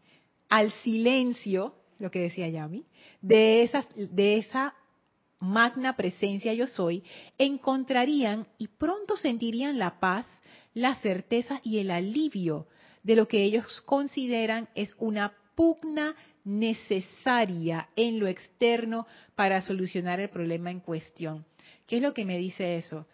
al 0.50 0.72
silencio, 0.84 1.76
lo 2.00 2.10
que 2.12 2.20
decía 2.20 2.50
Yami, 2.50 2.86
de, 3.22 3.70
de 3.96 4.38
esa 4.38 4.74
magna 5.40 5.96
presencia 5.96 6.54
yo 6.54 6.68
soy, 6.68 7.04
encontrarían 7.38 8.48
y 8.58 8.68
pronto 8.68 9.18
sentirían 9.18 9.78
la 9.78 10.00
paz, 10.00 10.26
la 10.74 10.96
certeza 10.96 11.60
y 11.64 11.80
el 11.80 11.92
alivio 11.92 12.68
de 13.04 13.16
lo 13.16 13.28
que 13.28 13.44
ellos 13.44 13.82
consideran 13.82 14.70
es 14.76 14.96
una 14.98 15.34
pugna 15.56 16.16
necesaria 16.44 17.90
en 17.96 18.20
lo 18.20 18.28
externo 18.28 19.08
para 19.36 19.62
solucionar 19.62 20.20
el 20.20 20.30
problema 20.30 20.72
en 20.72 20.80
cuestión. 20.80 21.46
¿Qué 21.88 21.98
es 21.98 22.02
lo 22.02 22.14
que 22.14 22.26
me 22.26 22.38
dice 22.38 22.78
eso? 22.78 23.08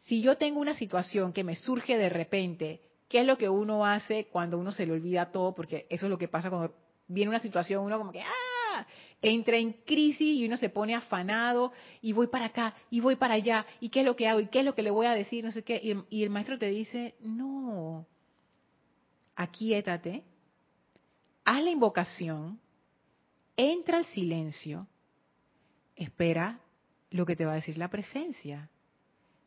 Si 0.00 0.20
yo 0.20 0.36
tengo 0.36 0.60
una 0.60 0.74
situación 0.74 1.32
que 1.32 1.44
me 1.44 1.56
surge 1.56 1.96
de 1.96 2.08
repente, 2.08 2.80
¿qué 3.08 3.20
es 3.20 3.26
lo 3.26 3.38
que 3.38 3.48
uno 3.48 3.86
hace 3.86 4.26
cuando 4.26 4.58
uno 4.58 4.72
se 4.72 4.86
le 4.86 4.92
olvida 4.92 5.30
todo? 5.30 5.54
Porque 5.54 5.86
eso 5.88 6.06
es 6.06 6.10
lo 6.10 6.18
que 6.18 6.28
pasa 6.28 6.50
cuando 6.50 6.74
viene 7.06 7.30
una 7.30 7.40
situación, 7.40 7.84
uno 7.84 7.98
como 7.98 8.12
que, 8.12 8.20
¡ah! 8.20 8.86
Entra 9.22 9.56
en 9.56 9.72
crisis 9.72 10.36
y 10.36 10.44
uno 10.44 10.56
se 10.56 10.68
pone 10.68 10.94
afanado 10.94 11.72
y 12.02 12.12
voy 12.12 12.26
para 12.26 12.46
acá 12.46 12.74
y 12.90 13.00
voy 13.00 13.16
para 13.16 13.34
allá 13.34 13.64
y 13.80 13.88
qué 13.88 14.00
es 14.00 14.06
lo 14.06 14.16
que 14.16 14.26
hago 14.26 14.40
y 14.40 14.48
qué 14.48 14.58
es 14.58 14.64
lo 14.64 14.74
que 14.74 14.82
le 14.82 14.90
voy 14.90 15.06
a 15.06 15.12
decir, 15.12 15.44
no 15.44 15.52
sé 15.52 15.62
qué. 15.62 15.80
Y, 15.82 16.18
y 16.18 16.24
el 16.24 16.30
maestro 16.30 16.58
te 16.58 16.66
dice, 16.66 17.14
no, 17.20 18.06
aquíétate, 19.36 20.22
haz 21.44 21.62
la 21.62 21.70
invocación, 21.70 22.60
entra 23.56 23.98
al 23.98 24.06
silencio, 24.06 24.86
espera 25.96 26.60
lo 27.10 27.26
que 27.26 27.36
te 27.36 27.44
va 27.44 27.52
a 27.52 27.56
decir 27.56 27.78
la 27.78 27.88
presencia, 27.88 28.68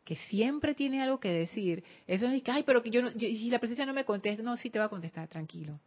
que 0.04 0.16
siempre 0.16 0.74
tiene 0.74 1.02
algo 1.02 1.20
que 1.20 1.30
decir. 1.30 1.84
Eso 2.08 2.28
no 2.28 2.34
es 2.34 2.42
que, 2.42 2.52
ay, 2.52 2.64
pero 2.64 2.82
yo, 2.84 3.02
no, 3.02 3.12
si 3.12 3.50
la 3.50 3.60
presencia 3.60 3.86
no 3.86 3.94
me 3.94 4.06
contesta, 4.06 4.42
no, 4.42 4.56
sí 4.56 4.70
te 4.70 4.80
va 4.80 4.86
a 4.86 4.90
contestar, 4.90 5.28
tranquilo. 5.28 5.80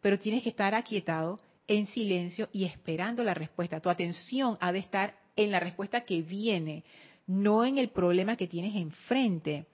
Pero 0.00 0.18
tienes 0.18 0.42
que 0.42 0.48
estar 0.48 0.74
aquietado, 0.74 1.38
en 1.68 1.86
silencio 1.86 2.48
y 2.50 2.64
esperando 2.64 3.22
la 3.22 3.34
respuesta. 3.34 3.80
Tu 3.80 3.90
atención 3.90 4.56
ha 4.60 4.72
de 4.72 4.78
estar 4.78 5.14
en 5.36 5.52
la 5.52 5.60
respuesta 5.60 6.00
que 6.00 6.22
viene, 6.22 6.82
no 7.26 7.64
en 7.64 7.78
el 7.78 7.90
problema 7.90 8.36
que 8.36 8.48
tienes 8.48 8.74
enfrente. 8.74 9.66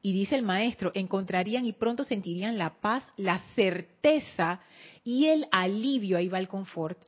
Y 0.00 0.12
dice 0.12 0.36
el 0.36 0.42
maestro, 0.42 0.92
encontrarían 0.94 1.66
y 1.66 1.72
pronto 1.72 2.04
sentirían 2.04 2.56
la 2.56 2.80
paz, 2.80 3.04
la 3.16 3.38
certeza 3.54 4.60
y 5.02 5.26
el 5.26 5.48
alivio, 5.50 6.18
ahí 6.18 6.28
va 6.28 6.38
el 6.38 6.48
confort, 6.48 6.98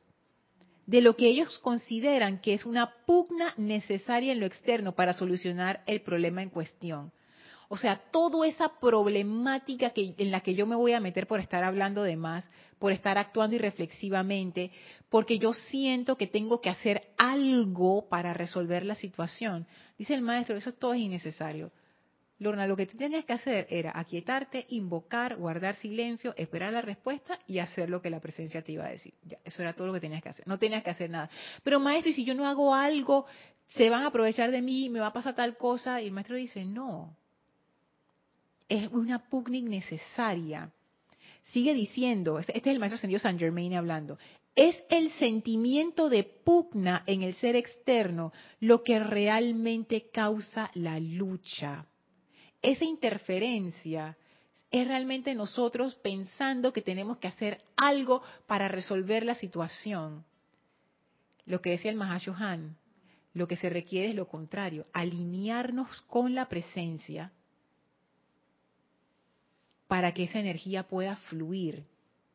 de 0.85 1.01
lo 1.01 1.15
que 1.15 1.27
ellos 1.27 1.57
consideran 1.59 2.39
que 2.39 2.53
es 2.53 2.65
una 2.65 2.93
pugna 3.05 3.53
necesaria 3.57 4.33
en 4.33 4.39
lo 4.41 4.45
externo 4.45 4.93
para 4.93 5.13
solucionar 5.13 5.83
el 5.85 6.01
problema 6.01 6.41
en 6.41 6.49
cuestión. 6.49 7.11
O 7.69 7.77
sea, 7.77 8.01
toda 8.11 8.45
esa 8.45 8.67
problemática 8.81 9.91
que, 9.91 10.13
en 10.17 10.29
la 10.29 10.41
que 10.41 10.55
yo 10.55 10.67
me 10.67 10.75
voy 10.75 10.91
a 10.91 10.99
meter 10.99 11.25
por 11.25 11.39
estar 11.39 11.63
hablando 11.63 12.03
de 12.03 12.17
más, 12.17 12.43
por 12.79 12.91
estar 12.91 13.17
actuando 13.17 13.55
irreflexivamente, 13.55 14.71
porque 15.07 15.39
yo 15.39 15.53
siento 15.53 16.17
que 16.17 16.27
tengo 16.27 16.59
que 16.59 16.69
hacer 16.69 17.13
algo 17.17 18.09
para 18.09 18.33
resolver 18.33 18.85
la 18.85 18.95
situación. 18.95 19.67
Dice 19.97 20.13
el 20.13 20.21
maestro, 20.21 20.57
eso 20.57 20.73
todo 20.73 20.93
es 20.93 20.99
innecesario. 20.99 21.71
Lorna, 22.41 22.65
lo 22.65 22.75
que 22.75 22.87
tú 22.87 22.97
tenías 22.97 23.23
que 23.23 23.33
hacer 23.33 23.67
era 23.69 23.91
aquietarte, 23.93 24.65
invocar, 24.69 25.35
guardar 25.35 25.75
silencio, 25.75 26.33
esperar 26.35 26.73
la 26.73 26.81
respuesta 26.81 27.37
y 27.45 27.59
hacer 27.59 27.87
lo 27.87 28.01
que 28.01 28.09
la 28.09 28.19
presencia 28.19 28.63
te 28.63 28.71
iba 28.71 28.83
a 28.83 28.89
decir. 28.89 29.13
Eso 29.45 29.61
era 29.61 29.73
todo 29.73 29.85
lo 29.85 29.93
que 29.93 29.99
tenías 29.99 30.23
que 30.23 30.29
hacer. 30.29 30.47
No 30.47 30.57
tenías 30.57 30.81
que 30.81 30.89
hacer 30.89 31.11
nada. 31.11 31.29
Pero 31.61 31.79
maestro, 31.79 32.09
y 32.09 32.13
si 32.13 32.25
yo 32.25 32.33
no 32.33 32.47
hago 32.47 32.73
algo, 32.73 33.27
se 33.67 33.91
van 33.91 34.01
a 34.01 34.07
aprovechar 34.07 34.49
de 34.49 34.59
mí, 34.63 34.89
me 34.89 34.99
va 34.99 35.07
a 35.07 35.13
pasar 35.13 35.35
tal 35.35 35.55
cosa. 35.55 36.01
Y 36.01 36.07
el 36.07 36.13
maestro 36.13 36.35
dice, 36.35 36.65
no. 36.65 37.15
Es 38.67 38.87
una 38.91 39.29
pugna 39.29 39.59
necesaria. 39.61 40.71
Sigue 41.51 41.75
diciendo, 41.75 42.39
este, 42.39 42.57
este 42.57 42.71
es 42.71 42.73
el 42.73 42.79
maestro 42.79 42.95
ascendido 42.95 43.19
San 43.19 43.37
Germain 43.37 43.75
hablando, 43.75 44.17
es 44.55 44.81
el 44.89 45.11
sentimiento 45.11 46.09
de 46.09 46.23
pugna 46.23 47.03
en 47.05 47.21
el 47.21 47.35
ser 47.35 47.55
externo 47.55 48.33
lo 48.59 48.83
que 48.83 48.97
realmente 48.97 50.09
causa 50.09 50.71
la 50.73 50.99
lucha. 50.99 51.85
Esa 52.61 52.85
interferencia 52.85 54.17
es 54.69 54.87
realmente 54.87 55.35
nosotros 55.35 55.95
pensando 55.95 56.71
que 56.71 56.81
tenemos 56.81 57.17
que 57.17 57.27
hacer 57.27 57.61
algo 57.75 58.21
para 58.47 58.67
resolver 58.67 59.25
la 59.25 59.35
situación. 59.35 60.23
Lo 61.45 61.61
que 61.61 61.71
decía 61.71 61.91
el 61.91 61.97
Mahashohan, 61.97 62.77
lo 63.33 63.47
que 63.47 63.57
se 63.57 63.69
requiere 63.69 64.09
es 64.09 64.15
lo 64.15 64.27
contrario, 64.27 64.85
alinearnos 64.93 66.01
con 66.03 66.35
la 66.35 66.47
presencia 66.47 67.31
para 69.87 70.13
que 70.13 70.23
esa 70.23 70.39
energía 70.39 70.87
pueda 70.87 71.17
fluir 71.17 71.85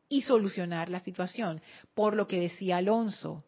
y 0.09 0.21
solucionar 0.21 0.89
la 0.89 0.99
situación. 0.99 1.61
Por 1.95 2.15
lo 2.15 2.27
que 2.27 2.39
decía 2.39 2.77
Alonso, 2.77 3.43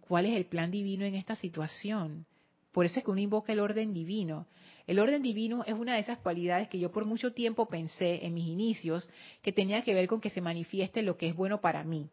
¿cuál 0.00 0.26
es 0.26 0.36
el 0.36 0.46
plan 0.46 0.70
divino 0.70 1.04
en 1.04 1.14
esta 1.14 1.36
situación? 1.36 2.26
Por 2.72 2.86
eso 2.86 2.98
es 2.98 3.04
que 3.04 3.10
uno 3.10 3.20
invoca 3.20 3.52
el 3.52 3.60
orden 3.60 3.92
divino. 3.92 4.46
El 4.86 4.98
orden 4.98 5.22
divino 5.22 5.64
es 5.66 5.74
una 5.74 5.94
de 5.94 6.00
esas 6.00 6.18
cualidades 6.18 6.68
que 6.68 6.78
yo 6.78 6.90
por 6.90 7.06
mucho 7.06 7.32
tiempo 7.32 7.66
pensé 7.66 8.24
en 8.24 8.34
mis 8.34 8.46
inicios 8.46 9.08
que 9.42 9.52
tenía 9.52 9.82
que 9.82 9.94
ver 9.94 10.08
con 10.08 10.20
que 10.20 10.30
se 10.30 10.40
manifieste 10.40 11.02
lo 11.02 11.16
que 11.16 11.28
es 11.28 11.36
bueno 11.36 11.60
para 11.60 11.84
mí. 11.84 12.08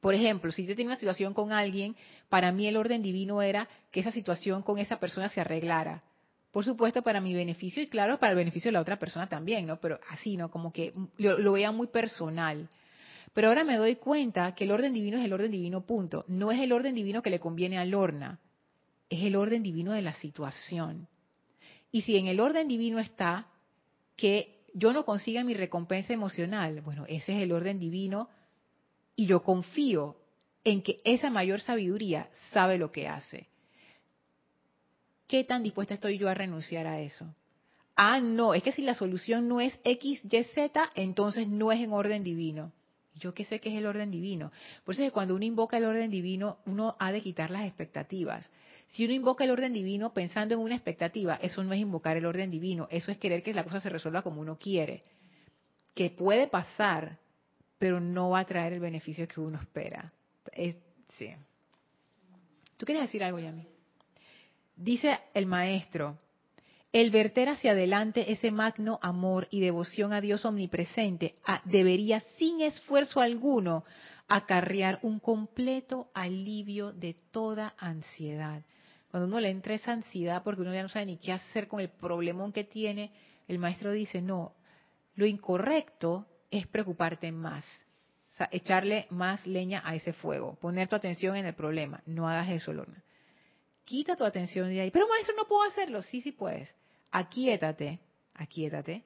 Por 0.00 0.14
ejemplo, 0.14 0.52
si 0.52 0.64
yo 0.64 0.76
tenía 0.76 0.92
una 0.92 0.98
situación 0.98 1.34
con 1.34 1.52
alguien, 1.52 1.96
para 2.28 2.52
mí 2.52 2.66
el 2.66 2.76
orden 2.76 3.02
divino 3.02 3.42
era 3.42 3.68
que 3.90 4.00
esa 4.00 4.12
situación 4.12 4.62
con 4.62 4.78
esa 4.78 5.00
persona 5.00 5.28
se 5.28 5.40
arreglara. 5.40 6.02
Por 6.52 6.64
supuesto, 6.64 7.02
para 7.02 7.20
mi 7.20 7.34
beneficio 7.34 7.82
y 7.82 7.88
claro, 7.88 8.18
para 8.18 8.32
el 8.32 8.38
beneficio 8.38 8.68
de 8.68 8.72
la 8.72 8.80
otra 8.80 8.98
persona 8.98 9.28
también, 9.28 9.66
¿no? 9.66 9.78
Pero 9.80 10.00
así, 10.08 10.36
¿no? 10.36 10.50
Como 10.50 10.72
que 10.72 10.92
lo, 11.18 11.38
lo 11.38 11.52
veía 11.52 11.72
muy 11.72 11.88
personal. 11.88 12.68
Pero 13.34 13.48
ahora 13.48 13.64
me 13.64 13.76
doy 13.76 13.96
cuenta 13.96 14.54
que 14.54 14.64
el 14.64 14.70
orden 14.70 14.94
divino 14.94 15.18
es 15.18 15.24
el 15.24 15.32
orden 15.32 15.50
divino, 15.50 15.84
punto. 15.84 16.24
No 16.28 16.50
es 16.50 16.60
el 16.60 16.72
orden 16.72 16.94
divino 16.94 17.20
que 17.20 17.30
le 17.30 17.40
conviene 17.40 17.78
a 17.78 17.84
Lorna, 17.84 18.38
es 19.10 19.22
el 19.24 19.36
orden 19.36 19.62
divino 19.62 19.92
de 19.92 20.02
la 20.02 20.14
situación. 20.14 21.08
Y 21.90 22.02
si 22.02 22.16
en 22.16 22.26
el 22.26 22.40
orden 22.40 22.68
divino 22.68 22.98
está 22.98 23.46
que 24.16 24.64
yo 24.74 24.92
no 24.92 25.04
consiga 25.04 25.44
mi 25.44 25.54
recompensa 25.54 26.12
emocional, 26.12 26.80
bueno, 26.82 27.04
ese 27.08 27.36
es 27.36 27.42
el 27.42 27.52
orden 27.52 27.78
divino 27.78 28.28
y 29.16 29.26
yo 29.26 29.42
confío 29.42 30.16
en 30.64 30.82
que 30.82 31.00
esa 31.04 31.30
mayor 31.30 31.60
sabiduría 31.60 32.28
sabe 32.52 32.78
lo 32.78 32.92
que 32.92 33.08
hace. 33.08 33.48
¿Qué 35.26 35.44
tan 35.44 35.62
dispuesta 35.62 35.94
estoy 35.94 36.18
yo 36.18 36.28
a 36.28 36.34
renunciar 36.34 36.86
a 36.86 37.00
eso? 37.00 37.34
Ah, 37.96 38.20
no, 38.20 38.54
es 38.54 38.62
que 38.62 38.72
si 38.72 38.82
la 38.82 38.94
solución 38.94 39.48
no 39.48 39.60
es 39.60 39.78
X, 39.84 40.20
Y, 40.24 40.44
Z, 40.44 40.90
entonces 40.94 41.48
no 41.48 41.72
es 41.72 41.80
en 41.80 41.92
orden 41.92 42.22
divino. 42.22 42.72
Yo 43.18 43.34
qué 43.34 43.44
sé 43.44 43.60
que 43.60 43.70
es 43.70 43.76
el 43.76 43.86
orden 43.86 44.10
divino. 44.10 44.52
Por 44.84 44.94
eso 44.94 45.02
es 45.02 45.08
que 45.08 45.12
cuando 45.12 45.34
uno 45.34 45.44
invoca 45.44 45.76
el 45.76 45.84
orden 45.84 46.10
divino, 46.10 46.58
uno 46.66 46.96
ha 46.98 47.12
de 47.12 47.20
quitar 47.20 47.50
las 47.50 47.66
expectativas. 47.66 48.50
Si 48.88 49.04
uno 49.04 49.14
invoca 49.14 49.44
el 49.44 49.50
orden 49.50 49.72
divino 49.72 50.12
pensando 50.12 50.54
en 50.54 50.60
una 50.60 50.74
expectativa, 50.74 51.38
eso 51.42 51.62
no 51.62 51.72
es 51.72 51.80
invocar 51.80 52.16
el 52.16 52.26
orden 52.26 52.50
divino, 52.50 52.88
eso 52.90 53.10
es 53.10 53.18
querer 53.18 53.42
que 53.42 53.52
la 53.52 53.64
cosa 53.64 53.80
se 53.80 53.90
resuelva 53.90 54.22
como 54.22 54.40
uno 54.40 54.58
quiere. 54.58 55.02
Que 55.94 56.10
puede 56.10 56.46
pasar, 56.46 57.18
pero 57.78 58.00
no 58.00 58.30
va 58.30 58.40
a 58.40 58.46
traer 58.46 58.72
el 58.72 58.80
beneficio 58.80 59.26
que 59.28 59.40
uno 59.40 59.60
espera. 59.60 60.12
sí. 61.10 61.30
¿Tú 62.76 62.86
quieres 62.86 63.02
decir 63.02 63.24
algo, 63.24 63.40
Yami? 63.40 63.66
Dice 64.76 65.18
el 65.34 65.46
maestro, 65.46 66.16
el 66.92 67.10
verter 67.10 67.48
hacia 67.48 67.72
adelante 67.72 68.32
ese 68.32 68.50
magno 68.50 68.98
amor 69.02 69.46
y 69.50 69.60
devoción 69.60 70.12
a 70.12 70.20
Dios 70.20 70.44
omnipresente 70.44 71.34
debería 71.64 72.20
sin 72.38 72.62
esfuerzo 72.62 73.20
alguno 73.20 73.84
acarrear 74.26 74.98
un 75.02 75.20
completo 75.20 76.10
alivio 76.14 76.92
de 76.92 77.14
toda 77.30 77.74
ansiedad. 77.78 78.62
Cuando 79.10 79.26
uno 79.26 79.40
le 79.40 79.50
entra 79.50 79.74
esa 79.74 79.92
ansiedad 79.92 80.42
porque 80.42 80.62
uno 80.62 80.72
ya 80.72 80.82
no 80.82 80.88
sabe 80.88 81.06
ni 81.06 81.16
qué 81.16 81.32
hacer 81.32 81.66
con 81.66 81.80
el 81.80 81.88
problemón 81.88 82.52
que 82.52 82.64
tiene, 82.64 83.10
el 83.48 83.58
maestro 83.58 83.92
dice, 83.92 84.20
no, 84.20 84.52
lo 85.14 85.26
incorrecto 85.26 86.26
es 86.50 86.66
preocuparte 86.66 87.32
más, 87.32 87.66
echarle 88.50 89.06
más 89.10 89.46
leña 89.46 89.82
a 89.84 89.94
ese 89.94 90.12
fuego, 90.12 90.56
poner 90.60 90.88
tu 90.88 90.96
atención 90.96 91.36
en 91.36 91.46
el 91.46 91.54
problema. 91.54 92.02
No 92.06 92.28
hagas 92.28 92.50
eso, 92.50 92.72
Lorna. 92.72 93.02
Quita 93.88 94.16
tu 94.16 94.24
atención 94.24 94.68
de 94.68 94.82
ahí. 94.82 94.90
Pero 94.90 95.08
maestro, 95.08 95.34
no 95.34 95.48
puedo 95.48 95.62
hacerlo. 95.62 96.02
Sí, 96.02 96.20
sí 96.20 96.30
puedes. 96.30 96.74
Aquíétate, 97.10 98.00
aquíétate. 98.34 99.02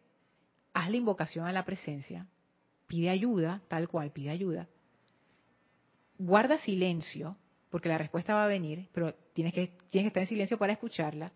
Haz 0.72 0.90
la 0.90 0.96
invocación 0.96 1.46
a 1.46 1.52
la 1.52 1.64
presencia. 1.64 2.26
Pide 2.88 3.08
ayuda, 3.08 3.62
tal 3.68 3.86
cual, 3.86 4.10
pide 4.10 4.30
ayuda. 4.30 4.66
Guarda 6.18 6.58
silencio, 6.58 7.36
porque 7.70 7.88
la 7.88 7.96
respuesta 7.96 8.34
va 8.34 8.42
a 8.42 8.48
venir, 8.48 8.88
pero 8.92 9.14
tienes 9.34 9.54
que, 9.54 9.68
tienes 9.88 10.06
que 10.06 10.08
estar 10.08 10.22
en 10.24 10.28
silencio 10.28 10.58
para 10.58 10.72
escucharla. 10.72 11.30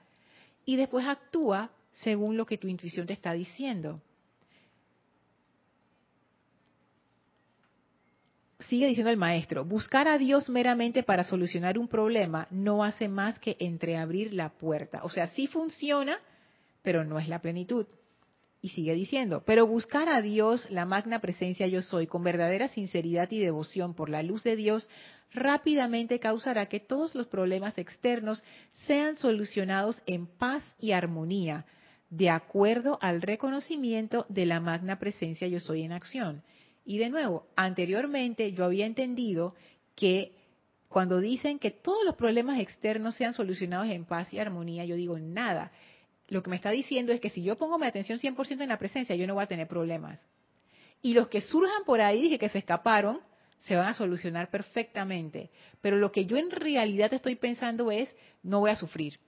Y 0.65 0.75
después 0.75 1.07
actúa 1.07 1.71
según 1.93 2.37
lo 2.37 2.47
que 2.47 2.59
tu 2.59 2.67
intuición 2.67 3.07
te 3.07 3.13
está 3.13 3.33
diciendo. 3.33 4.03
Sigue 8.69 8.87
diciendo 8.87 9.11
el 9.11 9.17
maestro, 9.17 9.65
buscar 9.65 10.09
a 10.09 10.19
Dios 10.19 10.49
meramente 10.49 11.03
para 11.03 11.25
solucionar 11.25 11.79
un 11.79 11.89
problema 11.89 12.47
no 12.51 12.85
hace 12.85 13.09
más 13.09 13.39
que 13.39 13.57
entreabrir 13.61 14.33
la 14.33 14.51
puerta. 14.51 15.01
O 15.05 15.09
sea, 15.09 15.29
sí 15.29 15.47
funciona, 15.47 16.19
pero 16.83 17.05
no 17.05 17.19
es 17.19 17.29
la 17.29 17.41
plenitud. 17.41 17.87
Y 18.63 18.71
sigue 18.71 18.95
diciendo, 18.95 19.43
pero 19.47 19.67
buscar 19.67 20.09
a 20.09 20.21
Dios, 20.21 20.69
la 20.71 20.85
magna 20.85 21.21
presencia 21.21 21.67
yo 21.67 21.83
soy, 21.83 22.07
con 22.07 22.25
verdadera 22.25 22.69
sinceridad 22.69 23.31
y 23.31 23.39
devoción 23.39 23.95
por 23.95 24.09
la 24.09 24.23
luz 24.23 24.43
de 24.43 24.57
Dios, 24.57 24.89
rápidamente 25.33 26.19
causará 26.19 26.67
que 26.67 26.81
todos 26.81 27.15
los 27.15 27.27
problemas 27.27 27.79
externos 27.79 28.43
sean 28.87 29.17
solucionados 29.17 30.01
en 30.07 30.27
paz 30.27 30.63
y 30.81 30.93
armonía, 30.93 31.67
de 32.11 32.31
acuerdo 32.31 32.99
al 33.01 33.23
reconocimiento 33.23 34.27
de 34.29 34.47
la 34.47 34.61
magna 34.61 34.99
presencia 34.99 35.47
yo 35.47 35.61
soy 35.61 35.83
en 35.83 35.93
acción. 35.93 36.43
Y 36.87 36.99
de 36.99 37.11
nuevo, 37.11 37.49
anteriormente 37.57 38.53
yo 38.53 38.65
había 38.65 38.87
entendido 38.87 39.57
que 39.97 40.33
cuando 40.89 41.21
dicen 41.21 41.59
que 41.59 41.73
todos 41.73 42.05
los 42.05 42.15
problemas 42.15 42.61
externos 42.61 43.17
sean 43.17 43.35
solucionados 43.35 43.89
en 43.89 44.05
paz 44.05 44.33
y 44.33 44.39
armonía, 44.39 44.85
yo 44.85 44.95
digo 44.95 45.19
nada. 45.19 45.73
Lo 46.29 46.45
que 46.45 46.51
me 46.51 46.57
está 46.57 46.71
diciendo 46.71 47.13
es 47.13 47.21
que 47.21 47.29
si 47.29 47.43
yo 47.43 47.57
pongo 47.57 47.77
mi 47.77 47.87
atención 47.87 48.21
100% 48.21 48.63
en 48.63 48.69
la 48.69 48.79
presencia, 48.79 49.17
yo 49.17 49.27
no 49.27 49.35
voy 49.35 49.43
a 49.43 49.49
tener 49.49 49.67
problemas. 49.67 50.25
Y 51.03 51.13
los 51.13 51.27
que 51.27 51.41
surjan 51.41 51.85
por 51.85 52.01
ahí, 52.01 52.23
dije 52.23 52.39
que 52.39 52.49
se 52.49 52.59
escaparon, 52.59 53.21
se 53.59 53.75
van 53.75 53.89
a 53.89 53.95
solucionar 53.95 54.49
perfectamente. 54.49 55.51
Pero 55.81 55.97
lo 55.97 56.13
que 56.13 56.25
yo 56.25 56.37
en 56.37 56.53
realidad 56.53 57.13
estoy 57.13 57.35
pensando 57.35 57.91
es, 57.91 58.15
no 58.45 58.61
voy 58.61 58.71
a 58.71 58.77
sufrir. 58.77 59.19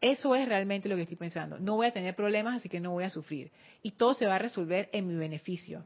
Eso 0.00 0.36
es 0.36 0.48
realmente 0.48 0.88
lo 0.88 0.94
que 0.94 1.02
estoy 1.02 1.16
pensando. 1.16 1.58
No 1.58 1.74
voy 1.74 1.88
a 1.88 1.92
tener 1.92 2.14
problemas, 2.14 2.56
así 2.56 2.68
que 2.68 2.78
no 2.78 2.92
voy 2.92 3.02
a 3.02 3.10
sufrir. 3.10 3.50
Y 3.82 3.92
todo 3.92 4.14
se 4.14 4.26
va 4.26 4.36
a 4.36 4.38
resolver 4.38 4.88
en 4.92 5.08
mi 5.08 5.16
beneficio. 5.16 5.84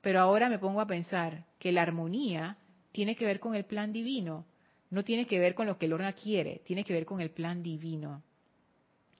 Pero 0.00 0.20
ahora 0.20 0.48
me 0.48 0.58
pongo 0.58 0.80
a 0.80 0.86
pensar 0.86 1.44
que 1.58 1.72
la 1.72 1.82
armonía 1.82 2.56
tiene 2.92 3.16
que 3.16 3.26
ver 3.26 3.40
con 3.40 3.54
el 3.54 3.64
plan 3.64 3.92
divino, 3.92 4.46
no 4.90 5.04
tiene 5.04 5.26
que 5.26 5.38
ver 5.38 5.54
con 5.54 5.66
lo 5.66 5.78
que 5.78 5.88
Lorna 5.88 6.12
quiere, 6.12 6.62
tiene 6.64 6.84
que 6.84 6.94
ver 6.94 7.04
con 7.04 7.20
el 7.20 7.30
plan 7.30 7.62
divino. 7.62 8.22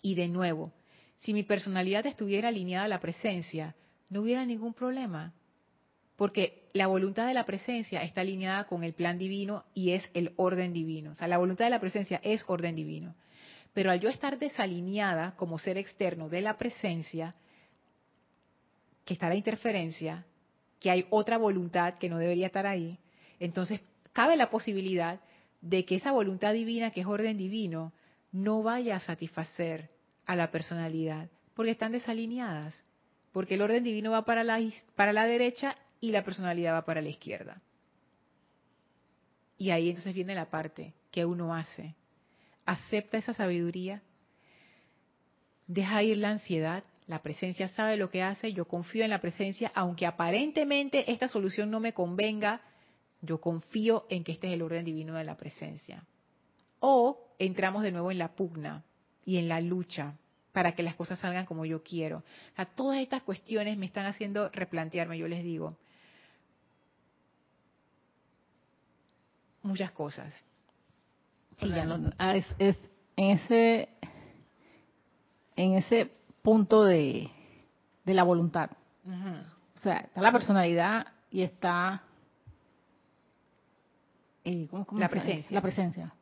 Y 0.00 0.14
de 0.14 0.28
nuevo, 0.28 0.72
si 1.18 1.34
mi 1.34 1.42
personalidad 1.42 2.06
estuviera 2.06 2.48
alineada 2.48 2.84
a 2.84 2.88
la 2.88 3.00
presencia, 3.00 3.74
no 4.10 4.22
hubiera 4.22 4.44
ningún 4.46 4.72
problema, 4.72 5.34
porque 6.16 6.68
la 6.72 6.86
voluntad 6.86 7.26
de 7.26 7.34
la 7.34 7.44
presencia 7.44 8.02
está 8.02 8.22
alineada 8.22 8.64
con 8.64 8.82
el 8.82 8.94
plan 8.94 9.18
divino 9.18 9.64
y 9.74 9.92
es 9.92 10.08
el 10.14 10.32
orden 10.36 10.72
divino. 10.72 11.12
O 11.12 11.14
sea, 11.14 11.28
la 11.28 11.38
voluntad 11.38 11.66
de 11.66 11.70
la 11.70 11.80
presencia 11.80 12.20
es 12.22 12.44
orden 12.46 12.74
divino. 12.74 13.14
Pero 13.74 13.90
al 13.90 14.00
yo 14.00 14.08
estar 14.08 14.38
desalineada 14.38 15.36
como 15.36 15.58
ser 15.58 15.76
externo 15.76 16.28
de 16.28 16.40
la 16.40 16.56
presencia, 16.56 17.34
que 19.04 19.14
está 19.14 19.28
la 19.28 19.36
interferencia, 19.36 20.26
que 20.80 20.90
hay 20.90 21.06
otra 21.10 21.38
voluntad 21.38 21.94
que 21.94 22.08
no 22.08 22.18
debería 22.18 22.46
estar 22.46 22.66
ahí, 22.66 22.98
entonces 23.40 23.80
cabe 24.12 24.36
la 24.36 24.50
posibilidad 24.50 25.20
de 25.60 25.84
que 25.84 25.96
esa 25.96 26.12
voluntad 26.12 26.52
divina, 26.52 26.90
que 26.90 27.00
es 27.00 27.06
orden 27.06 27.36
divino, 27.36 27.92
no 28.32 28.62
vaya 28.62 28.96
a 28.96 29.00
satisfacer 29.00 29.90
a 30.26 30.36
la 30.36 30.50
personalidad, 30.50 31.28
porque 31.54 31.72
están 31.72 31.92
desalineadas, 31.92 32.84
porque 33.32 33.54
el 33.54 33.62
orden 33.62 33.82
divino 33.82 34.10
va 34.10 34.24
para 34.24 34.44
la, 34.44 34.60
para 34.94 35.12
la 35.12 35.24
derecha 35.24 35.76
y 36.00 36.12
la 36.12 36.24
personalidad 36.24 36.74
va 36.74 36.84
para 36.84 37.02
la 37.02 37.08
izquierda. 37.08 37.60
Y 39.56 39.70
ahí 39.70 39.88
entonces 39.88 40.14
viene 40.14 40.34
la 40.34 40.50
parte 40.50 40.94
que 41.10 41.24
uno 41.24 41.54
hace. 41.54 41.94
Acepta 42.64 43.18
esa 43.18 43.34
sabiduría, 43.34 44.02
deja 45.66 46.02
ir 46.02 46.18
la 46.18 46.30
ansiedad, 46.30 46.84
la 47.09 47.22
presencia 47.22 47.68
sabe 47.68 47.96
lo 47.96 48.11
que 48.11 48.22
hace, 48.22 48.52
yo 48.52 48.68
confío 48.68 49.02
en 49.02 49.11
la 49.11 49.20
presencia, 49.20 49.72
aunque 49.74 50.06
aparentemente 50.06 51.11
esta 51.11 51.26
solución 51.26 51.70
no 51.70 51.80
me 51.80 51.94
convenga, 51.94 52.61
yo 53.22 53.40
confío 53.40 54.06
en 54.11 54.22
que 54.22 54.32
este 54.32 54.48
es 54.48 54.52
el 54.52 54.62
orden 54.62 54.84
divino 54.84 55.14
de 55.14 55.24
la 55.24 55.36
presencia. 55.36 56.04
O 56.80 57.18
entramos 57.38 57.82
de 57.82 57.92
nuevo 57.92 58.11
en 58.11 58.18
la 58.18 58.36
pugna 58.36 58.84
y 59.24 59.38
en 59.38 59.48
la 59.48 59.61
lucha 59.61 60.16
para 60.52 60.72
que 60.72 60.82
las 60.82 60.96
cosas 60.96 61.18
salgan 61.18 61.46
como 61.46 61.64
yo 61.64 61.82
quiero. 61.82 62.24
O 62.59 62.66
todas 62.66 62.98
estas 62.98 63.22
cuestiones 63.22 63.78
me 63.78 63.86
están 63.86 64.04
haciendo 64.04 64.50
replantearme, 64.50 65.16
yo 65.16 65.28
les 65.28 65.42
digo, 65.42 65.78
muchas 69.62 69.92
cosas. 69.92 70.34
Sí, 71.59 71.70
ya 71.70 72.34
es, 72.34 72.46
es, 72.59 72.76
en 73.16 73.30
ese 73.30 73.88
en 75.56 75.72
ese 75.72 76.17
punto 76.43 76.84
de, 76.84 77.30
de 78.05 78.14
la 78.14 78.22
voluntad. 78.22 78.70
O 79.76 79.80
sea, 79.80 79.99
está 79.99 80.20
la 80.20 80.32
personalidad 80.32 81.07
y 81.30 81.43
está 81.43 82.03
eh, 84.45 84.68
la, 84.93 85.09
presencia. 85.09 85.55
la 85.55 85.61
presencia. 85.61 86.12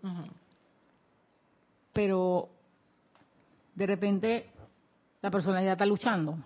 Pero 1.92 2.48
de 3.74 3.86
repente 3.86 4.50
la 5.22 5.30
personalidad 5.30 5.72
está 5.72 5.86
luchando. 5.86 6.38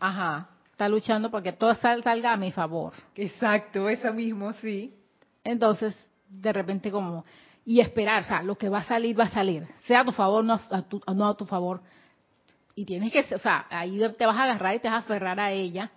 Ajá. 0.00 0.48
Está 0.70 0.88
luchando 0.88 1.30
porque 1.30 1.52
todo 1.52 1.74
salga 1.76 2.32
a 2.32 2.36
mi 2.36 2.52
favor. 2.52 2.92
Exacto, 3.14 3.88
eso 3.88 4.12
mismo, 4.12 4.52
sí. 4.54 4.94
Entonces, 5.42 5.94
de 6.28 6.52
repente 6.52 6.90
como, 6.90 7.24
y 7.64 7.80
esperar, 7.80 8.22
o 8.22 8.26
sea, 8.26 8.42
lo 8.42 8.56
que 8.56 8.68
va 8.68 8.78
a 8.78 8.84
salir, 8.84 9.18
va 9.18 9.24
a 9.24 9.30
salir. 9.30 9.66
Sea 9.86 10.00
a 10.00 10.04
tu 10.04 10.12
favor, 10.12 10.44
no 10.44 10.60
a 10.70 10.82
tu, 10.82 11.02
no 11.14 11.28
a 11.28 11.36
tu 11.36 11.46
favor. 11.46 11.82
Y 12.78 12.84
tienes 12.84 13.12
que, 13.12 13.34
o 13.34 13.40
sea, 13.40 13.66
ahí 13.70 13.98
te 14.16 14.24
vas 14.24 14.36
a 14.36 14.44
agarrar 14.44 14.76
y 14.76 14.78
te 14.78 14.86
vas 14.88 14.98
a 15.02 15.04
aferrar 15.04 15.40
a 15.40 15.50
ella. 15.50 15.90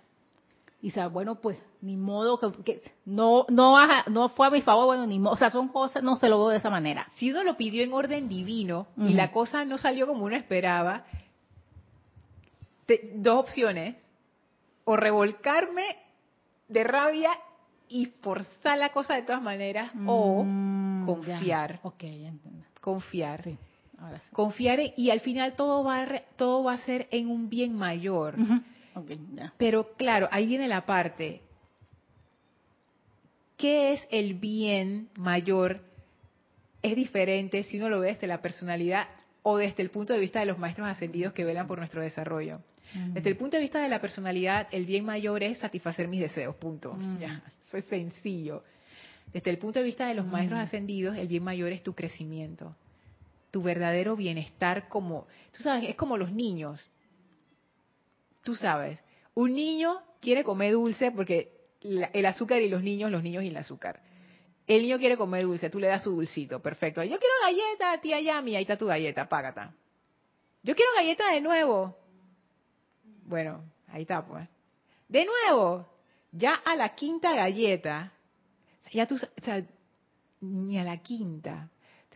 Y 0.80 0.90
sea, 0.90 1.06
bueno, 1.06 1.36
pues, 1.36 1.56
ni 1.80 1.96
modo 1.96 2.40
que, 2.64 2.82
no 3.04 3.46
no 3.48 3.76
no 4.08 4.28
fue 4.30 4.48
a 4.48 4.50
mi 4.50 4.62
favor, 4.62 4.86
bueno, 4.86 5.06
ni 5.06 5.20
modo, 5.20 5.34
o 5.34 5.36
sea, 5.36 5.50
son 5.50 5.68
cosas, 5.68 6.02
no 6.02 6.16
se 6.16 6.28
lo 6.28 6.38
veo 6.38 6.48
de 6.48 6.56
esa 6.56 6.70
manera. 6.70 7.06
Si 7.12 7.30
uno 7.30 7.44
lo 7.44 7.56
pidió 7.56 7.84
en 7.84 7.92
orden 7.92 8.28
divino 8.28 8.88
y 8.96 9.12
la 9.12 9.30
cosa 9.30 9.64
no 9.64 9.78
salió 9.78 10.08
como 10.08 10.24
uno 10.24 10.34
esperaba, 10.34 11.04
dos 13.14 13.38
opciones, 13.38 13.94
o 14.82 14.96
revolcarme 14.96 15.84
de 16.66 16.82
rabia 16.82 17.30
y 17.88 18.06
forzar 18.06 18.76
la 18.76 18.88
cosa 18.88 19.14
de 19.14 19.22
todas 19.22 19.40
maneras, 19.40 19.92
o 20.04 20.42
mm, 20.44 21.06
confiar. 21.06 21.78
Confiar. 24.02 24.30
Confiar 24.32 24.80
y 24.96 25.10
al 25.10 25.20
final 25.20 25.54
todo 25.54 25.84
va, 25.84 26.02
a, 26.02 26.22
todo 26.36 26.64
va 26.64 26.74
a 26.74 26.78
ser 26.78 27.08
en 27.10 27.28
un 27.28 27.48
bien 27.48 27.74
mayor. 27.74 28.36
Pero 29.58 29.94
claro, 29.94 30.28
ahí 30.30 30.46
viene 30.46 30.68
la 30.68 30.84
parte. 30.84 31.40
¿Qué 33.56 33.92
es 33.92 34.06
el 34.10 34.34
bien 34.34 35.08
mayor? 35.16 35.80
Es 36.82 36.96
diferente 36.96 37.62
si 37.64 37.78
uno 37.78 37.88
lo 37.88 38.00
ve 38.00 38.08
desde 38.08 38.26
la 38.26 38.42
personalidad 38.42 39.06
o 39.42 39.56
desde 39.56 39.82
el 39.82 39.90
punto 39.90 40.12
de 40.12 40.18
vista 40.18 40.40
de 40.40 40.46
los 40.46 40.58
maestros 40.58 40.88
ascendidos 40.88 41.32
que 41.32 41.44
velan 41.44 41.66
por 41.66 41.78
nuestro 41.78 42.02
desarrollo. 42.02 42.60
Desde 43.14 43.30
el 43.30 43.36
punto 43.36 43.56
de 43.56 43.62
vista 43.62 43.80
de 43.80 43.88
la 43.88 44.00
personalidad, 44.00 44.68
el 44.70 44.84
bien 44.84 45.04
mayor 45.04 45.42
es 45.42 45.58
satisfacer 45.58 46.08
mis 46.08 46.20
deseos, 46.20 46.54
punto. 46.56 46.98
eso 47.66 47.76
es 47.78 47.84
sencillo. 47.86 48.64
Desde 49.32 49.50
el 49.50 49.58
punto 49.58 49.78
de 49.78 49.86
vista 49.86 50.06
de 50.06 50.14
los 50.14 50.26
maestros 50.26 50.60
ascendidos, 50.60 51.16
el 51.16 51.26
bien 51.26 51.42
mayor 51.42 51.72
es 51.72 51.82
tu 51.82 51.94
crecimiento, 51.94 52.76
tu 53.52 53.62
verdadero 53.62 54.16
bienestar 54.16 54.88
como, 54.88 55.28
tú 55.52 55.62
sabes, 55.62 55.88
es 55.88 55.94
como 55.94 56.16
los 56.16 56.32
niños. 56.32 56.90
Tú 58.42 58.56
sabes, 58.56 58.98
un 59.34 59.54
niño 59.54 60.02
quiere 60.20 60.42
comer 60.42 60.72
dulce 60.72 61.12
porque 61.12 61.52
el 61.80 62.26
azúcar 62.26 62.60
y 62.62 62.68
los 62.68 62.82
niños, 62.82 63.10
los 63.10 63.22
niños 63.22 63.44
y 63.44 63.48
el 63.48 63.56
azúcar. 63.56 64.00
El 64.66 64.82
niño 64.82 64.98
quiere 64.98 65.16
comer 65.16 65.44
dulce, 65.44 65.70
tú 65.70 65.78
le 65.78 65.86
das 65.86 66.02
su 66.02 66.10
dulcito, 66.12 66.60
perfecto. 66.60 67.02
Yo 67.04 67.18
quiero 67.18 67.34
galleta, 67.42 68.00
tía 68.00 68.20
Yami, 68.20 68.56
ahí 68.56 68.62
está 68.62 68.76
tu 68.76 68.86
galleta, 68.86 69.28
págata. 69.28 69.74
Yo 70.62 70.74
quiero 70.74 70.92
galleta 70.96 71.32
de 71.32 71.40
nuevo, 71.40 71.96
bueno, 73.26 73.64
ahí 73.88 74.02
está, 74.02 74.24
pues. 74.24 74.48
De 75.08 75.26
nuevo, 75.26 75.88
ya 76.30 76.54
a 76.54 76.74
la 76.74 76.94
quinta 76.94 77.34
galleta, 77.34 78.12
ya 78.92 79.06
tú, 79.06 79.16
o 79.16 79.62
ni 80.40 80.78
a 80.78 80.84
la 80.84 80.96
quinta. 80.98 81.68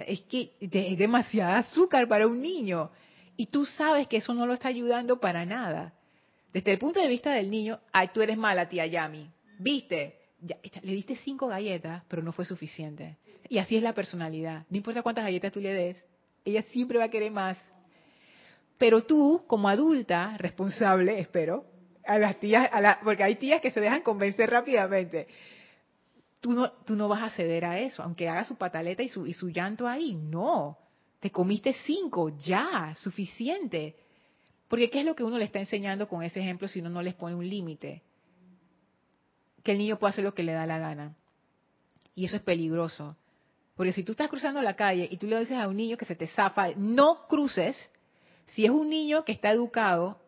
Es 0.03 0.21
que 0.23 0.53
es 0.61 0.99
demasiada 0.99 1.59
azúcar 1.59 2.09
para 2.09 2.27
un 2.27 2.41
niño. 2.41 2.91
Y 3.37 3.47
tú 3.47 3.65
sabes 3.67 4.09
que 4.09 4.19
eso 4.19 4.35
no 4.35 4.47
lo 4.47 4.55
está 4.55 4.69
ayudando 4.69 5.21
para 5.21 5.45
nada. 5.45 5.93
Desde 6.53 6.73
el 6.73 6.79
punto 6.79 7.01
de 7.01 7.09
vista 7.09 7.33
del 7.33 7.51
niño, 7.51 7.79
ay, 7.93 8.09
tú 8.15 8.23
eres 8.23 8.37
mala, 8.37 8.69
tía 8.69 8.87
Yami. 8.87 9.31
¿Viste? 9.59 10.19
Le 10.83 10.93
diste 10.93 11.17
cinco 11.17 11.49
galletas, 11.49 12.03
pero 12.09 12.23
no 12.23 12.33
fue 12.33 12.45
suficiente. 12.45 13.17
Y 13.49 13.59
así 13.59 13.77
es 13.77 13.83
la 13.83 13.93
personalidad. 13.93 14.65
No 14.71 14.77
importa 14.77 15.03
cuántas 15.03 15.25
galletas 15.25 15.53
tú 15.53 15.61
le 15.61 15.73
des, 15.73 16.05
ella 16.45 16.63
siempre 16.71 16.99
va 16.99 17.05
a 17.05 17.11
querer 17.11 17.31
más. 17.31 17.59
Pero 18.79 19.05
tú, 19.05 19.45
como 19.47 19.69
adulta, 19.69 20.37
responsable, 20.39 21.19
espero, 21.19 21.65
a 22.05 22.19
las 22.19 22.39
tías, 22.39 22.69
a 22.73 23.01
porque 23.03 23.25
hay 23.25 23.37
tías 23.37 23.61
que 23.61 23.71
se 23.71 23.81
dejan 23.81 24.03
convencer 24.03 24.51
rápidamente, 24.51 25.27
tú 26.85 26.97
no, 26.97 27.09
vas 27.09 27.23
a 27.23 27.31
ceder 27.31 27.65
a 27.65 27.79
eso, 27.79 28.03
aunque 28.03 28.29
haga 28.29 28.45
su 28.45 28.57
pataleta 28.57 29.03
y 29.03 29.09
su, 29.09 29.27
y 29.27 29.33
su 29.33 29.49
llanto 29.49 29.87
ahí, 29.87 30.15
no. 30.15 30.79
Te 31.21 31.31
comiste 31.31 31.75
cinco, 31.85 32.37
ya, 32.39 32.95
suficiente. 32.97 33.97
Porque 34.69 34.91
¿qué 34.91 35.01
es 35.01 35.07
lo 35.07 35.15
que 35.15 35.25
uno 35.25 35.39
le 35.39 35.45
está 35.45 35.59
enseñando 35.59 36.09
con 36.09 36.23
ese 36.23 36.41
ejemplo 36.41 36.69
si 36.69 36.81
uno 36.81 36.91
no 36.91 37.03
les 37.03 37.15
pone 37.15 37.35
un 37.35 37.49
límite? 37.49 38.03
Que 39.63 39.73
el 39.73 39.79
niño 39.79 39.99
puede 39.99 40.11
hacer 40.11 40.25
lo 40.25 40.35
que 40.35 40.43
le 40.43 40.53
da 40.53 40.67
la 40.67 40.79
gana. 40.79 41.17
Y 42.15 42.27
eso 42.27 42.37
es 42.37 42.43
peligroso. 42.43 43.17
Porque 43.75 43.93
si 43.93 44.03
tú 44.03 44.13
estás 44.13 44.29
cruzando 44.29 44.63
la 44.63 44.75
calle 44.75 45.09
y 45.11 45.17
tú 45.19 45.27
le 45.27 45.39
dices 45.39 45.59
a 45.59 45.69
un 45.69 45.77
niño 45.77 45.97
que 45.97 46.05
se 46.05 46.17
te 46.17 46.27
zafa, 46.27 46.71
no 46.77 47.27
cruces, 47.29 47.91
si 48.47 48.65
es 48.65 48.71
un 48.71 48.89
niño 48.89 49.25
que 49.25 49.33
está 49.33 49.51
educado 49.51 50.21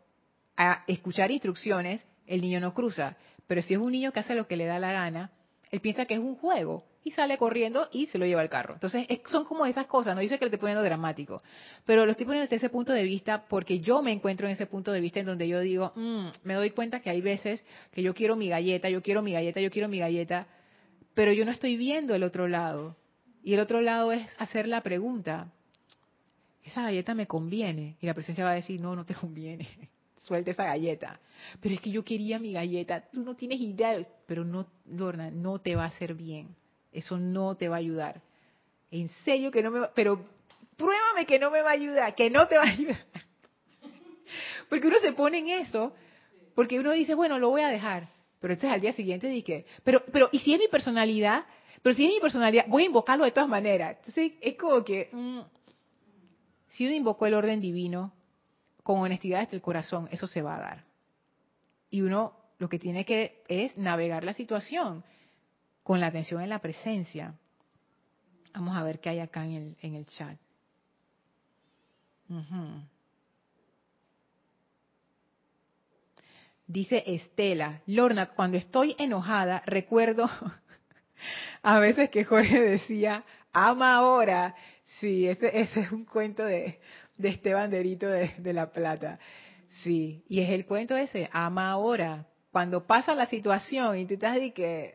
a 0.57 0.85
escuchar 0.87 1.31
instrucciones, 1.31 2.05
el 2.27 2.41
niño 2.41 2.61
no 2.61 2.75
cruza. 2.75 3.17
Pero 3.47 3.63
si 3.63 3.75
es 3.75 3.81
un 3.81 3.93
niño 3.93 4.13
que 4.13 4.21
hace 4.21 4.35
lo 4.35 4.47
que 4.47 4.57
le 4.57 4.67
da 4.67 4.79
la 4.79 4.93
gana, 4.93 5.31
él 5.71 5.81
piensa 5.81 6.07
que 6.07 6.15
es 6.15 6.21
un 6.21 6.37
juego 6.37 6.85
y 7.05 7.11
sale 7.13 7.39
corriendo 7.39 7.89
y 7.93 8.07
se 8.07 8.19
lo 8.19 8.27
lleva 8.27 8.41
al 8.41 8.49
carro. 8.49 8.75
Entonces, 8.75 9.07
son 9.27 9.45
como 9.45 9.65
esas 9.67 9.87
cosas, 9.87 10.15
no 10.15 10.21
dice 10.21 10.39
que 10.39 10.45
lo 10.45 10.49
estoy 10.49 10.61
poniendo 10.61 10.83
dramático, 10.83 11.43
pero 11.85 12.05
lo 12.05 12.13
estoy 12.13 12.27
poniendo 12.27 12.45
desde 12.45 12.57
ese 12.57 12.69
punto 12.69 12.93
de 12.93 13.03
vista 13.05 13.47
porque 13.49 13.81
yo 13.81 14.03
me 14.03 14.13
encuentro 14.13 14.47
en 14.47 14.53
ese 14.53 14.67
punto 14.67 14.93
de 14.93 15.01
vista 15.01 15.21
en 15.21 15.27
donde 15.27 15.49
yo 15.49 15.61
digo, 15.61 15.93
mm, 15.95 16.27
me 16.45 16.55
doy 16.55 16.71
cuenta 16.71 17.01
que 17.01 17.11
hay 17.11 17.21
veces 17.21 17.67
que 17.93 18.03
yo 18.03 18.15
quiero 18.15 18.37
mi 18.37 18.49
galleta, 18.49 18.91
yo 18.91 19.03
quiero 19.03 19.23
mi 19.23 19.33
galleta, 19.33 19.61
yo 19.61 19.71
quiero 19.71 19.89
mi 19.89 19.99
galleta, 19.99 20.47
pero 21.15 21.33
yo 21.33 21.45
no 21.45 21.51
estoy 21.51 21.77
viendo 21.77 22.15
el 22.15 22.23
otro 22.23 22.47
lado. 22.47 22.97
Y 23.43 23.55
el 23.55 23.61
otro 23.61 23.81
lado 23.81 24.13
es 24.13 24.27
hacer 24.39 24.69
la 24.69 24.83
pregunta, 24.83 25.51
esa 26.65 26.83
galleta 26.83 27.15
me 27.15 27.27
conviene. 27.27 27.97
Y 28.01 28.07
la 28.07 28.15
presencia 28.15 28.45
va 28.45 28.51
a 28.51 28.55
decir, 28.55 28.81
no, 28.81 28.95
no 28.95 29.05
te 29.05 29.15
conviene. 29.15 29.67
Suelta 30.29 30.51
esa 30.51 30.65
galleta. 30.65 31.19
Pero 31.61 31.75
es 31.75 31.81
que 31.81 31.91
yo 31.91 32.05
quería 32.05 32.39
mi 32.39 32.53
galleta. 32.53 33.03
Tú 33.11 33.25
no 33.25 33.35
tienes 33.35 33.59
idea. 33.61 33.99
Pero 34.27 34.45
no, 34.45 34.67
Lorna, 34.87 35.31
no 35.31 35.59
te 35.59 35.75
va 35.75 35.85
a 35.85 35.87
hacer 35.87 36.13
bien. 36.15 36.55
Eso 36.93 37.17
no 37.17 37.57
te 37.57 37.69
va 37.69 37.77
a 37.77 37.79
ayudar. 37.79 38.21
En 38.91 39.09
serio 39.25 39.51
que 39.51 39.63
no 39.63 39.71
me 39.71 39.81
va, 39.81 39.93
pero 39.95 40.23
pruébame 40.77 41.25
que 41.27 41.39
no 41.39 41.51
me 41.51 41.63
va 41.63 41.71
a 41.71 41.73
ayudar, 41.73 42.15
que 42.15 42.29
no 42.29 42.47
te 42.47 42.57
va 42.57 42.65
a 42.65 42.71
ayudar. 42.71 43.05
Porque 44.69 44.87
uno 44.87 44.99
se 45.01 45.13
pone 45.13 45.39
en 45.39 45.49
eso, 45.49 45.95
porque 46.55 46.79
uno 46.79 46.93
dice, 46.93 47.15
bueno, 47.15 47.39
lo 47.39 47.49
voy 47.49 47.63
a 47.63 47.69
dejar. 47.69 48.09
Pero 48.41 48.53
entonces 48.53 48.75
al 48.75 48.81
día 48.81 48.93
siguiente 48.93 49.29
dije, 49.29 49.65
pero, 49.83 50.05
pero, 50.13 50.29
¿y 50.33 50.41
si 50.41 50.53
es 50.53 50.59
mi 50.59 50.69
personalidad? 50.69 51.47
Pero 51.83 51.95
si 51.95 52.05
es 52.05 52.13
mi 52.13 52.21
personalidad, 52.21 52.67
voy 52.69 52.83
a 52.83 52.87
invocarlo 52.87 53.25
de 53.25 53.31
todas 53.31 53.49
maneras. 53.49 53.97
Entonces 53.99 54.33
es 54.41 54.57
como 54.57 54.85
que, 54.85 55.09
mm, 55.11 55.41
si 56.69 56.85
uno 56.85 56.95
invocó 56.95 57.27
el 57.27 57.35
orden 57.35 57.61
divino 57.61 58.13
con 58.89 59.01
honestidad 59.01 59.41
desde 59.41 59.57
el 59.57 59.61
corazón, 59.61 60.09
eso 60.11 60.27
se 60.27 60.41
va 60.41 60.57
a 60.57 60.61
dar. 60.61 60.85
Y 61.91 62.01
uno 62.01 62.33
lo 62.57 62.71
que 62.71 62.79
tiene 62.79 63.05
que 63.05 63.45
es 63.47 63.77
navegar 63.77 64.25
la 64.25 64.33
situación 64.33 65.05
con 65.83 66.01
la 66.01 66.07
atención 66.07 66.41
en 66.41 66.49
la 66.49 66.61
presencia. 66.61 67.35
Vamos 68.55 68.75
a 68.75 68.83
ver 68.83 68.99
qué 68.99 69.11
hay 69.11 69.19
acá 69.21 69.45
en 69.45 69.53
el, 69.53 69.77
en 69.83 69.95
el 69.95 70.07
chat. 70.07 70.39
Dice 76.67 77.05
Estela, 77.07 77.83
Lorna, 77.85 78.31
cuando 78.31 78.57
estoy 78.57 78.97
enojada, 78.99 79.63
recuerdo 79.67 80.31
a 81.63 81.79
veces 81.79 82.09
que 82.09 82.25
Jorge 82.25 82.59
decía, 82.59 83.23
ama 83.53 83.97
ahora, 83.97 84.55
Sí, 85.01 85.29
ese, 85.29 85.61
ese 85.61 85.81
es 85.81 85.93
un 85.93 86.05
cuento 86.05 86.45
de, 86.45 86.81
de 87.19 87.29
este 87.29 87.53
banderito 87.53 88.07
de, 88.09 88.53
La 88.53 88.73
Plata. 88.73 89.19
Sí, 89.83 90.25
y 90.29 90.41
es 90.41 90.49
el 90.51 90.65
cuento 90.65 90.97
ese, 90.97 91.29
ama 91.33 91.71
ahora. 91.71 92.27
Cuando 92.51 92.87
pasa 92.87 93.15
la 93.15 93.27
situación 93.27 93.99
y 93.99 94.07
tú 94.07 94.15
estás 94.15 94.37
de 94.37 94.53
que, 94.53 94.95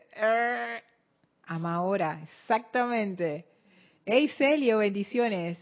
ama 1.44 1.74
ahora, 1.74 2.20
exactamente. 2.22 3.46
Hey 4.04 4.28
Celio, 4.36 4.78
bendiciones. 4.78 5.58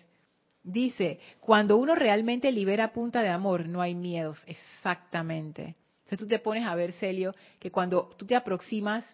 Dice, 0.62 1.18
cuando 1.40 1.76
uno 1.76 1.94
realmente 1.96 2.50
libera 2.52 2.92
punta 2.92 3.20
de 3.20 3.28
amor, 3.28 3.68
no 3.68 3.82
hay 3.82 3.94
miedos, 3.94 4.42
exactamente. 4.46 5.76
Entonces 6.04 6.18
tú 6.20 6.26
te 6.28 6.38
pones 6.38 6.66
a 6.66 6.74
ver, 6.76 6.92
Celio, 6.92 7.34
que 7.58 7.70
cuando 7.70 8.10
tú 8.16 8.26
te 8.26 8.36
aproximas 8.36 9.04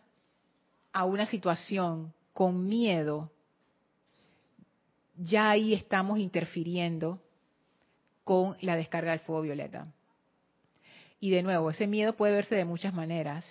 a 0.93 1.05
una 1.05 1.27
situación 1.27 2.13
con 2.35 2.67
miedo, 2.67 3.33
ya 5.17 5.51
ahí 5.51 5.75
estamos 5.75 6.19
interfiriendo 6.19 7.21
con 8.29 8.59
la 8.61 8.77
descarga 8.77 9.13
del 9.13 9.21
fuego 9.21 9.41
violeta. 9.41 9.91
Y 11.19 11.31
de 11.31 11.43
nuevo, 11.43 11.71
ese 11.71 11.87
miedo 11.87 12.13
puede 12.15 12.35
verse 12.35 12.57
de 12.57 12.67
muchas 12.67 12.93
maneras. 12.93 13.43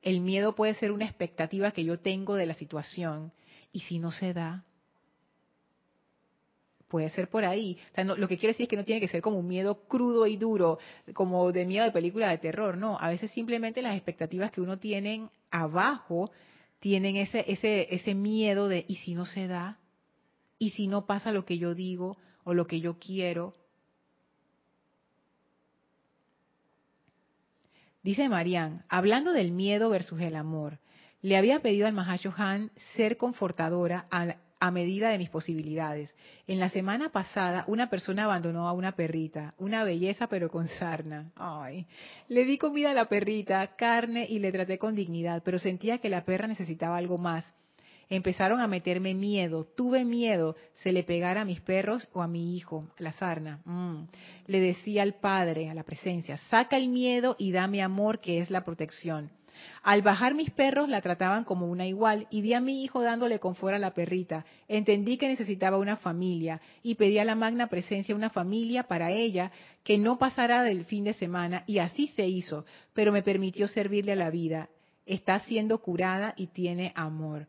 El 0.00 0.22
miedo 0.22 0.54
puede 0.54 0.72
ser 0.72 0.90
una 0.90 1.04
expectativa 1.04 1.72
que 1.72 1.84
yo 1.84 1.98
tengo 1.98 2.34
de 2.34 2.46
la 2.46 2.54
situación 2.54 3.30
¿Y 3.72 3.80
si 3.80 3.98
no 3.98 4.10
se 4.10 4.32
da? 4.32 4.64
puede 6.88 7.10
ser 7.10 7.28
por 7.28 7.44
ahí. 7.44 7.78
Lo 7.94 8.26
que 8.26 8.36
quiero 8.36 8.50
decir 8.50 8.64
es 8.64 8.68
que 8.68 8.76
no 8.76 8.84
tiene 8.84 9.00
que 9.00 9.06
ser 9.06 9.22
como 9.22 9.38
un 9.38 9.46
miedo 9.46 9.86
crudo 9.86 10.26
y 10.26 10.36
duro, 10.36 10.80
como 11.12 11.52
de 11.52 11.64
miedo 11.64 11.84
de 11.84 11.92
película 11.92 12.30
de 12.30 12.38
terror, 12.38 12.76
no. 12.76 12.98
A 12.98 13.10
veces 13.10 13.30
simplemente 13.30 13.80
las 13.80 13.94
expectativas 13.94 14.50
que 14.50 14.60
uno 14.60 14.80
tiene 14.80 15.28
abajo 15.52 16.32
tienen 16.80 17.14
ese, 17.14 17.44
ese 17.46 18.14
miedo 18.16 18.66
de, 18.66 18.86
¿y 18.88 18.96
si 18.96 19.14
no 19.14 19.24
se 19.24 19.46
da? 19.46 19.78
¿Y 20.58 20.70
si 20.70 20.88
no 20.88 21.06
pasa 21.06 21.30
lo 21.30 21.44
que 21.44 21.58
yo 21.58 21.76
digo 21.76 22.16
o 22.42 22.54
lo 22.54 22.66
que 22.66 22.80
yo 22.80 22.98
quiero? 22.98 23.54
Dice 28.02 28.28
Marian, 28.28 28.84
hablando 28.88 29.32
del 29.32 29.52
miedo 29.52 29.90
versus 29.90 30.20
el 30.20 30.36
amor, 30.36 30.78
le 31.20 31.36
había 31.36 31.60
pedido 31.60 31.86
al 31.86 31.98
Han 32.38 32.70
ser 32.96 33.16
confortadora 33.16 34.06
al 34.10 34.36
a 34.60 34.70
medida 34.70 35.08
de 35.08 35.18
mis 35.18 35.30
posibilidades. 35.30 36.14
En 36.46 36.60
la 36.60 36.68
semana 36.68 37.08
pasada, 37.08 37.64
una 37.66 37.88
persona 37.88 38.24
abandonó 38.24 38.68
a 38.68 38.72
una 38.72 38.92
perrita, 38.92 39.54
una 39.56 39.84
belleza 39.84 40.28
pero 40.28 40.50
con 40.50 40.68
sarna. 40.68 41.32
Ay, 41.34 41.86
le 42.28 42.44
di 42.44 42.58
comida 42.58 42.90
a 42.90 42.94
la 42.94 43.06
perrita, 43.06 43.74
carne 43.76 44.26
y 44.28 44.38
le 44.38 44.52
traté 44.52 44.78
con 44.78 44.94
dignidad, 44.94 45.42
pero 45.42 45.58
sentía 45.58 45.98
que 45.98 46.10
la 46.10 46.24
perra 46.26 46.46
necesitaba 46.46 46.98
algo 46.98 47.16
más. 47.16 47.54
Empezaron 48.10 48.60
a 48.60 48.66
meterme 48.66 49.14
miedo, 49.14 49.64
tuve 49.76 50.04
miedo, 50.04 50.56
se 50.82 50.92
le 50.92 51.04
pegara 51.04 51.42
a 51.42 51.44
mis 51.44 51.60
perros 51.60 52.08
o 52.12 52.22
a 52.22 52.26
mi 52.26 52.56
hijo, 52.56 52.84
la 52.98 53.12
sarna. 53.12 53.60
Mm. 53.64 54.08
Le 54.48 54.60
decía 54.60 55.04
al 55.04 55.14
padre, 55.14 55.70
a 55.70 55.74
la 55.74 55.84
presencia, 55.84 56.36
saca 56.48 56.76
el 56.76 56.88
miedo 56.88 57.36
y 57.38 57.52
dame 57.52 57.82
amor 57.82 58.20
que 58.20 58.40
es 58.40 58.50
la 58.50 58.64
protección. 58.64 59.30
Al 59.82 60.02
bajar 60.02 60.34
mis 60.34 60.50
perros 60.50 60.88
la 60.88 61.00
trataban 61.00 61.44
como 61.44 61.66
una 61.66 61.86
igual 61.86 62.26
y 62.30 62.42
vi 62.42 62.54
a 62.54 62.60
mi 62.60 62.82
hijo 62.82 63.00
dándole 63.02 63.38
con 63.38 63.54
fuera 63.54 63.76
a 63.76 63.80
la 63.80 63.94
perrita. 63.94 64.44
Entendí 64.66 65.16
que 65.16 65.28
necesitaba 65.28 65.78
una 65.78 65.96
familia 65.96 66.60
y 66.82 66.96
pedí 66.96 67.18
a 67.18 67.24
la 67.24 67.34
magna 67.34 67.68
presencia 67.68 68.16
una 68.16 68.30
familia 68.30 68.84
para 68.84 69.12
ella 69.12 69.52
que 69.84 69.98
no 69.98 70.18
pasara 70.18 70.64
del 70.64 70.84
fin 70.84 71.04
de 71.04 71.14
semana 71.14 71.62
y 71.66 71.78
así 71.78 72.08
se 72.08 72.26
hizo, 72.26 72.64
pero 72.92 73.12
me 73.12 73.22
permitió 73.22 73.68
servirle 73.68 74.12
a 74.12 74.16
la 74.16 74.30
vida. 74.30 74.68
Está 75.06 75.38
siendo 75.40 75.78
curada 75.78 76.34
y 76.36 76.48
tiene 76.48 76.92
amor. 76.94 77.46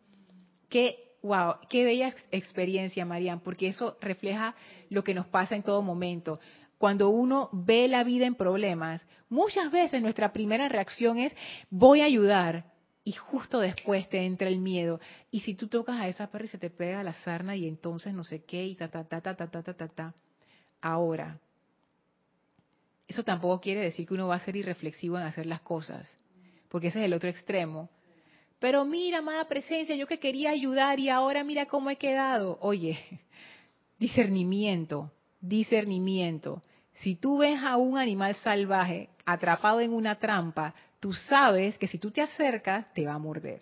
Qué 0.72 1.12
wow, 1.22 1.58
qué 1.70 1.86
bella 1.86 2.12
experiencia, 2.32 3.06
Marian, 3.06 3.42
porque 3.42 3.68
eso 3.68 3.96
refleja 4.02 4.56
lo 4.90 5.04
que 5.04 5.14
nos 5.14 5.28
pasa 5.28 5.56
en 5.56 5.62
todo 5.62 5.84
momento 5.84 6.40
cuando 6.82 7.10
uno 7.10 7.48
ve 7.54 7.88
la 7.88 8.04
vida 8.04 8.26
en 8.26 8.34
problemas, 8.34 9.06
muchas 9.30 9.72
veces 9.72 10.02
nuestra 10.02 10.34
primera 10.34 10.68
reacción 10.68 11.20
es 11.20 11.32
voy 11.70 12.02
a 12.02 12.06
ayudar 12.06 12.66
y 13.04 13.12
justo 13.12 13.60
después 13.60 14.10
te 14.10 14.26
entra 14.26 14.48
el 14.48 14.58
miedo. 14.58 15.00
Y 15.30 15.42
si 15.42 15.54
tú 15.54 15.68
tocas 15.68 16.02
a 16.02 16.08
esa 16.08 16.32
perra 16.32 16.46
y 16.46 16.48
se 16.48 16.58
te 16.58 16.72
pega 16.72 17.04
la 17.04 17.14
sarna 17.14 17.56
y 17.56 17.68
entonces 17.68 18.16
no 18.16 18.24
sé 18.24 18.46
qué 18.46 18.66
y 18.66 18.74
ta 18.74 18.88
ta 18.88 19.04
ta 19.04 19.22
ta 19.22 19.36
ta 19.36 19.48
ta 19.48 19.62
ta 19.62 19.74
ta 19.76 19.88
ta. 19.90 20.16
Ahora, 20.82 21.40
eso 23.08 23.24
tampoco 23.24 23.62
quiere 23.62 23.82
decir 23.82 24.08
que 24.08 24.16
uno 24.16 24.28
va 24.28 24.38
a 24.38 24.40
ser 24.40 24.56
irreflexivo 24.56 25.20
en 25.20 25.24
hacer 25.28 25.46
las 25.46 25.62
cosas, 25.62 26.12
porque 26.68 26.88
ese 26.88 26.98
es 27.02 27.06
el 27.06 27.14
otro 27.14 27.30
extremo. 27.30 27.92
Pero 28.62 28.86
mira, 28.86 29.18
amada 29.18 29.46
presencia, 29.46 29.96
yo 29.96 30.06
que 30.06 30.20
quería 30.20 30.52
ayudar 30.52 31.00
y 31.00 31.10
ahora 31.10 31.44
mira 31.44 31.66
cómo 31.66 31.90
he 31.90 31.96
quedado. 31.96 32.60
Oye, 32.62 33.00
discernimiento, 34.00 35.12
discernimiento. 35.42 36.62
Si 36.94 37.16
tú 37.16 37.40
ves 37.40 37.60
a 37.64 37.78
un 37.78 37.98
animal 37.98 38.36
salvaje 38.36 39.10
atrapado 39.26 39.80
en 39.80 39.92
una 39.92 40.20
trampa, 40.20 40.76
tú 41.00 41.12
sabes 41.12 41.76
que 41.80 41.88
si 41.88 41.98
tú 41.98 42.12
te 42.12 42.22
acercas, 42.22 42.94
te 42.94 43.04
va 43.04 43.14
a 43.14 43.18
morder. 43.18 43.62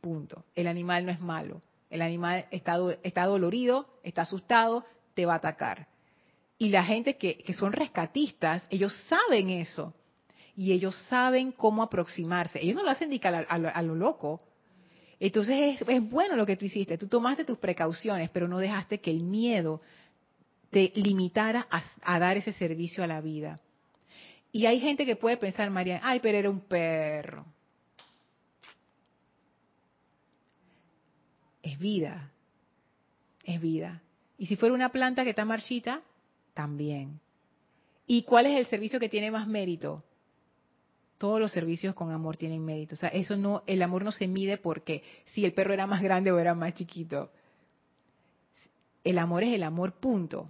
Punto. 0.00 0.44
El 0.56 0.66
animal 0.66 1.06
no 1.06 1.12
es 1.12 1.20
malo. 1.20 1.60
El 1.88 2.02
animal 2.02 2.46
está, 2.50 3.24
dolorido, 3.26 4.00
está 4.02 4.22
asustado, 4.22 4.84
te 5.14 5.26
va 5.26 5.34
a 5.34 5.36
atacar. 5.36 5.86
Y 6.58 6.70
la 6.70 6.82
gente 6.84 7.16
que, 7.16 7.44
son 7.52 7.72
rescatistas, 7.72 8.66
ellos 8.68 8.92
saben 9.08 9.50
eso. 9.50 9.94
Y 10.58 10.72
ellos 10.72 10.96
saben 11.08 11.52
cómo 11.52 11.84
aproximarse. 11.84 12.58
Ellos 12.60 12.74
no 12.74 12.82
lo 12.82 12.90
hacen 12.90 13.10
ni 13.10 13.20
a, 13.22 13.28
a, 13.28 13.82
lo 13.82 13.94
loco. 13.94 14.40
Entonces 15.20 15.80
es, 15.80 15.88
es 15.88 16.10
bueno 16.10 16.34
lo 16.34 16.44
que 16.44 16.56
tú 16.56 16.64
hiciste. 16.64 16.98
Tú 16.98 17.06
tomaste 17.06 17.44
tus 17.44 17.58
precauciones, 17.58 18.28
pero 18.30 18.48
no 18.48 18.58
dejaste 18.58 18.98
que 18.98 19.12
el 19.12 19.20
miedo 19.20 19.80
te 20.70 20.90
limitara 20.96 21.68
a, 22.02 22.18
dar 22.18 22.36
ese 22.36 22.50
servicio 22.50 23.04
a 23.04 23.06
la 23.06 23.20
vida. 23.20 23.60
Y 24.50 24.66
hay 24.66 24.80
gente 24.80 25.06
que 25.06 25.14
puede 25.14 25.36
pensar, 25.36 25.70
María, 25.70 26.00
ay, 26.02 26.18
pero 26.18 26.36
era 26.36 26.50
un 26.50 26.62
perro. 26.62 27.46
Es 31.62 31.78
vida, 31.78 32.32
es 33.44 33.60
vida. 33.60 34.02
Y 34.38 34.46
si 34.46 34.56
fuera 34.56 34.74
una 34.74 34.88
planta 34.88 35.22
que 35.22 35.30
está 35.30 35.44
marchita, 35.44 36.02
también. 36.52 37.20
¿Y 38.08 38.24
cuál 38.24 38.46
es 38.46 38.58
el 38.58 38.66
servicio 38.66 38.98
que 38.98 39.08
tiene 39.08 39.30
más 39.30 39.46
mérito? 39.46 40.02
Todos 41.18 41.40
los 41.40 41.50
servicios 41.50 41.94
con 41.94 42.12
amor 42.12 42.36
tienen 42.36 42.64
mérito. 42.64 42.94
O 42.94 42.98
sea, 42.98 43.08
eso 43.08 43.36
no, 43.36 43.64
el 43.66 43.82
amor 43.82 44.04
no 44.04 44.12
se 44.12 44.28
mide 44.28 44.56
porque 44.56 45.02
si 45.26 45.44
el 45.44 45.52
perro 45.52 45.74
era 45.74 45.86
más 45.86 46.00
grande 46.00 46.30
o 46.30 46.38
era 46.38 46.54
más 46.54 46.74
chiquito. 46.74 47.30
El 49.02 49.18
amor 49.18 49.42
es 49.42 49.52
el 49.52 49.64
amor, 49.64 49.94
punto. 49.94 50.46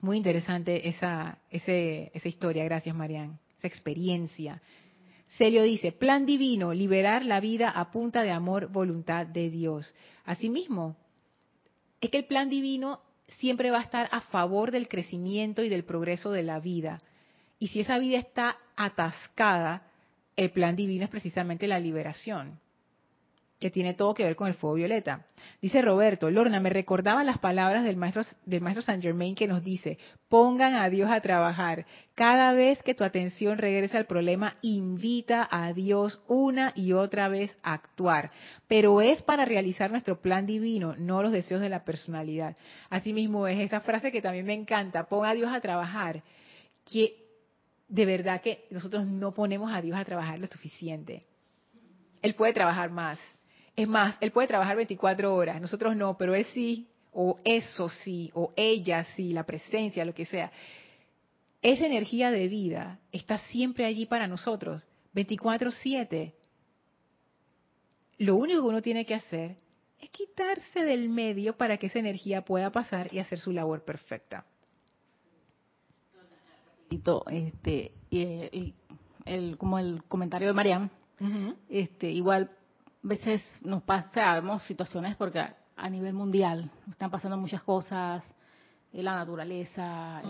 Muy 0.00 0.16
interesante 0.16 0.88
esa, 0.88 1.38
esa 1.50 2.28
historia, 2.28 2.64
gracias 2.64 2.94
Marian, 2.94 3.38
esa 3.58 3.68
experiencia. 3.68 4.60
Celio 5.38 5.62
dice, 5.62 5.92
plan 5.92 6.26
divino, 6.26 6.74
liberar 6.74 7.24
la 7.24 7.40
vida 7.40 7.70
a 7.70 7.90
punta 7.90 8.22
de 8.22 8.30
amor, 8.30 8.68
voluntad 8.68 9.26
de 9.26 9.48
Dios. 9.50 9.94
Asimismo, 10.24 10.96
es 12.00 12.10
que 12.10 12.18
el 12.18 12.26
plan 12.26 12.48
divino 12.50 13.00
siempre 13.38 13.70
va 13.70 13.78
a 13.78 13.82
estar 13.82 14.08
a 14.12 14.20
favor 14.20 14.70
del 14.70 14.88
crecimiento 14.88 15.62
y 15.62 15.68
del 15.68 15.84
progreso 15.84 16.30
de 16.30 16.42
la 16.42 16.60
vida. 16.60 17.00
Y 17.58 17.68
si 17.68 17.80
esa 17.80 17.98
vida 17.98 18.18
está 18.18 18.58
atascada, 18.76 19.82
el 20.36 20.50
plan 20.50 20.76
divino 20.76 21.04
es 21.04 21.10
precisamente 21.10 21.68
la 21.68 21.78
liberación 21.78 22.58
que 23.64 23.70
tiene 23.70 23.94
todo 23.94 24.12
que 24.12 24.24
ver 24.24 24.36
con 24.36 24.48
el 24.48 24.52
fuego 24.52 24.76
violeta. 24.76 25.24
Dice 25.62 25.80
Roberto, 25.80 26.30
Lorna, 26.30 26.60
me 26.60 26.68
recordaba 26.68 27.24
las 27.24 27.38
palabras 27.38 27.82
del 27.84 27.96
maestro, 27.96 28.22
del 28.44 28.60
maestro 28.60 28.82
Saint 28.82 29.02
Germain 29.02 29.34
que 29.34 29.48
nos 29.48 29.64
dice, 29.64 29.96
pongan 30.28 30.74
a 30.74 30.90
Dios 30.90 31.10
a 31.10 31.22
trabajar. 31.22 31.86
Cada 32.14 32.52
vez 32.52 32.82
que 32.82 32.94
tu 32.94 33.04
atención 33.04 33.56
regrese 33.56 33.96
al 33.96 34.04
problema, 34.04 34.56
invita 34.60 35.48
a 35.50 35.72
Dios 35.72 36.22
una 36.28 36.72
y 36.74 36.92
otra 36.92 37.28
vez 37.28 37.56
a 37.62 37.72
actuar. 37.72 38.30
Pero 38.68 39.00
es 39.00 39.22
para 39.22 39.46
realizar 39.46 39.90
nuestro 39.90 40.20
plan 40.20 40.44
divino, 40.44 40.94
no 40.98 41.22
los 41.22 41.32
deseos 41.32 41.62
de 41.62 41.70
la 41.70 41.84
personalidad. 41.84 42.56
Asimismo 42.90 43.46
es 43.46 43.58
esa 43.60 43.80
frase 43.80 44.12
que 44.12 44.20
también 44.20 44.44
me 44.44 44.52
encanta, 44.52 45.06
ponga 45.06 45.30
a 45.30 45.34
Dios 45.34 45.50
a 45.50 45.62
trabajar. 45.62 46.22
Que 46.84 47.23
de 47.94 48.06
verdad 48.06 48.40
que 48.40 48.64
nosotros 48.70 49.06
no 49.06 49.32
ponemos 49.32 49.72
a 49.72 49.80
Dios 49.80 49.96
a 49.96 50.04
trabajar 50.04 50.40
lo 50.40 50.48
suficiente. 50.48 51.22
Él 52.22 52.34
puede 52.34 52.52
trabajar 52.52 52.90
más, 52.90 53.20
es 53.76 53.86
más, 53.86 54.16
él 54.20 54.32
puede 54.32 54.48
trabajar 54.48 54.76
24 54.76 55.32
horas, 55.32 55.60
nosotros 55.60 55.94
no, 55.94 56.16
pero 56.18 56.34
él 56.34 56.44
sí, 56.46 56.88
o 57.12 57.36
eso 57.44 57.88
sí, 57.88 58.32
o 58.34 58.52
ella 58.56 59.04
sí, 59.14 59.32
la 59.32 59.44
presencia, 59.44 60.04
lo 60.04 60.12
que 60.12 60.26
sea. 60.26 60.50
Esa 61.62 61.86
energía 61.86 62.32
de 62.32 62.48
vida 62.48 62.98
está 63.12 63.38
siempre 63.38 63.84
allí 63.84 64.06
para 64.06 64.26
nosotros, 64.26 64.82
24/7. 65.14 66.32
Lo 68.18 68.34
único 68.34 68.62
que 68.62 68.68
uno 68.68 68.82
tiene 68.82 69.04
que 69.04 69.14
hacer 69.14 69.56
es 70.00 70.10
quitarse 70.10 70.84
del 70.84 71.08
medio 71.08 71.56
para 71.56 71.76
que 71.76 71.86
esa 71.86 72.00
energía 72.00 72.42
pueda 72.42 72.72
pasar 72.72 73.14
y 73.14 73.20
hacer 73.20 73.38
su 73.38 73.52
labor 73.52 73.84
perfecta. 73.84 74.46
Este, 77.28 77.92
y 78.10 78.74
el, 79.24 79.56
como 79.58 79.78
el 79.78 80.02
comentario 80.04 80.48
de 80.48 80.54
Marian, 80.54 80.90
este, 81.68 82.10
igual 82.10 82.50
a 83.04 83.08
veces 83.08 83.42
nos 83.62 83.82
pasa, 83.82 84.34
vemos 84.34 84.62
situaciones 84.64 85.16
porque 85.16 85.44
a 85.76 85.90
nivel 85.90 86.12
mundial 86.12 86.70
están 86.90 87.10
pasando 87.10 87.36
muchas 87.36 87.62
cosas, 87.62 88.22
eh, 88.92 89.02
la 89.02 89.16
naturaleza, 89.16 90.22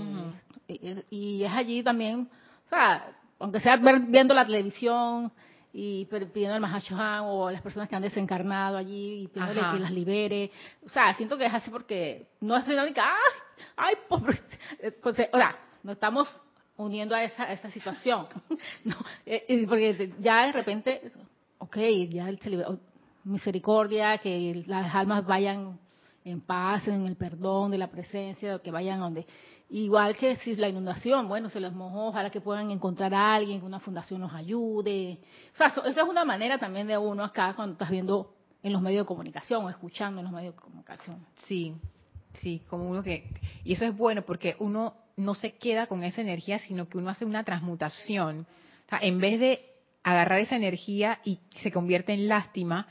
eh, 0.69 1.05
y 1.11 1.43
es 1.45 1.53
allí 1.53 1.83
también, 1.83 2.29
o 2.67 2.69
sea, 2.69 3.13
aunque 3.39 3.61
sea 3.61 3.77
viendo 3.77 4.35
la 4.35 4.47
televisión 4.47 5.33
y 5.73 6.07
pidiendo 6.07 6.55
al 6.55 6.61
Mahashohan 6.61 7.25
o 7.25 7.51
las 7.51 7.61
personas 7.61 7.89
que 7.89 7.97
han 7.97 8.03
desencarnado 8.03 8.77
allí 8.77 9.25
y 9.25 9.29
pidiéndole 9.29 9.61
que 9.73 9.81
las 9.81 9.91
libere, 9.91 10.51
o 10.87 10.89
sea, 10.89 11.15
siento 11.15 11.37
que 11.37 11.47
es 11.47 11.55
así 11.55 11.71
porque 11.71 12.29
no 12.41 12.57
es 12.57 12.67
dinámica, 12.67 13.05
¡ay! 13.05 13.65
¡ay! 13.77 13.95
Pobre! 14.09 14.41
o 15.03 15.13
sea, 15.13 15.59
no 15.83 15.93
estamos 15.93 16.35
uniendo 16.77 17.15
a 17.15 17.23
esa, 17.23 17.53
esa 17.53 17.71
situación, 17.71 18.27
no, 18.85 18.97
eh, 19.27 19.65
porque 19.69 20.13
ya 20.21 20.47
de 20.47 20.53
repente 20.53 21.13
ok, 21.65 21.77
ya 22.11 22.29
oh, 22.69 22.79
misericordia, 23.25 24.19
que 24.19 24.65
las 24.67 24.95
almas 24.95 25.27
vayan 25.27 25.79
en 26.25 26.41
paz, 26.41 26.87
en 26.89 27.07
el 27.07 27.17
perdón 27.17 27.71
de 27.71 27.79
la 27.79 27.91
presencia, 27.91 28.59
que 28.59 28.71
vayan 28.71 29.01
donde. 29.01 29.27
Igual 29.71 30.17
que 30.17 30.37
si 30.37 30.53
es 30.53 30.59
la 30.59 30.69
inundación, 30.69 31.27
bueno, 31.27 31.49
se 31.49 31.59
les 31.59 31.73
mojó, 31.73 32.09
ojalá 32.09 32.31
que 32.31 32.41
puedan 32.41 32.71
encontrar 32.71 33.15
a 33.15 33.35
alguien, 33.35 33.61
que 33.61 33.67
una 33.67 33.81
fundación 33.81 34.21
nos 34.21 34.33
ayude. 34.33 35.19
O 35.55 35.57
sea, 35.57 35.69
esa 35.69 36.03
es 36.03 36.09
una 36.09 36.25
manera 36.25 36.59
también 36.59 36.87
de 36.87 36.99
uno 36.99 37.25
acá, 37.25 37.55
cuando 37.55 37.73
estás 37.73 37.91
viendo 37.91 38.35
en 38.63 38.73
los 38.73 38.83
medios 38.83 39.05
de 39.05 39.09
comunicación 39.09 39.65
o 39.65 39.71
escuchando 39.71 40.21
en 40.21 40.25
los 40.27 40.33
medios 40.33 40.55
de 40.55 40.61
comunicación. 40.61 41.27
Sí, 41.47 41.75
sí, 42.35 42.63
como 42.69 42.89
uno 42.89 43.03
que... 43.03 43.29
Y 43.65 43.73
eso 43.73 43.85
es 43.87 43.97
bueno 43.97 44.23
porque 44.23 44.55
uno 44.59 44.95
no 45.17 45.35
se 45.35 45.53
queda 45.53 45.87
con 45.87 46.05
esa 46.05 46.21
energía, 46.21 46.59
sino 46.59 46.89
que 46.89 46.99
uno 46.99 47.11
hace 47.11 47.25
una 47.25 47.45
transmutación. 47.45 48.47
En 49.01 49.21
vez 49.21 49.41
de 49.41 49.61
agarrar 50.03 50.41
esa 50.41 50.57
energía 50.57 51.21
y 51.25 51.39
se 51.63 51.71
convierte 51.71 52.13
en 52.13 52.29
lástima, 52.29 52.89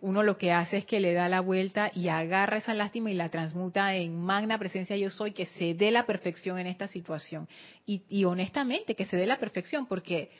uno 0.00 0.22
lo 0.22 0.38
que 0.38 0.52
hace 0.52 0.78
es 0.78 0.84
que 0.84 1.00
le 1.00 1.12
da 1.12 1.28
la 1.28 1.40
vuelta 1.40 1.90
y 1.94 2.08
agarra 2.08 2.58
esa 2.58 2.74
lástima 2.74 3.10
y 3.10 3.14
la 3.14 3.30
transmuta 3.30 3.94
en 3.94 4.20
magna 4.20 4.58
presencia 4.58 4.96
yo 4.96 5.10
soy, 5.10 5.32
que 5.32 5.46
se 5.46 5.74
dé 5.74 5.90
la 5.90 6.06
perfección 6.06 6.58
en 6.58 6.66
esta 6.68 6.88
situación. 6.88 7.48
Y, 7.84 8.24
honestamente, 8.24 8.94
que 8.94 9.06
se 9.06 9.16
dé 9.16 9.26
la 9.26 9.38
perfección, 9.38 9.86
porque 9.86 10.30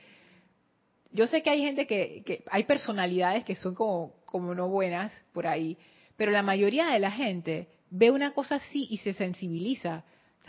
yo 1.11 1.27
sé 1.27 1.43
que 1.43 1.51
hay 1.51 1.63
gente 1.63 1.87
que, 1.87 2.23
que, 2.25 2.45
hay 2.51 2.65
personalidades 2.65 3.45
que 3.45 3.57
son 3.57 3.75
como, 3.75 4.15
como 4.27 4.55
no 4.55 4.69
buenas 4.69 5.13
por 5.33 5.47
ahí, 5.47 5.77
pero 6.17 6.31
la 6.31 6.43
mayoría 6.43 6.87
de 6.87 6.99
la 6.99 7.11
gente 7.11 7.69
ve 7.91 8.11
una 8.11 8.33
cosa 8.33 8.57
así 8.57 8.87
y 8.91 8.99
se 8.99 9.13
sensibiliza 9.13 10.05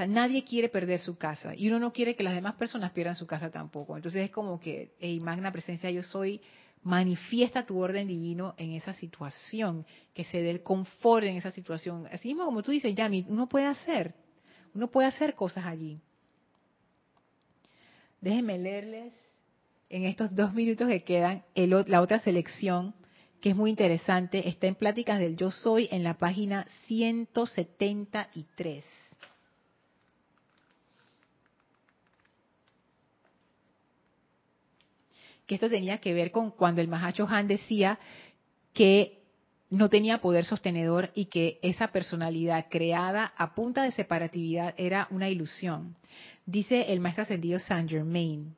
nadie 0.08 0.44
quiere 0.44 0.70
perder 0.70 1.00
su 1.00 1.18
casa 1.18 1.56
y 1.56 1.68
uno 1.68 1.80
no 1.80 1.92
quiere 1.92 2.16
que 2.16 2.24
las 2.24 2.34
demás 2.34 2.56
personas 2.56 2.92
pierdan 2.92 3.16
su 3.16 3.28
casa 3.28 3.50
tampoco. 3.50 3.96
Entonces 3.96 4.24
es 4.24 4.32
como 4.32 4.60
que, 4.60 4.94
hey, 5.00 5.20
magna 5.20 5.52
presencia 5.52 5.90
yo 5.92 6.04
soy, 6.04 6.42
manifiesta 6.84 7.66
tu 7.66 7.80
orden 7.80 8.08
divino 8.08 8.56
en 8.58 8.72
esa 8.72 8.94
situación, 8.94 9.86
que 10.14 10.24
se 10.24 10.42
dé 10.42 10.52
el 10.52 10.64
confort 10.64 11.26
en 11.26 11.36
esa 11.36 11.52
situación. 11.52 12.08
Así 12.12 12.30
mismo 12.30 12.46
como 12.46 12.64
tú 12.64 12.72
dices, 12.72 12.96
Yami, 12.96 13.26
uno 13.28 13.50
puede 13.50 13.66
hacer, 13.66 14.16
uno 14.74 14.88
puede 14.90 15.08
hacer 15.08 15.36
cosas 15.36 15.66
allí. 15.66 16.02
Déjenme 18.22 18.58
leerles 18.58 19.14
en 19.90 20.06
estos 20.06 20.36
dos 20.36 20.54
minutos 20.54 20.88
que 20.88 21.04
quedan 21.04 21.44
la 21.56 22.02
otra 22.02 22.20
selección 22.20 22.94
que 23.42 23.50
es 23.52 23.56
muy 23.56 23.70
interesante, 23.70 24.50
está 24.50 24.68
en 24.68 24.76
Pláticas 24.76 25.20
del 25.20 25.38
Yo 25.38 25.50
Soy 25.52 25.88
en 25.92 26.04
la 26.04 26.18
página 26.18 26.68
173. 26.88 28.84
Que 35.50 35.56
esto 35.56 35.68
tenía 35.68 35.98
que 35.98 36.14
ver 36.14 36.30
con 36.30 36.52
cuando 36.52 36.80
el 36.80 36.88
Mahacho 36.88 37.28
Han 37.28 37.48
decía 37.48 37.98
que 38.72 39.24
no 39.72 39.90
tenía 39.90 40.22
poder 40.22 40.46
sostenedor 40.46 41.10
y 41.16 41.26
que 41.26 41.58
esa 41.64 41.88
personalidad 41.88 42.68
creada 42.70 43.34
a 43.36 43.56
punta 43.56 43.82
de 43.82 43.90
separatividad 43.90 44.76
era 44.78 45.08
una 45.10 45.28
ilusión. 45.28 45.96
Dice 46.46 46.94
el 46.94 47.00
maestro 47.00 47.24
ascendido 47.24 47.58
Saint 47.58 47.90
Germain. 47.90 48.56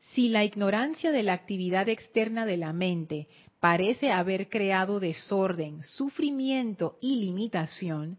Si 0.00 0.30
la 0.30 0.42
ignorancia 0.42 1.12
de 1.12 1.22
la 1.22 1.34
actividad 1.34 1.88
externa 1.88 2.44
de 2.44 2.56
la 2.56 2.72
mente 2.72 3.28
parece 3.60 4.10
haber 4.10 4.48
creado 4.48 4.98
desorden, 4.98 5.84
sufrimiento 5.84 6.98
y 7.00 7.20
limitación, 7.20 8.18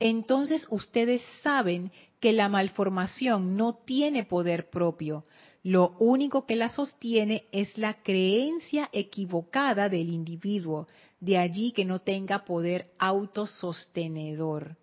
entonces 0.00 0.66
ustedes 0.70 1.22
saben 1.42 1.90
que 2.20 2.32
la 2.32 2.48
malformación 2.48 3.56
no 3.56 3.74
tiene 3.74 4.24
poder 4.24 4.70
propio. 4.70 5.24
Lo 5.62 5.96
único 5.98 6.46
que 6.46 6.56
la 6.56 6.68
sostiene 6.68 7.46
es 7.50 7.76
la 7.76 8.02
creencia 8.02 8.88
equivocada 8.92 9.88
del 9.88 10.10
individuo, 10.10 10.86
de 11.20 11.36
allí 11.38 11.72
que 11.72 11.84
no 11.84 12.00
tenga 12.00 12.44
poder 12.44 12.92
autosostenedor. 12.98 14.76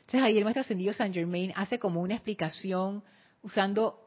Entonces 0.00 0.22
ahí 0.22 0.38
el 0.38 0.44
maestro 0.44 0.60
ascendido 0.60 0.92
Saint 0.92 1.14
Germain 1.14 1.52
hace 1.56 1.78
como 1.78 2.00
una 2.00 2.14
explicación 2.14 3.02
usando 3.42 3.98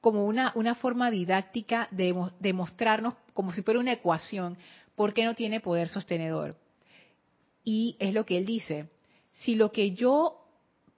como 0.00 0.26
una, 0.26 0.74
forma 0.74 1.10
didáctica 1.10 1.88
de, 1.90 2.14
de 2.40 2.52
mostrarnos 2.52 3.14
como 3.32 3.52
si 3.52 3.62
fuera 3.62 3.80
una 3.80 3.92
ecuación 3.92 4.58
por 4.96 5.14
qué 5.14 5.24
no 5.24 5.34
tiene 5.34 5.60
poder 5.60 5.88
sostenedor. 5.88 6.56
Y 7.64 7.96
es 7.98 8.12
lo 8.12 8.26
que 8.26 8.36
él 8.36 8.44
dice 8.44 8.90
si 9.42 9.54
lo 9.54 9.72
que 9.72 9.92
yo 9.92 10.40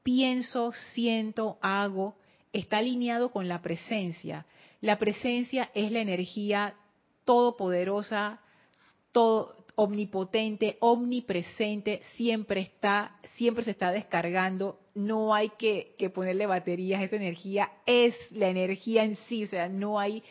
pienso, 0.03 0.72
siento, 0.93 1.59
hago, 1.61 2.16
está 2.53 2.78
alineado 2.78 3.30
con 3.30 3.49
la 3.49 3.62
presencia. 3.62 4.47
La 4.80 4.99
presencia 4.99 5.70
es 5.74 5.91
la 5.91 6.01
energía 6.01 6.74
todopoderosa, 7.24 8.41
todo, 9.12 9.57
omnipotente, 9.76 10.78
omnipresente, 10.80 12.01
siempre 12.14 12.61
está, 12.62 13.16
siempre 13.34 13.62
se 13.62 13.72
está 13.72 13.93
descargando, 13.93 14.80
no 14.95 15.34
hay 15.34 15.51
que, 15.59 15.95
que, 15.99 16.09
ponerle 16.09 16.47
baterías, 16.47 17.03
esa 17.03 17.16
energía 17.16 17.70
es 17.84 18.14
la 18.30 18.49
energía 18.49 19.05
en 19.05 19.16
sí, 19.16 19.45
o 19.45 19.47
sea, 19.47 19.68
no 19.68 20.01
hay 20.01 20.22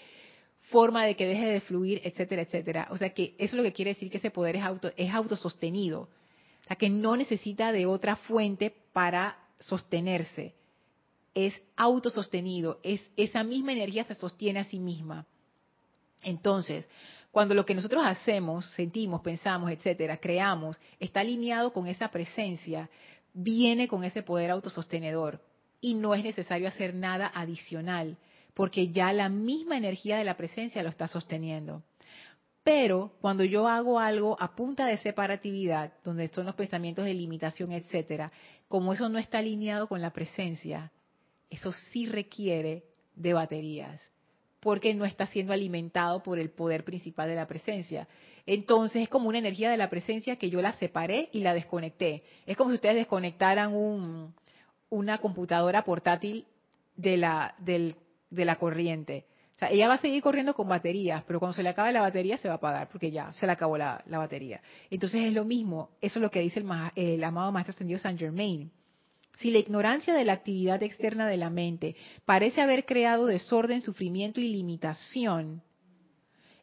forma 0.71 1.05
de 1.05 1.15
que 1.15 1.27
deje 1.27 1.45
de 1.45 1.61
fluir, 1.61 2.01
etcétera, 2.03 2.41
etcétera. 2.41 2.87
O 2.89 2.97
sea 2.97 3.11
que 3.11 3.35
eso 3.37 3.53
es 3.53 3.53
lo 3.53 3.63
que 3.63 3.73
quiere 3.73 3.93
decir 3.93 4.09
que 4.09 4.17
ese 4.17 4.31
poder 4.31 4.55
es, 4.55 4.63
auto, 4.63 4.91
es 4.97 5.13
autosostenido. 5.13 6.09
Sea, 6.67 6.75
que 6.75 6.89
no 6.89 7.15
necesita 7.15 7.71
de 7.71 7.85
otra 7.85 8.15
fuente 8.15 8.73
para 8.93 9.37
sostenerse. 9.59 10.53
Es 11.33 11.61
autosostenido, 11.75 12.79
es 12.83 13.01
esa 13.17 13.43
misma 13.43 13.73
energía 13.73 14.03
se 14.03 14.15
sostiene 14.15 14.59
a 14.59 14.63
sí 14.63 14.79
misma. 14.79 15.25
Entonces, 16.23 16.87
cuando 17.31 17.53
lo 17.53 17.65
que 17.65 17.75
nosotros 17.75 18.03
hacemos, 18.05 18.65
sentimos, 18.67 19.21
pensamos, 19.21 19.69
etcétera, 19.69 20.17
creamos, 20.17 20.77
está 20.99 21.19
alineado 21.19 21.73
con 21.73 21.87
esa 21.87 22.07
presencia, 22.07 22.89
viene 23.33 23.89
con 23.89 24.05
ese 24.05 24.23
poder 24.23 24.51
autosostenedor 24.51 25.41
y 25.81 25.93
no 25.93 26.15
es 26.15 26.23
necesario 26.23 26.67
hacer 26.67 26.95
nada 26.95 27.31
adicional, 27.35 28.17
porque 28.53 28.87
ya 28.87 29.11
la 29.11 29.27
misma 29.27 29.77
energía 29.77 30.17
de 30.17 30.23
la 30.23 30.37
presencia 30.37 30.81
lo 30.81 30.89
está 30.89 31.07
sosteniendo. 31.07 31.83
Pero 32.65 33.11
cuando 33.21 33.43
yo 33.43 33.67
hago 33.67 33.99
algo 33.99 34.41
a 34.41 34.55
punta 34.55 34.87
de 34.87 34.97
separatividad, 34.97 35.93
donde 36.03 36.29
son 36.29 36.47
los 36.47 36.55
pensamientos 36.55 37.05
de 37.05 37.13
limitación, 37.13 37.71
etcétera, 37.71 38.31
como 38.67 38.91
eso 38.91 39.07
no 39.07 39.19
está 39.19 39.37
alineado 39.37 39.87
con 39.87 40.01
la 40.01 40.09
presencia, 40.09 40.91
eso 41.51 41.71
sí 41.71 42.07
requiere 42.07 42.85
de 43.15 43.33
baterías, 43.33 44.01
porque 44.61 44.95
no 44.95 45.05
está 45.05 45.27
siendo 45.27 45.53
alimentado 45.53 46.23
por 46.23 46.39
el 46.39 46.49
poder 46.49 46.83
principal 46.83 47.29
de 47.29 47.35
la 47.35 47.47
presencia. 47.47 48.07
Entonces 48.47 49.03
es 49.03 49.09
como 49.09 49.29
una 49.29 49.37
energía 49.37 49.69
de 49.69 49.77
la 49.77 49.91
presencia 49.91 50.37
que 50.37 50.49
yo 50.49 50.59
la 50.59 50.73
separé 50.73 51.29
y 51.33 51.41
la 51.41 51.53
desconecté. 51.53 52.23
Es 52.47 52.57
como 52.57 52.71
si 52.71 52.77
ustedes 52.77 52.95
desconectaran 52.95 53.75
una 54.89 55.19
computadora 55.19 55.83
portátil 55.83 56.47
de 56.95 57.17
la, 57.17 57.53
de 57.59 57.95
la 58.31 58.55
corriente 58.55 59.27
o 59.55 59.57
sea, 59.57 59.69
ella 59.69 59.87
va 59.87 59.93
a 59.93 59.99
seguir 59.99 60.21
corriendo 60.21 60.53
con 60.53 60.67
baterías, 60.67 61.23
pero 61.25 61.39
cuando 61.39 61.53
se 61.53 61.63
le 61.63 61.69
acabe 61.69 61.93
la 61.93 62.01
batería 62.01 62.37
se 62.37 62.49
va 62.49 62.55
a 62.55 62.57
apagar, 62.57 62.89
porque 62.89 63.09
ya 63.09 63.31
se 63.31 63.45
le 63.45 63.53
acabó 63.53 63.77
la, 63.77 64.03
batería. 64.05 64.59
Entonces 64.89 65.23
es 65.23 65.33
lo 65.33 65.45
mismo, 65.45 65.91
eso 66.01 66.19
es 66.19 66.23
lo 66.23 66.29
que 66.29 66.41
dice 66.41 66.59
el, 66.59 66.67
el 66.95 67.23
amado 67.23 67.53
Maestro 67.53 67.71
Ascendido 67.71 67.99
Saint 67.99 68.19
Germain. 68.19 68.69
Si 69.37 69.51
la 69.51 69.59
ignorancia 69.59 70.13
de 70.13 70.25
la 70.25 70.33
actividad 70.33 70.83
externa 70.83 71.27
de 71.27 71.37
la 71.37 71.49
mente 71.49 71.95
parece 72.25 72.61
haber 72.61 72.85
creado 72.85 73.27
desorden, 73.27 73.81
sufrimiento 73.81 74.41
y 74.41 74.49
limitación, 74.49 75.61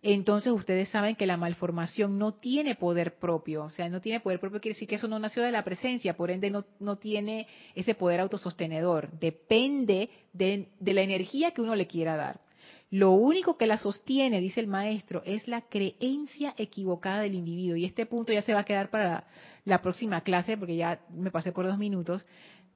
entonces 0.03 0.53
ustedes 0.53 0.91
saben 0.91 1.17
que 1.17 1.27
la 1.27 1.39
malformación 1.39 2.19
no 2.19 2.35
tiene 2.35 2.75
poder 2.75 3.15
propio. 3.15 3.65
O 3.65 3.71
sea, 3.71 3.89
no 3.89 4.03
tiene 4.03 4.21
poder 4.21 4.39
propio 4.39 4.61
quiere 4.61 4.75
decir 4.75 4.89
que 4.89 4.97
eso 4.97 5.09
no 5.09 5.19
nació 5.19 5.43
de 5.43 5.53
la 5.53 5.65
presencia, 5.65 6.15
por 6.15 6.31
ende 6.31 6.51
no, 6.51 6.67
no 6.79 6.97
tiene 6.97 7.47
ese 7.75 7.95
poder 7.95 8.21
autosostenedor. 8.21 9.11
Depende 9.13 10.11
de 10.35 10.67
la 10.81 11.03
energía 11.03 11.53
que 11.53 11.63
uno 11.63 11.75
le 11.75 11.87
quiera 11.87 12.17
dar. 12.17 12.52
Lo 12.93 13.13
único 13.13 13.57
que 13.57 13.67
la 13.67 13.79
sostiene, 13.79 14.39
dice 14.39 14.61
el 14.61 14.67
maestro, 14.67 15.23
es 15.25 15.49
la 15.49 15.63
creencia 15.63 16.53
equivocada 16.59 17.23
del 17.23 17.35
individuo. 17.35 17.75
Y 17.75 17.87
este 17.87 18.05
punto 18.05 18.35
ya 18.35 18.43
se 18.43 18.53
va 18.53 18.61
a 18.61 18.65
quedar 18.67 18.91
para 18.91 19.27
la, 19.65 19.81
próxima 19.81 20.21
clase, 20.21 20.59
porque 20.59 20.77
ya 20.77 21.01
me 21.09 21.31
pasé 21.31 21.53
por 21.53 21.67
dos 21.67 21.79
minutos. 21.79 22.27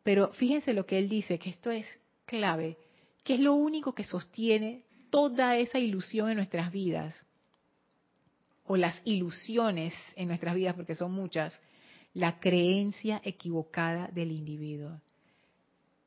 Pero 0.03 0.33
fíjense 0.33 0.73
lo 0.73 0.87
que 0.87 0.99
él 0.99 1.11
dice, 1.11 1.39
que 1.39 1.51
esto 1.51 1.71
es 1.71 1.87
clave, 2.25 2.79
que 3.25 3.35
es 3.35 3.41
lo 3.41 3.53
único 3.53 3.95
que 3.95 4.05
sostiene 4.05 4.85
toda 5.11 5.59
esa 5.59 5.79
ilusión 5.79 6.31
en 6.31 6.37
nuestras 6.37 6.73
vidas, 6.73 7.27
o 8.65 8.79
las 8.79 9.03
ilusiones 9.05 9.93
en 10.17 10.29
nuestras 10.29 10.55
vidas, 10.55 10.77
porque 10.77 10.95
son 10.95 11.13
muchas, 11.13 11.61
la 12.15 12.41
creencia 12.41 13.21
equivocada 13.23 14.09
del 14.09 14.33
individuo. 14.33 14.99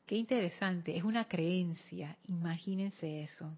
Qué 0.08 0.16
interesante, 0.16 0.98
es 0.98 1.04
una 1.04 1.26
creencia, 1.26 2.18
imagínense 2.26 3.22
eso. 3.22 3.56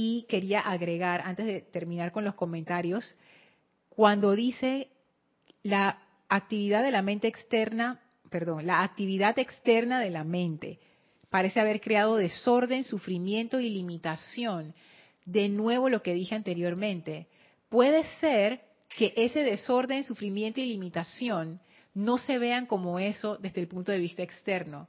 Y 0.00 0.26
quería 0.28 0.60
agregar, 0.60 1.22
antes 1.22 1.44
de 1.44 1.60
terminar 1.60 2.12
con 2.12 2.24
los 2.24 2.36
comentarios, 2.36 3.16
cuando 3.88 4.36
dice 4.36 4.90
la 5.64 5.98
actividad 6.28 6.84
de 6.84 6.92
la 6.92 7.02
mente 7.02 7.26
externa, 7.26 8.00
perdón, 8.30 8.64
la 8.64 8.84
actividad 8.84 9.36
externa 9.40 9.98
de 9.98 10.10
la 10.10 10.22
mente 10.22 10.78
parece 11.30 11.58
haber 11.58 11.80
creado 11.80 12.14
desorden, 12.14 12.84
sufrimiento 12.84 13.58
y 13.58 13.70
limitación. 13.70 14.72
De 15.24 15.48
nuevo 15.48 15.88
lo 15.88 16.00
que 16.00 16.14
dije 16.14 16.36
anteriormente, 16.36 17.26
puede 17.68 18.04
ser 18.20 18.60
que 18.96 19.12
ese 19.16 19.42
desorden, 19.42 20.04
sufrimiento 20.04 20.60
y 20.60 20.66
limitación 20.66 21.58
no 21.92 22.18
se 22.18 22.38
vean 22.38 22.66
como 22.66 23.00
eso 23.00 23.36
desde 23.38 23.62
el 23.62 23.66
punto 23.66 23.90
de 23.90 23.98
vista 23.98 24.22
externo, 24.22 24.86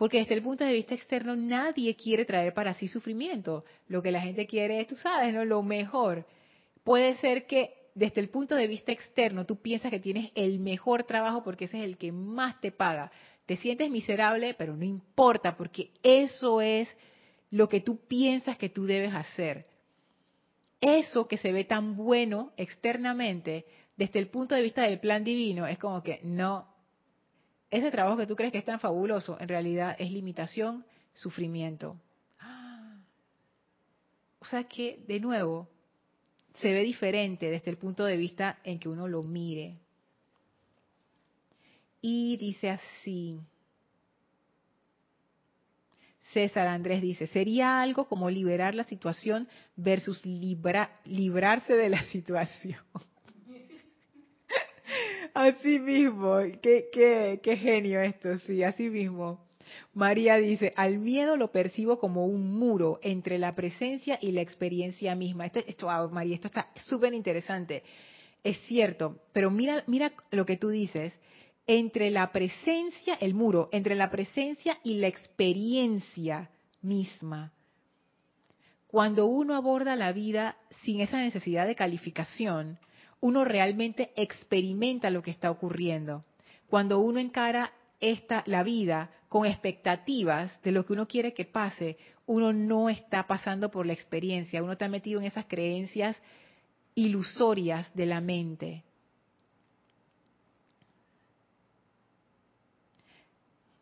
Porque 0.00 0.16
desde 0.16 0.34
el 0.34 0.42
punto 0.42 0.64
de 0.64 0.72
vista 0.72 0.94
externo 0.94 1.36
nadie 1.36 1.94
quiere 1.94 2.24
traer 2.24 2.54
para 2.54 2.72
sí 2.72 2.88
sufrimiento. 2.88 3.66
Lo 3.86 4.00
que 4.02 4.10
la 4.10 4.22
gente 4.22 4.46
quiere 4.46 4.80
es, 4.80 4.86
tú 4.86 4.96
sabes, 4.96 5.34
¿no? 5.34 5.44
Lo 5.44 5.62
mejor. 5.62 6.24
Puede 6.84 7.16
ser 7.16 7.46
que 7.46 7.74
desde 7.94 8.22
el 8.22 8.30
punto 8.30 8.54
de 8.54 8.66
vista 8.66 8.92
externo 8.92 9.44
tú 9.44 9.60
piensas 9.60 9.90
que 9.90 10.00
tienes 10.00 10.32
el 10.34 10.58
mejor 10.58 11.04
trabajo 11.04 11.42
porque 11.42 11.66
ese 11.66 11.80
es 11.80 11.84
el 11.84 11.98
que 11.98 12.12
más 12.12 12.58
te 12.62 12.72
paga. 12.72 13.12
Te 13.44 13.58
sientes 13.58 13.90
miserable, 13.90 14.54
pero 14.54 14.74
no 14.74 14.86
importa 14.86 15.54
porque 15.58 15.90
eso 16.02 16.62
es 16.62 16.88
lo 17.50 17.68
que 17.68 17.82
tú 17.82 17.98
piensas 18.08 18.56
que 18.56 18.70
tú 18.70 18.86
debes 18.86 19.12
hacer. 19.12 19.66
Eso 20.80 21.28
que 21.28 21.36
se 21.36 21.52
ve 21.52 21.64
tan 21.64 21.94
bueno 21.94 22.54
externamente, 22.56 23.66
desde 23.98 24.18
el 24.18 24.28
punto 24.28 24.54
de 24.54 24.62
vista 24.62 24.80
del 24.80 24.98
plan 24.98 25.24
divino, 25.24 25.66
es 25.66 25.76
como 25.76 26.02
que 26.02 26.20
no, 26.22 26.70
ese 27.70 27.90
trabajo 27.90 28.16
que 28.16 28.26
tú 28.26 28.34
crees 28.34 28.52
que 28.52 28.58
es 28.58 28.64
tan 28.64 28.80
fabuloso, 28.80 29.38
en 29.40 29.48
realidad 29.48 29.96
es 29.98 30.10
limitación, 30.10 30.84
sufrimiento. 31.14 31.96
O 34.40 34.44
sea 34.44 34.64
que, 34.64 35.04
de 35.06 35.20
nuevo, 35.20 35.68
se 36.54 36.72
ve 36.72 36.82
diferente 36.82 37.50
desde 37.50 37.70
el 37.70 37.76
punto 37.76 38.04
de 38.04 38.16
vista 38.16 38.58
en 38.64 38.78
que 38.78 38.88
uno 38.88 39.06
lo 39.06 39.22
mire. 39.22 39.76
Y 42.00 42.36
dice 42.38 42.70
así. 42.70 43.38
César 46.32 46.68
Andrés 46.68 47.02
dice, 47.02 47.26
sería 47.26 47.82
algo 47.82 48.06
como 48.06 48.30
liberar 48.30 48.74
la 48.74 48.84
situación 48.84 49.48
versus 49.76 50.24
librarse 50.24 51.74
de 51.74 51.88
la 51.88 52.02
situación. 52.12 52.80
Así 55.34 55.78
mismo, 55.78 56.38
qué, 56.62 56.88
qué, 56.92 57.40
qué 57.42 57.56
genio 57.56 58.00
esto, 58.00 58.36
sí, 58.38 58.62
así 58.62 58.88
mismo. 58.88 59.40
María 59.94 60.36
dice, 60.36 60.72
al 60.76 60.98
miedo 60.98 61.36
lo 61.36 61.52
percibo 61.52 61.98
como 61.98 62.26
un 62.26 62.58
muro 62.58 62.98
entre 63.02 63.38
la 63.38 63.54
presencia 63.54 64.18
y 64.20 64.32
la 64.32 64.40
experiencia 64.40 65.14
misma. 65.14 65.46
Esto, 65.46 65.60
esto 65.66 66.08
María, 66.10 66.34
esto 66.34 66.48
está 66.48 66.68
súper 66.86 67.14
interesante. 67.14 67.82
Es 68.42 68.58
cierto, 68.62 69.18
pero 69.32 69.50
mira, 69.50 69.84
mira 69.86 70.12
lo 70.30 70.46
que 70.46 70.56
tú 70.56 70.68
dices. 70.68 71.18
Entre 71.66 72.10
la 72.10 72.32
presencia, 72.32 73.14
el 73.20 73.34
muro, 73.34 73.68
entre 73.72 73.94
la 73.94 74.10
presencia 74.10 74.78
y 74.82 74.94
la 74.94 75.06
experiencia 75.06 76.50
misma. 76.82 77.52
Cuando 78.88 79.26
uno 79.26 79.54
aborda 79.54 79.94
la 79.94 80.12
vida 80.12 80.56
sin 80.82 81.00
esa 81.00 81.18
necesidad 81.18 81.66
de 81.66 81.76
calificación, 81.76 82.78
uno 83.20 83.44
realmente 83.44 84.12
experimenta 84.16 85.10
lo 85.10 85.22
que 85.22 85.30
está 85.30 85.50
ocurriendo. 85.50 86.22
Cuando 86.68 87.00
uno 87.00 87.20
encara 87.20 87.72
esta, 88.00 88.42
la 88.46 88.62
vida 88.62 89.10
con 89.28 89.46
expectativas 89.46 90.60
de 90.62 90.72
lo 90.72 90.84
que 90.86 90.94
uno 90.94 91.06
quiere 91.06 91.34
que 91.34 91.44
pase, 91.44 91.98
uno 92.26 92.52
no 92.52 92.88
está 92.88 93.26
pasando 93.26 93.70
por 93.70 93.86
la 93.86 93.92
experiencia, 93.92 94.62
uno 94.62 94.72
está 94.72 94.88
metido 94.88 95.20
en 95.20 95.26
esas 95.26 95.46
creencias 95.46 96.20
ilusorias 96.94 97.94
de 97.94 98.06
la 98.06 98.20
mente. 98.20 98.84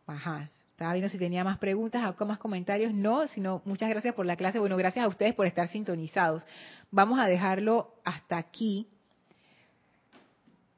Ajá. 0.06 0.50
Estaba 0.70 0.92
viendo 0.92 1.08
si 1.08 1.18
tenía 1.18 1.42
más 1.42 1.58
preguntas 1.58 2.14
o 2.18 2.24
más 2.24 2.38
comentarios. 2.38 2.94
No, 2.94 3.26
sino 3.28 3.62
muchas 3.64 3.90
gracias 3.90 4.14
por 4.14 4.24
la 4.24 4.36
clase. 4.36 4.58
Bueno, 4.58 4.76
gracias 4.76 5.04
a 5.04 5.08
ustedes 5.08 5.34
por 5.34 5.46
estar 5.46 5.68
sintonizados. 5.68 6.44
Vamos 6.90 7.18
a 7.18 7.26
dejarlo 7.26 7.94
hasta 8.04 8.38
aquí 8.38 8.86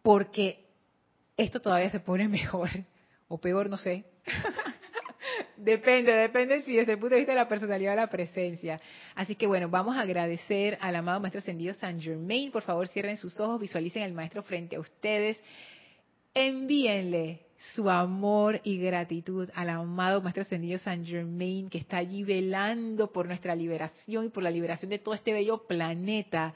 porque 0.02 0.64
esto 1.36 1.60
todavía 1.60 1.90
se 1.90 2.00
pone 2.00 2.28
mejor 2.40 2.70
o 3.28 3.38
peor, 3.38 3.70
no 3.70 3.76
sé. 3.76 4.04
depende, 5.56 6.12
depende 6.12 6.62
si 6.62 6.74
desde 6.76 6.92
el 6.92 6.98
punto 6.98 7.14
de 7.14 7.20
vista 7.20 7.32
de 7.32 7.38
la 7.38 7.48
personalidad 7.48 7.94
o 7.94 7.96
la 7.96 8.08
presencia. 8.08 8.80
Así 9.14 9.34
que 9.34 9.46
bueno, 9.46 9.68
vamos 9.68 9.96
a 9.96 10.00
agradecer 10.00 10.78
al 10.80 10.96
amado 10.96 11.20
Maestro 11.20 11.40
Ascendido 11.40 11.74
San 11.74 12.00
Germain. 12.00 12.50
Por 12.50 12.62
favor, 12.62 12.88
cierren 12.88 13.16
sus 13.16 13.38
ojos, 13.40 13.60
visualicen 13.60 14.02
al 14.02 14.12
Maestro 14.12 14.42
frente 14.42 14.76
a 14.76 14.80
ustedes. 14.80 15.38
Envíenle 16.34 17.46
su 17.74 17.90
amor 17.90 18.60
y 18.64 18.78
gratitud 18.78 19.50
al 19.54 19.68
amado 19.68 20.22
Maestro 20.22 20.42
Ascendido 20.42 20.78
San 20.78 21.04
Germain 21.04 21.68
que 21.68 21.78
está 21.78 21.98
allí 21.98 22.24
velando 22.24 23.12
por 23.12 23.26
nuestra 23.26 23.54
liberación 23.54 24.26
y 24.26 24.28
por 24.30 24.42
la 24.42 24.50
liberación 24.50 24.90
de 24.90 24.98
todo 24.98 25.14
este 25.14 25.32
bello 25.32 25.66
planeta 25.66 26.54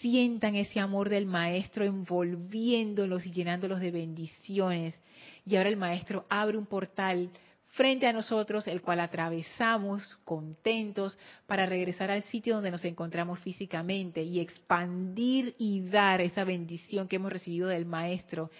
sientan 0.00 0.56
ese 0.56 0.80
amor 0.80 1.08
del 1.08 1.26
Maestro 1.26 1.84
envolviéndolos 1.84 3.26
y 3.26 3.32
llenándolos 3.32 3.80
de 3.80 3.90
bendiciones. 3.90 5.00
Y 5.44 5.56
ahora 5.56 5.68
el 5.68 5.76
Maestro 5.76 6.24
abre 6.28 6.58
un 6.58 6.66
portal 6.66 7.30
frente 7.76 8.06
a 8.06 8.12
nosotros, 8.12 8.66
el 8.68 8.80
cual 8.80 9.00
atravesamos 9.00 10.18
contentos 10.24 11.18
para 11.46 11.66
regresar 11.66 12.10
al 12.10 12.22
sitio 12.24 12.54
donde 12.54 12.70
nos 12.70 12.84
encontramos 12.84 13.38
físicamente 13.40 14.22
y 14.22 14.40
expandir 14.40 15.54
y 15.58 15.82
dar 15.82 16.20
esa 16.20 16.44
bendición 16.44 17.06
que 17.06 17.16
hemos 17.16 17.32
recibido 17.32 17.68
del 17.68 17.84
Maestro, 17.84 18.50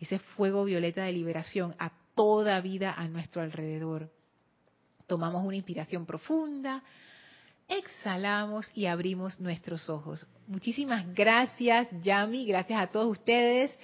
ese 0.00 0.18
fuego 0.18 0.64
violeta 0.64 1.04
de 1.04 1.12
liberación 1.12 1.74
a 1.78 1.92
toda 2.14 2.60
vida 2.60 2.94
a 2.96 3.06
nuestro 3.08 3.42
alrededor. 3.42 4.10
Tomamos 5.06 5.44
una 5.44 5.56
inspiración 5.56 6.06
profunda, 6.06 6.82
exhalamos 7.78 8.70
y 8.74 8.86
abrimos 8.86 9.40
nuestros 9.40 9.88
ojos. 9.88 10.26
Muchísimas 10.46 11.12
gracias, 11.14 11.88
Yami, 12.02 12.46
gracias 12.46 12.80
a 12.80 12.88
todos 12.88 13.10
ustedes, 13.10 13.76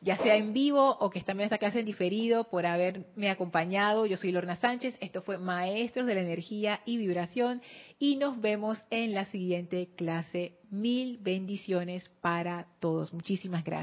ya 0.00 0.16
sea 0.18 0.36
en 0.36 0.52
vivo 0.52 0.96
o 1.00 1.10
que 1.10 1.18
están 1.18 1.36
viendo 1.36 1.54
esta 1.54 1.58
clase 1.58 1.80
en 1.80 1.86
diferido, 1.86 2.44
por 2.44 2.66
haberme 2.66 3.30
acompañado. 3.30 4.06
Yo 4.06 4.16
soy 4.16 4.32
Lorna 4.32 4.56
Sánchez, 4.56 4.96
esto 5.00 5.22
fue 5.22 5.38
Maestros 5.38 6.06
de 6.06 6.14
la 6.14 6.20
Energía 6.20 6.80
y 6.84 6.98
Vibración 6.98 7.62
y 7.98 8.16
nos 8.16 8.40
vemos 8.40 8.82
en 8.90 9.14
la 9.14 9.24
siguiente 9.26 9.88
clase. 9.96 10.58
Mil 10.70 11.18
bendiciones 11.18 12.08
para 12.20 12.66
todos. 12.80 13.12
Muchísimas 13.14 13.64
gracias. 13.64 13.82